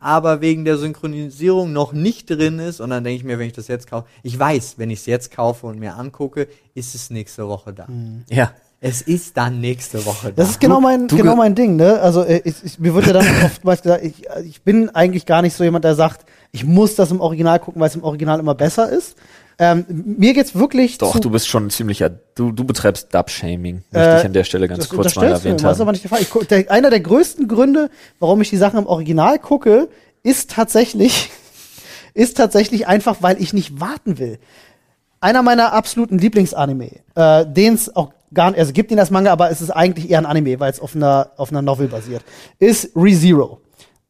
[0.00, 2.80] aber wegen der Synchronisierung noch nicht drin ist.
[2.80, 5.06] Und dann denke ich mir, wenn ich das jetzt kaufe, ich weiß, wenn ich es
[5.06, 7.86] jetzt kaufe und mir angucke, ist es nächste Woche da.
[8.30, 8.52] ja.
[8.86, 10.32] Es ist dann nächste Woche da.
[10.36, 12.00] Das ist genau mein, du genau ge- mein Ding, ne?
[12.00, 15.24] Also äh, ich, ich, mir wird ja dann oftmals gesagt, ich, äh, ich bin eigentlich
[15.24, 18.04] gar nicht so jemand, der sagt, ich muss das im Original gucken, weil es im
[18.04, 19.16] Original immer besser ist.
[19.58, 23.84] Ähm, mir geht's wirklich Doch, zu, du bist schon ein ziemlicher, du, du betreibst Dub-Shaming,
[23.90, 25.80] möchte Äh, ich an der Stelle ganz das kurz mal du mir, erwähnt Das ist
[25.80, 25.92] aber haben.
[25.92, 26.20] nicht der Fall.
[26.20, 29.88] Ich, guck- der, einer der größten Gründe, warum ich die Sachen im Original gucke,
[30.22, 31.30] ist tatsächlich,
[32.14, 34.38] ist tatsächlich einfach, weil ich nicht warten will.
[35.20, 39.32] Einer meiner absoluten Lieblingsanime, äh, den es auch gar nicht, also gibt ihn als Manga,
[39.32, 42.22] aber es ist eigentlich eher ein Anime, weil es auf einer, auf einer Novel basiert,
[42.58, 43.60] ist ReZero.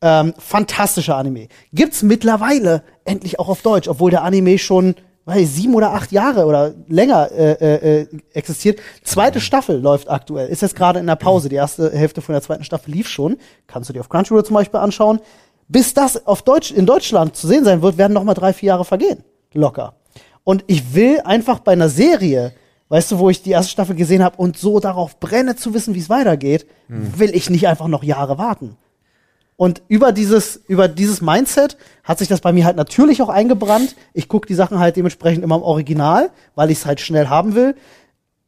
[0.00, 1.48] Ähm, fantastischer Anime.
[1.72, 4.94] Gibt's mittlerweile endlich auch auf Deutsch, obwohl der Anime schon
[5.26, 8.80] weiß ich, sieben oder acht Jahre oder länger äh, äh, äh, existiert.
[9.02, 11.48] Zweite Staffel läuft aktuell, ist jetzt gerade in der Pause.
[11.48, 13.38] Die erste Hälfte von der zweiten Staffel lief schon.
[13.66, 15.20] Kannst du dir auf Crunchyroll zum Beispiel anschauen.
[15.66, 18.68] Bis das auf Deutsch in Deutschland zu sehen sein wird, werden noch mal drei, vier
[18.68, 19.24] Jahre vergehen.
[19.54, 19.94] Locker.
[20.42, 22.52] Und ich will einfach bei einer Serie,
[22.88, 25.94] weißt du, wo ich die erste Staffel gesehen habe und so darauf brenne zu wissen,
[25.94, 28.76] wie es weitergeht, will ich nicht einfach noch Jahre warten.
[29.56, 33.94] Und über dieses, über dieses Mindset hat sich das bei mir halt natürlich auch eingebrannt.
[34.12, 37.54] Ich gucke die Sachen halt dementsprechend immer im Original, weil ich es halt schnell haben
[37.54, 37.76] will.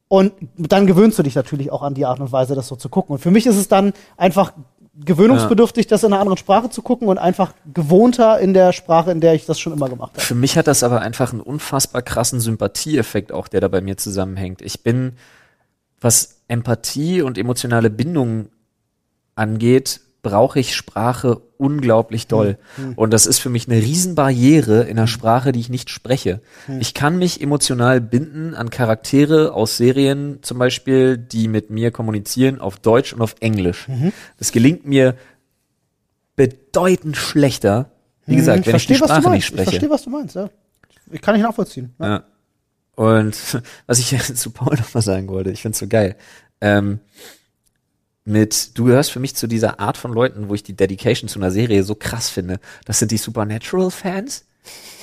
[0.09, 2.89] Und dann gewöhnst du dich natürlich auch an die Art und Weise, das so zu
[2.89, 3.15] gucken.
[3.15, 4.53] Und für mich ist es dann einfach
[5.05, 9.21] gewöhnungsbedürftig, das in einer anderen Sprache zu gucken und einfach gewohnter in der Sprache, in
[9.21, 10.23] der ich das schon immer gemacht habe.
[10.23, 13.97] Für mich hat das aber einfach einen unfassbar krassen Sympathieeffekt auch, der da bei mir
[13.97, 14.63] zusammenhängt.
[14.63, 15.13] Ich bin,
[16.01, 18.49] was Empathie und emotionale Bindung
[19.35, 22.59] angeht, brauche ich Sprache unglaublich doll.
[22.97, 26.41] Und das ist für mich eine Riesenbarriere in einer Sprache, die ich nicht spreche.
[26.81, 32.61] Ich kann mich emotional binden an Charaktere aus Serien zum Beispiel, die mit mir kommunizieren
[32.61, 33.87] auf Deutsch und auf Englisch.
[34.37, 35.15] Das gelingt mir
[36.35, 37.91] bedeutend schlechter,
[38.27, 39.39] wie gesagt, wenn ich die verstehe, was du Sprache nicht meinst.
[39.39, 39.71] Ich spreche.
[39.71, 40.51] verstehe, was du meinst, ja.
[41.13, 41.95] Ich kann ich nachvollziehen.
[42.01, 42.07] Ja.
[42.09, 42.25] Ja.
[42.97, 46.17] Und was ich zu Paul noch mal sagen wollte, ich find's so geil.
[46.61, 46.99] Ähm,
[48.27, 51.39] mit, du gehörst für mich zu dieser Art von Leuten, wo ich die Dedication zu
[51.39, 52.59] einer Serie so krass finde.
[52.85, 54.45] Das sind die Supernatural-Fans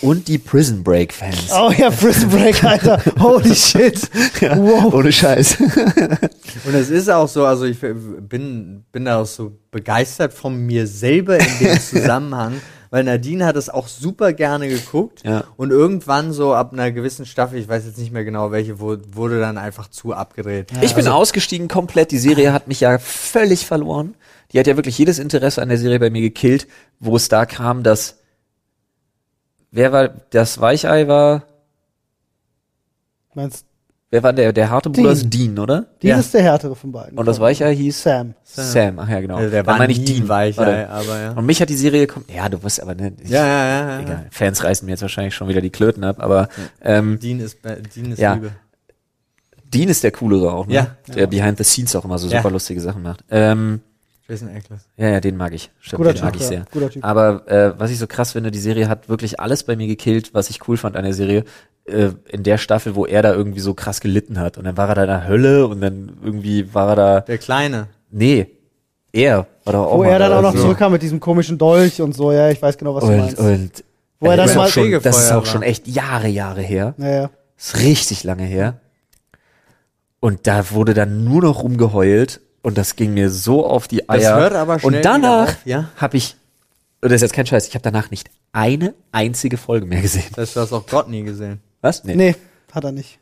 [0.02, 1.50] und die Prison Break-Fans.
[1.52, 3.02] Oh ja, Prison Break, Alter.
[3.20, 4.00] Holy shit.
[4.42, 4.94] Wow.
[4.94, 5.58] Ohne Scheiß.
[6.66, 10.86] Und es ist auch so, also ich bin, bin da auch so begeistert von mir
[10.86, 12.62] selber in dem Zusammenhang,
[12.94, 15.46] weil Nadine hat es auch super gerne geguckt Ja.
[15.58, 19.40] und irgendwann so ab einer gewissen Staffel, ich weiß jetzt nicht mehr genau welche, wurde
[19.40, 20.72] dann einfach zu abgedreht.
[20.84, 22.12] Ich bin ausgestiegen komplett.
[22.12, 24.14] Die Serie hat mich ja völlig verloren.
[24.52, 26.68] Die hat ja wirklich jedes Interesse an der Serie bei mir gekillt,
[27.00, 28.20] wo es da kam, dass
[29.72, 31.48] wer war das Weichei war,
[33.34, 33.66] Meinst
[34.14, 35.14] wer war der der harte Bruder Dean.
[35.14, 35.86] ist Dean, oder?
[36.02, 36.20] die Ja.
[36.20, 37.18] ist der härtere von beiden.
[37.18, 38.36] Und das Weichei hieß Sam.
[38.44, 39.00] Sam.
[39.00, 39.38] Ach ja, genau.
[39.38, 40.28] Also der war meine ich Dean.
[40.30, 40.88] weich, Warte.
[40.90, 41.32] aber ja.
[41.32, 44.00] Und mich hat die Serie ja, du wirst aber ne, ich, Ja, ja, ja, ja.
[44.02, 44.28] egal.
[44.32, 46.48] Fans reißen mir jetzt wahrscheinlich schon wieder die Klöten ab, aber
[46.82, 48.36] ähm, Dean ist, Dean ist Ja.
[48.36, 48.52] Liebe.
[49.74, 50.74] Dean ist der coolere auch, ne?
[50.76, 50.88] Ja.
[51.14, 52.38] Der behind the scenes auch immer so Ja.
[52.38, 53.24] super lustige Sachen macht.
[53.32, 53.82] Ähm,
[54.28, 54.82] Jason Eccles.
[54.96, 55.70] Ja, ja, den mag ich.
[55.80, 56.58] Stimmt, Guter den mag Typ, ich ja.
[56.60, 56.66] sehr.
[56.72, 57.04] Guter Typ.
[57.04, 60.34] Aber äh, was ich so krass finde, die Serie hat wirklich alles bei mir gekillt,
[60.34, 61.44] was ich cool fand an der Serie.
[61.86, 64.58] Äh, in der Staffel, wo er da irgendwie so krass gelitten hat.
[64.58, 67.20] Und dann war er da in der Hölle und dann irgendwie war er da.
[67.22, 67.88] Der Kleine.
[68.10, 68.48] Nee,
[69.12, 70.62] er war doch auch Wo er dann da auch noch so.
[70.62, 73.38] zurückkam mit diesem komischen Dolch und so, ja, ich weiß genau, was du Und, meinst.
[73.40, 73.84] und
[74.20, 76.94] Wo er dann das, mal- ist schon, das ist auch schon echt Jahre, Jahre her.
[76.98, 77.30] ja, ja.
[77.58, 78.80] Das ist richtig lange her.
[80.20, 84.08] Und da wurde dann nur noch rumgeheult und das ging mir so auf die Das
[84.24, 84.36] Eier.
[84.38, 85.90] hört aber schnell und danach auf, ja?
[85.98, 86.36] habe ich,
[87.02, 90.24] und das ist jetzt kein Scheiß, ich habe danach nicht eine einzige Folge mehr gesehen.
[90.30, 91.60] Das heißt, du hast auch Gott nie gesehen.
[91.84, 92.04] Was?
[92.06, 92.16] Nee.
[92.16, 92.36] Nee,
[92.72, 93.20] hat er nicht.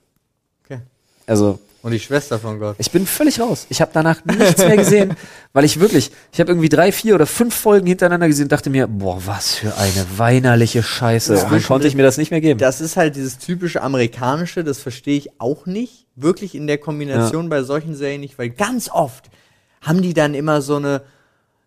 [0.64, 0.80] Okay.
[1.26, 2.76] Also Und die Schwester von Gott.
[2.78, 3.66] ich bin völlig raus.
[3.70, 5.16] Ich habe danach nichts mehr gesehen,
[5.54, 8.70] weil ich wirklich, ich habe irgendwie drei, vier oder fünf Folgen hintereinander gesehen und dachte
[8.70, 11.44] mir, boah, was für eine weinerliche Scheiße.
[11.44, 12.60] und dann konnte ich mir das nicht mehr geben.
[12.60, 16.06] Das ist halt dieses typische amerikanische, das verstehe ich auch nicht.
[16.16, 19.32] Wirklich in der Kombination bei solchen Serien nicht, weil ganz oft
[19.82, 21.02] haben die dann immer so eine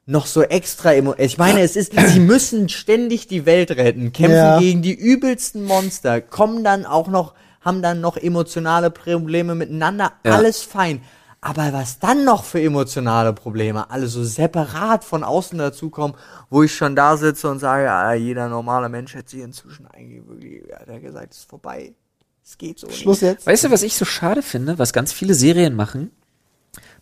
[0.07, 4.37] noch so extra Emo Ich meine, es ist, sie müssen ständig die Welt retten, kämpfen
[4.37, 4.59] Ja.
[4.59, 10.33] gegen die übelsten Monster, kommen dann auch noch, haben dann noch emotionale Probleme miteinander, Ja.
[10.35, 11.01] alles fein.
[11.41, 16.17] Aber was dann noch für emotionale Probleme, alle so separat von außen dazukommen,
[16.49, 20.27] wo ich schon da sitze und sage, ah, jeder normale Mensch hätte sich inzwischen eigentlich
[20.27, 21.93] wirklich, ja, der hat gesagt, es ist vorbei.
[22.43, 23.31] Es geht so Schluss nicht.
[23.33, 23.47] jetzt.
[23.47, 26.11] Weißt du, was ich so schade finde, was ganz viele Serien machen?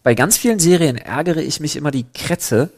[0.03, 2.70] Bei ganz vielen Serien ärgere ich mich immer die Kretze,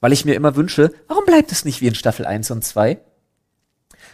[0.00, 2.98] weil ich mir immer wünsche, warum bleibt es nicht wie in Staffel 1 und 2?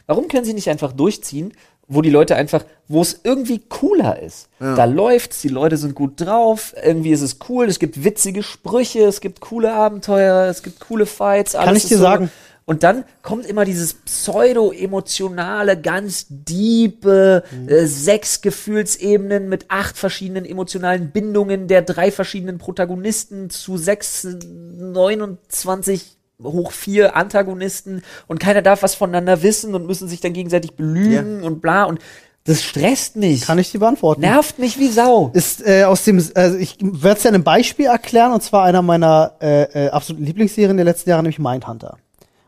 [0.07, 1.53] Warum können sie nicht einfach durchziehen,
[1.87, 4.49] wo die Leute einfach, wo es irgendwie cooler ist?
[4.59, 9.05] Da läuft's, die Leute sind gut drauf, irgendwie ist es cool, es gibt witzige Sprüche,
[9.05, 11.55] es gibt coole Abenteuer, es gibt coole Fights.
[11.55, 12.31] Alles ich ist dir sagen.
[12.67, 17.69] Und dann kommt immer dieses pseudo-emotionale, ganz diepe, Mhm.
[17.69, 24.39] äh, sechs Gefühlsebenen mit acht verschiedenen emotionalen Bindungen der drei verschiedenen Protagonisten zu sechs, äh,
[24.39, 30.73] 29 hoch vier Antagonisten und keiner darf was voneinander wissen und müssen sich dann gegenseitig
[30.75, 32.01] belügen und bla und
[32.47, 33.43] das stresst mich.
[33.47, 34.21] Kann ich dir beantworten.
[34.21, 35.31] Nervt mich wie Sau.
[35.33, 38.65] ist äh, aus dem, also ich werde es ja in einem Beispiel erklären, und zwar
[38.65, 41.97] einer meiner äh, äh, absoluten Lieblingsserien der letzten Jahre, nämlich Mindhunter.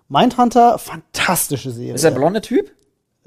[0.09, 1.95] Mindhunter, fantastische Serie.
[1.95, 2.71] Ist der blonde Typ?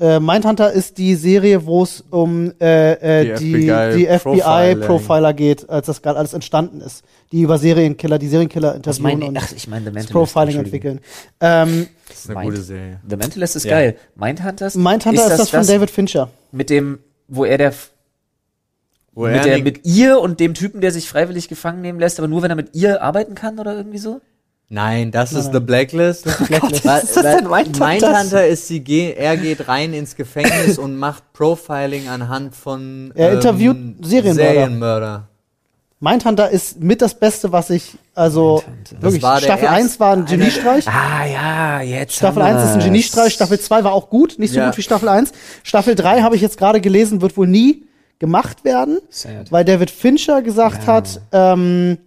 [0.01, 2.93] äh, Mindhunter ist die Serie, wo es um äh,
[3.34, 4.17] äh, Die die, FBI.
[4.77, 7.03] FBI-Profiler geht, als das gerade alles entstanden ist.
[7.34, 10.13] Die über Serienkiller, die Serienkiller interviewen mein, und ach, ich meine The das Mentalist.
[10.13, 10.99] Profiling entwickeln.
[11.41, 12.99] Ähm, Das ist eine Meint- gute Serie.
[13.09, 13.71] The Mentalist ist Ja.
[13.71, 13.97] geil.
[14.15, 14.75] Mindhunters?
[14.75, 16.30] Mindhunter ist, das, von David Fincher.
[16.53, 17.73] Mit dem, wo er der,
[19.13, 22.19] Wo mit, er der, mit ihr und dem Typen, der sich freiwillig gefangen nehmen lässt,
[22.19, 24.21] aber nur wenn er mit ihr arbeiten kann oder irgendwie so?
[24.72, 25.53] Nein, das ist nein.
[25.53, 26.24] The Blacklist.
[26.47, 26.86] Blacklist.
[26.86, 27.88] Weil- ist das denn Mindhunter?
[27.88, 33.34] Mindhunter ist sie ge er geht rein ins Gefängnis und macht Profiling anhand von Er
[33.34, 34.51] interviewt Serienmörder.
[34.53, 35.24] Serienmörder.
[36.01, 39.01] Mindhunter ist mit das Beste, was ich, also Mindhunter.
[39.01, 40.88] wirklich, Staffel erste- 1 war ein Geniestreich.
[40.88, 42.15] Ah, ja, jetzt.
[42.15, 42.80] Staffel haben 1 ist ein.
[42.80, 44.67] Geniestreich, Staffel 2 war auch gut, nicht so Ja.
[44.67, 45.34] gut wie Staffel 1.
[45.63, 47.84] Staffel 3 habe ich jetzt gerade gelesen, wird wohl nie
[48.20, 49.51] gemacht werden, Sad.
[49.51, 50.93] weil David Fincher gesagt Ja.
[50.93, 51.97] hat, ähm,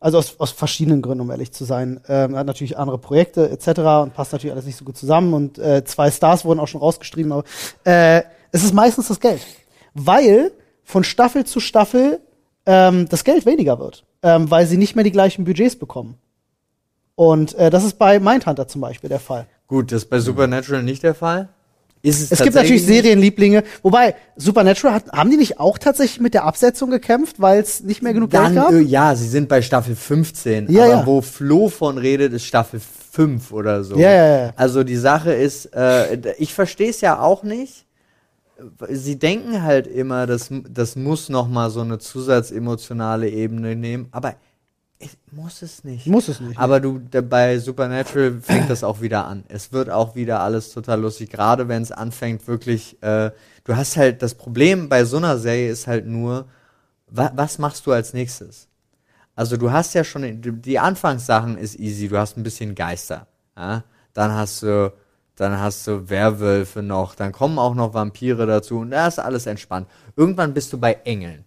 [0.00, 3.50] also aus, aus verschiedenen Gründen, um ehrlich zu sein, ähm, er hat natürlich andere Projekte
[3.50, 3.80] etc.
[4.02, 6.80] und passt natürlich alles nicht so gut zusammen und äh, zwei Stars wurden auch schon
[6.80, 7.44] rausgeschrieben, aber
[7.84, 8.22] äh,
[8.52, 9.44] es ist meistens das Geld,
[9.94, 10.52] weil
[10.84, 12.20] von Staffel zu Staffel
[12.66, 16.18] ähm, das Geld weniger wird, ähm, weil sie nicht mehr die gleichen Budgets bekommen.
[17.14, 19.46] Und äh, das ist bei Mindhunter zum Beispiel der Fall.
[19.66, 21.48] Gut, das ist bei Supernatural nicht der Fall.
[22.02, 26.44] Es Es gibt natürlich Serienlieblinge, wobei Supernatural hat, haben die nicht auch tatsächlich mit der
[26.44, 28.72] Absetzung gekämpft, weil es nicht mehr genug Dann, Geld gab?
[28.72, 30.70] äh, ja, sie sind bei Staffel 15.
[30.70, 31.06] Ja, aber ja.
[31.06, 33.96] wo Flo von redet, ist Staffel 5 oder so.
[33.96, 34.52] Ja, ja, ja.
[34.56, 37.84] Also die Sache ist, äh, ich verstehe es ja auch nicht.
[38.88, 44.34] Sie denken halt immer, das, das muss noch mal so eine zusatzemotionale Ebene nehmen, aber
[45.00, 46.06] es muss es nicht.
[46.06, 46.58] Muss es nicht.
[46.58, 49.44] Aber du, bei Supernatural fängt das auch wieder an.
[49.48, 53.30] Es wird auch wieder alles total lustig, gerade wenn es anfängt wirklich, äh,
[53.64, 56.46] du hast halt, das Problem bei so einer Serie ist halt nur,
[57.08, 58.66] wa was machst du als nächstes?
[59.36, 63.28] Also du hast ja schon, die- die Anfangssachen ist easy, du hast ein bisschen Geister,
[63.56, 63.84] ja?
[64.14, 64.92] dann hast du,
[65.36, 69.46] dann hast du Werwölfe noch, dann kommen auch noch Vampire dazu und da ist alles
[69.46, 69.86] entspannt.
[70.16, 71.44] Irgendwann bist du bei Engeln.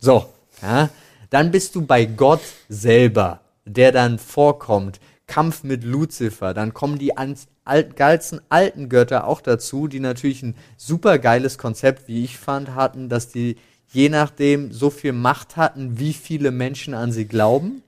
[0.00, 0.26] So,
[0.60, 0.88] ja,
[1.30, 5.00] dann bist du bei Gott selber, der dann vorkommt.
[5.26, 11.18] Kampf mit Luzifer, dann kommen die ganzen alten Götter auch dazu, die natürlich ein super
[11.20, 13.56] geiles Konzept, wie ich fand, hatten, dass die
[13.92, 17.82] je nachdem so viel Macht hatten, wie viele Menschen an sie glauben.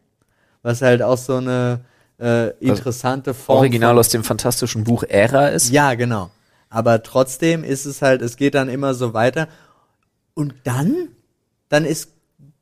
[0.62, 1.80] Was halt auch so eine
[2.20, 5.70] äh, interessante Form Original aus dem fantastischen Buch Ära ist.
[5.70, 6.30] ja, genau.
[6.70, 9.49] Aber trotzdem ist es halt, es geht dann immer so weiter.
[10.34, 11.09] Und dann,
[11.68, 12.11] dann ist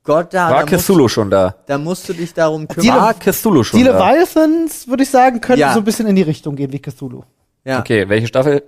[0.05, 0.51] Gott da.
[0.51, 1.55] War da musst, Cthulhu schon da?
[1.67, 2.97] da musst du dich darum Die kümmern.
[2.97, 3.93] War Cthulhu schon Die da?
[3.93, 5.73] Leviathans, würde ich sagen, könnten Ja.
[5.75, 7.23] so ein bisschen in die Richtung gehen wie Cthulhu.
[7.63, 8.63] Ja, Okay, welche Staffel?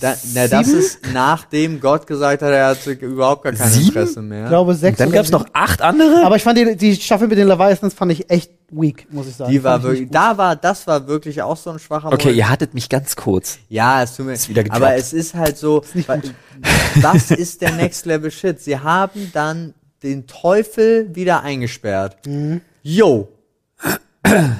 [0.00, 3.88] da, na, das ist nachdem Gott gesagt hat, er hat überhaupt gar kein Sieben?
[3.88, 4.44] Interesse mehr.
[4.44, 4.96] Ich glaube sechs.
[4.98, 5.40] Dann oder gab's sieben.
[5.42, 6.22] noch acht andere?
[6.24, 9.34] Aber ich fand die, die Staffel mit den Leviathans fand ich echt weak, muss ich
[9.34, 9.50] sagen.
[9.50, 12.36] Die war wirklich, da war, das war wirklich auch so ein schwacher Okay, Moment.
[12.36, 13.58] ihr hattet mich ganz kurz.
[13.68, 14.82] Ja, es tut mir, Ist wieder gedroppt.
[14.84, 16.18] aber es ist halt so, wa-
[17.02, 18.60] das ist der Next Level Shit.
[18.60, 22.26] Sie haben dann den Teufel wieder eingesperrt.
[22.26, 22.60] Mhm.
[22.82, 23.28] Yo.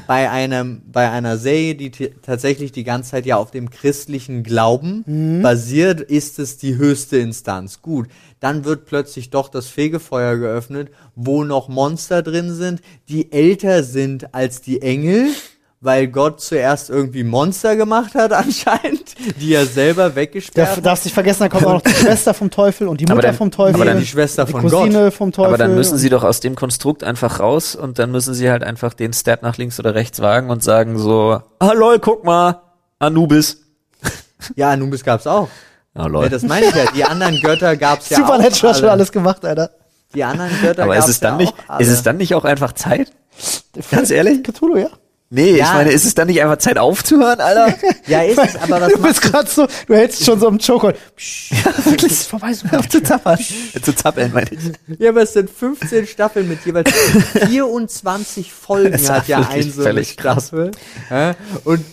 [0.07, 5.05] bei einem, bei einer Serie, die tatsächlich die ganze Zeit ja auf dem christlichen Glauben
[5.07, 5.43] Mhm.
[5.43, 7.83] basiert, ist es die höchste Instanz.
[7.83, 8.09] Gut.
[8.41, 14.33] Dann wird plötzlich doch das Fegefeuer geöffnet, wo noch Monster drin sind, die älter sind
[14.35, 15.27] als die Engel
[15.81, 20.87] weil Gott zuerst irgendwie Monster gemacht hat anscheinend, die er selber weggesperrt hat.
[20.87, 23.29] darfst nicht vergessen, da kommt auch noch die Schwester vom Teufel und die Aber Mutter
[23.29, 23.75] dann- vom Teufel.
[23.77, 25.49] aber dann die Schwester die von Cousine vom Teufel.
[25.49, 28.65] Aber dann müssen sie doch aus dem Konstrukt einfach raus und dann müssen sie halt
[28.65, 32.61] einfach den Step nach links oder rechts wagen und sagen so, ah lol, guck mal,
[32.99, 33.63] Anubis.
[34.57, 35.49] Ja, Anubis gab's auch.
[35.95, 36.29] Ah Ja, lol.
[36.29, 36.85] das meine ich ja.
[36.95, 38.53] Die anderen Götter gab's ja Supernatural auch.
[38.69, 38.91] hat schon alle.
[38.93, 39.71] alles gemacht, Alter.
[40.15, 41.83] Die anderen Götter Aber gab's ist es dann ja nicht, auch alle.
[41.85, 43.11] ist es dann nicht auch einfach Zeit?
[43.91, 44.43] Ganz ehrlich?
[44.45, 44.89] Cthulhu, ja.
[45.31, 45.75] Nee, ich Ja.
[45.75, 47.75] meine, ist es dann nicht einfach Zeit aufzuhören, Alter?
[48.07, 50.95] Ja, ist es, aber was Du bist gerade so, du hältst schon so im Choke.
[51.51, 52.13] ja, wirklich.
[52.13, 53.39] Ist vorbei, so auf zu zappeln.
[53.83, 54.99] zu zappeln, meine ich.
[54.99, 56.91] Ja, aber es sind 15 Staffeln mit jeweils
[57.47, 60.51] 24 Folgen Das hat ja ein so völlig krass.
[61.11, 61.35] Ja?
[61.65, 61.85] Und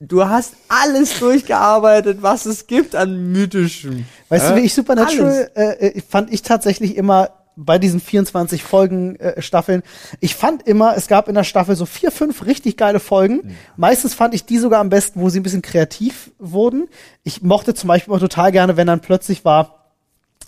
[0.00, 4.06] du hast alles durchgearbeitet, was es gibt an mythischen.
[4.30, 7.30] Weißt Äh, du, wie ich Supernatural äh, äh, fand ich tatsächlich immer
[7.64, 9.82] bei diesen 24 Folgen äh, Staffeln.
[10.20, 13.56] Ich fand immer, es gab in der Staffel so vier, fünf richtig geile Folgen.
[13.76, 16.88] Meistens fand ich die sogar am besten, wo sie ein bisschen kreativ wurden.
[17.22, 19.92] Ich mochte zum Beispiel auch total gerne, wenn dann plötzlich war,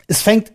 [0.06, 0.52] es fängt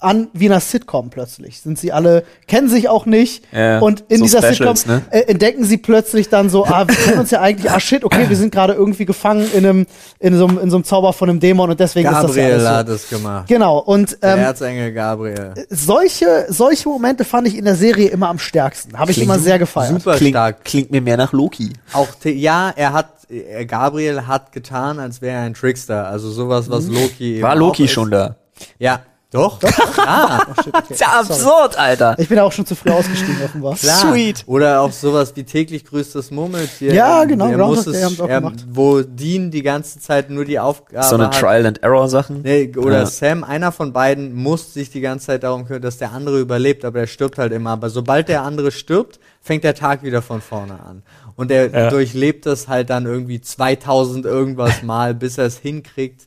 [0.00, 1.60] an wie in einer Sitcom plötzlich.
[1.60, 3.44] Sind sie alle, kennen sich auch nicht.
[3.52, 5.02] Ja, und in so dieser Specials, Sitcom ne?
[5.10, 8.28] äh, entdecken sie plötzlich dann so, ah, wir kennen uns ja eigentlich, ah shit, okay,
[8.28, 9.86] wir sind gerade irgendwie gefangen in einem,
[10.20, 12.42] in so einem, in so einem Zauber von einem Dämon und deswegen ist das ja
[12.48, 12.94] Gabriel alles hat so.
[12.94, 13.48] es gemacht.
[13.48, 15.54] Genau, und Der ähm, Erzengel Gabriel.
[15.68, 18.96] solche, solche Momente fand ich in der Serie immer am stärksten.
[18.98, 20.00] Habe ich immer sehr gefeiert.
[20.00, 20.64] Super Klingt, stark.
[20.64, 21.72] klingt mir mehr nach Loki.
[21.92, 26.06] Auch ja, er hat äh, Gabriel hat getan, als wäre er ein Trickster.
[26.06, 27.90] Also sowas, was Loki eben War Loki ist.
[27.92, 28.36] schon da?
[28.78, 29.00] Ja,
[29.30, 29.62] doch.
[29.62, 30.92] Ja, Oh, shit, okay.
[30.94, 31.40] Ist ja Sorry.
[31.40, 32.14] absurd, Alter.
[32.18, 33.74] Ich bin auch schon zu früh ausgestiegen, offenbar.
[33.76, 33.98] klar.
[34.12, 34.44] Sweet.
[34.46, 36.94] Oder auch sowas wie täglich grüßt das Murmeltier.
[36.94, 38.64] Ja, Ähm, genau, er muss es, auch er, gemacht.
[38.70, 41.38] Wo Dean die ganze Zeit nur die Aufgabe So eine hat.
[41.38, 42.42] Trial and Error Sachen.
[42.42, 43.06] Nee, oder Ja.
[43.06, 46.84] Sam, einer von beiden, muss sich die ganze Zeit darum kümmern, dass der andere überlebt,
[46.84, 47.70] aber er stirbt halt immer.
[47.70, 51.02] Aber sobald der andere stirbt, fängt der Tag wieder von vorne an.
[51.36, 51.90] Und er Ja.
[51.90, 56.26] durchlebt das halt dann irgendwie 2000 irgendwas Mal, bis er es hinkriegt.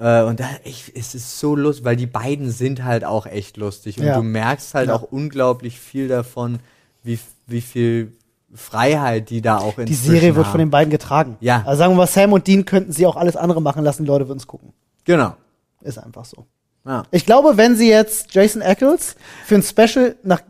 [0.00, 3.56] Äh, und da, ich, es ist so lustig, weil die beiden sind halt auch echt
[3.58, 3.98] lustig.
[3.98, 4.16] Und Ja.
[4.16, 4.94] du merkst halt Ja.
[4.96, 6.58] auch unglaublich viel davon,
[7.02, 8.12] wie, wie viel
[8.54, 11.36] Freiheit die da auch in Die Serie wird von den beiden getragen.
[11.40, 11.62] Ja.
[11.66, 14.08] Also sagen wir mal, Sam und Dean könnten sie auch alles andere machen lassen, die
[14.08, 14.72] Leute würden es gucken.
[15.04, 15.34] Genau.
[15.82, 16.46] Ist einfach so.
[16.86, 17.04] Ja.
[17.10, 19.14] Ich glaube, wenn sie jetzt Jason Ackles
[19.44, 20.40] für ein Special nach,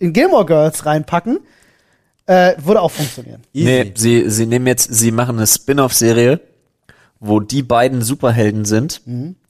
[0.00, 1.38] in Gilmore Girls reinpacken,
[2.26, 3.42] äh, würde auch funktionieren.
[3.54, 3.64] Easy.
[3.64, 6.40] Nee, sie, sie nehmen jetzt, sie machen eine Spin-off-Serie,
[7.20, 9.02] wo die beiden Superhelden sind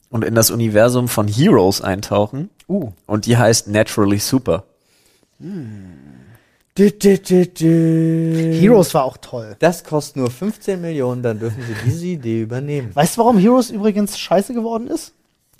[0.09, 2.49] und in das Universum von Heroes eintauchen.
[2.67, 2.91] Uh.
[3.05, 4.63] Und die heißt Naturally Super.
[8.61, 9.55] Heroes war auch toll.
[9.59, 12.95] Das kostet nur 15 Millionen, dann dürfen sie diese Idee übernehmen.
[12.95, 15.13] Weißt du, warum Heroes übrigens scheiße geworden ist?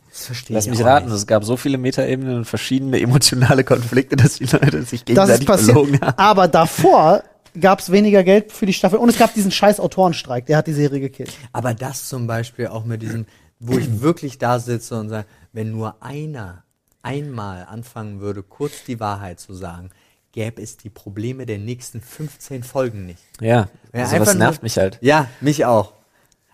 [0.09, 4.37] Das verstehe Lass mich raten, es gab so viele Metaebenen und verschiedene emotionale Konflikte, dass
[4.37, 5.75] die Leute sich Das ist gegenseitig passiert.
[5.75, 6.17] belogen haben.
[6.17, 7.23] Aber davor
[7.59, 10.67] gab es weniger Geld für die Staffel und es gab diesen scheiß Autorenstreik, der hat
[10.67, 11.31] die Serie gekillt.
[11.53, 13.25] Aber das zum Beispiel auch mit diesem,
[13.59, 16.63] wo ich wirklich da sitze und sage, wenn nur einer
[17.01, 19.89] einmal anfangen würde, kurz die Wahrheit zu sagen,
[20.31, 23.23] gäbe es die Probleme der nächsten 15 Folgen nicht.
[23.41, 23.47] Ja,
[23.93, 24.97] Ja, also einfach was nur- nervt mich halt.
[25.01, 25.93] Ja, mich auch.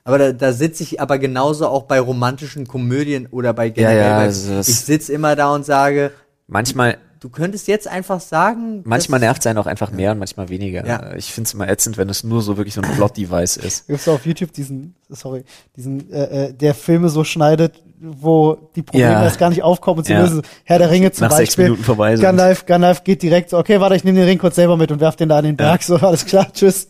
[0.04, 3.98] Aber da, da sitze ich aber genauso auch bei romantischen Komödien oder bei generell.
[3.98, 6.12] ja, bei, also das- ich sitze immer da und sage,
[6.48, 8.84] Manchmal, du könntest jetzt einfach sagen.
[8.86, 10.86] manchmal nervt es einen auch einfach mehr und manchmal weniger.
[10.86, 11.16] Ja.
[11.16, 13.88] Ich finde es immer ätzend, wenn es nur so wirklich so ein Plot-Device ist.
[13.88, 15.44] Gibt's auf YouTube diesen, sorry,
[15.76, 19.24] diesen, äh, äh, der Filme so schneidet, wo die Probleme Ja.
[19.24, 20.22] erst gar nicht aufkommen und sie Ja.
[20.22, 20.44] lösen.
[20.66, 21.66] Herr der Ringe zum Nach sechs Beispiel.
[21.66, 22.16] Minuten vorbei.
[22.16, 25.00] Gandalf, Gandalf geht direkt so, okay, warte, ich nehme den Ring kurz selber mit und
[25.00, 25.82] werf den da an den Berg.
[25.84, 26.90] So, alles klar, tschüss.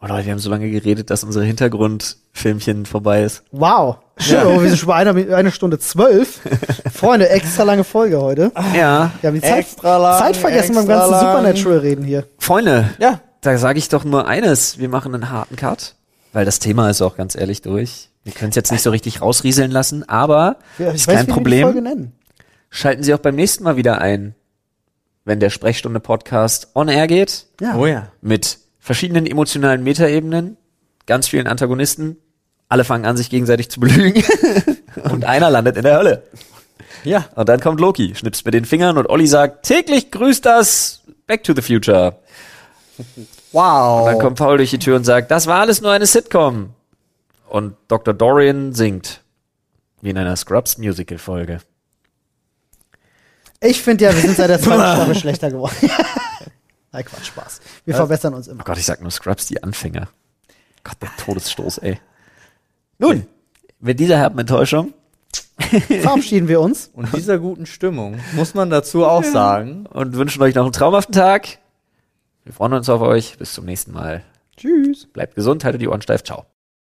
[0.00, 3.42] Oh Leute, wir haben so lange geredet, dass unsere Hintergrundfilmchen vorbei ist.
[3.52, 3.98] Wow.
[4.16, 6.40] Schön, oh, wir sind schon bei einer, eine Stunde zwölf.
[6.94, 8.52] Freunde, extra lange Folge heute.
[8.74, 9.10] Ja.
[9.20, 11.20] Wir haben die Zeit, Extra lang, Zeit vergessen beim ganzen lang.
[11.20, 12.24] Supernatural reden hier.
[12.38, 13.20] Freunde, Ja.
[13.40, 14.78] da sage ich doch nur eines.
[14.78, 15.96] Wir machen einen harten Cut,
[16.32, 18.08] weil das Thema ist auch ganz ehrlich durch.
[18.22, 21.30] Wir können es jetzt nicht so richtig rausrieseln lassen, aber Ich ist weiß, kein wie
[21.30, 21.84] wir die Folge Problem.
[21.84, 22.12] nennen.
[22.70, 24.34] Schalten Sie auch beim nächsten Mal wieder ein,
[25.24, 27.74] wenn der Sprechstunde-Podcast on air geht, Ja.
[27.76, 28.08] Oh ja.
[28.20, 30.56] mit verschiedenen emotionalen Metaebenen,
[31.06, 32.16] ganz vielen Antagonisten.
[32.68, 34.22] Alle fangen an, sich gegenseitig zu belügen.
[35.10, 36.22] und einer landet in der Hölle.
[37.04, 37.26] Ja.
[37.34, 41.44] Und dann kommt Loki, schnipst mit den Fingern und Olli sagt, täglich grüßt das Back
[41.44, 42.18] to the Future.
[43.52, 44.00] Wow.
[44.00, 46.70] Und dann kommt Paul durch die Tür und sagt, das war alles nur eine Sitcom.
[47.48, 48.14] Und Dr.
[48.14, 49.20] Dorian singt.
[50.00, 51.60] Wie in einer Scrubs Musical Folge.
[53.60, 55.74] Ich finde ja, wir sind seit der zweiten Staffel schlechter geworden.
[56.92, 57.60] Nein, Quatsch, Spaß.
[57.84, 58.62] Wir verbessern uns immer.
[58.62, 60.08] Oh Gott, ich sag nur Scrubs, die Anfänger.
[60.84, 61.98] Gott, der Todesstoß, ey.
[62.98, 63.26] Nun,
[63.80, 64.94] mit dieser herben Enttäuschung
[66.00, 66.90] Verabschieden wir uns.
[66.94, 69.86] Und dieser guten Stimmung muss man dazu auch sagen.
[69.86, 71.58] und wünschen euch noch einen traumhaften Tag.
[72.44, 73.38] Wir freuen uns auf euch.
[73.38, 74.22] Bis zum nächsten Mal.
[74.56, 75.06] Tschüss.
[75.06, 76.22] Bleibt gesund, haltet die Ohren steif.
[76.22, 76.46] Ciao.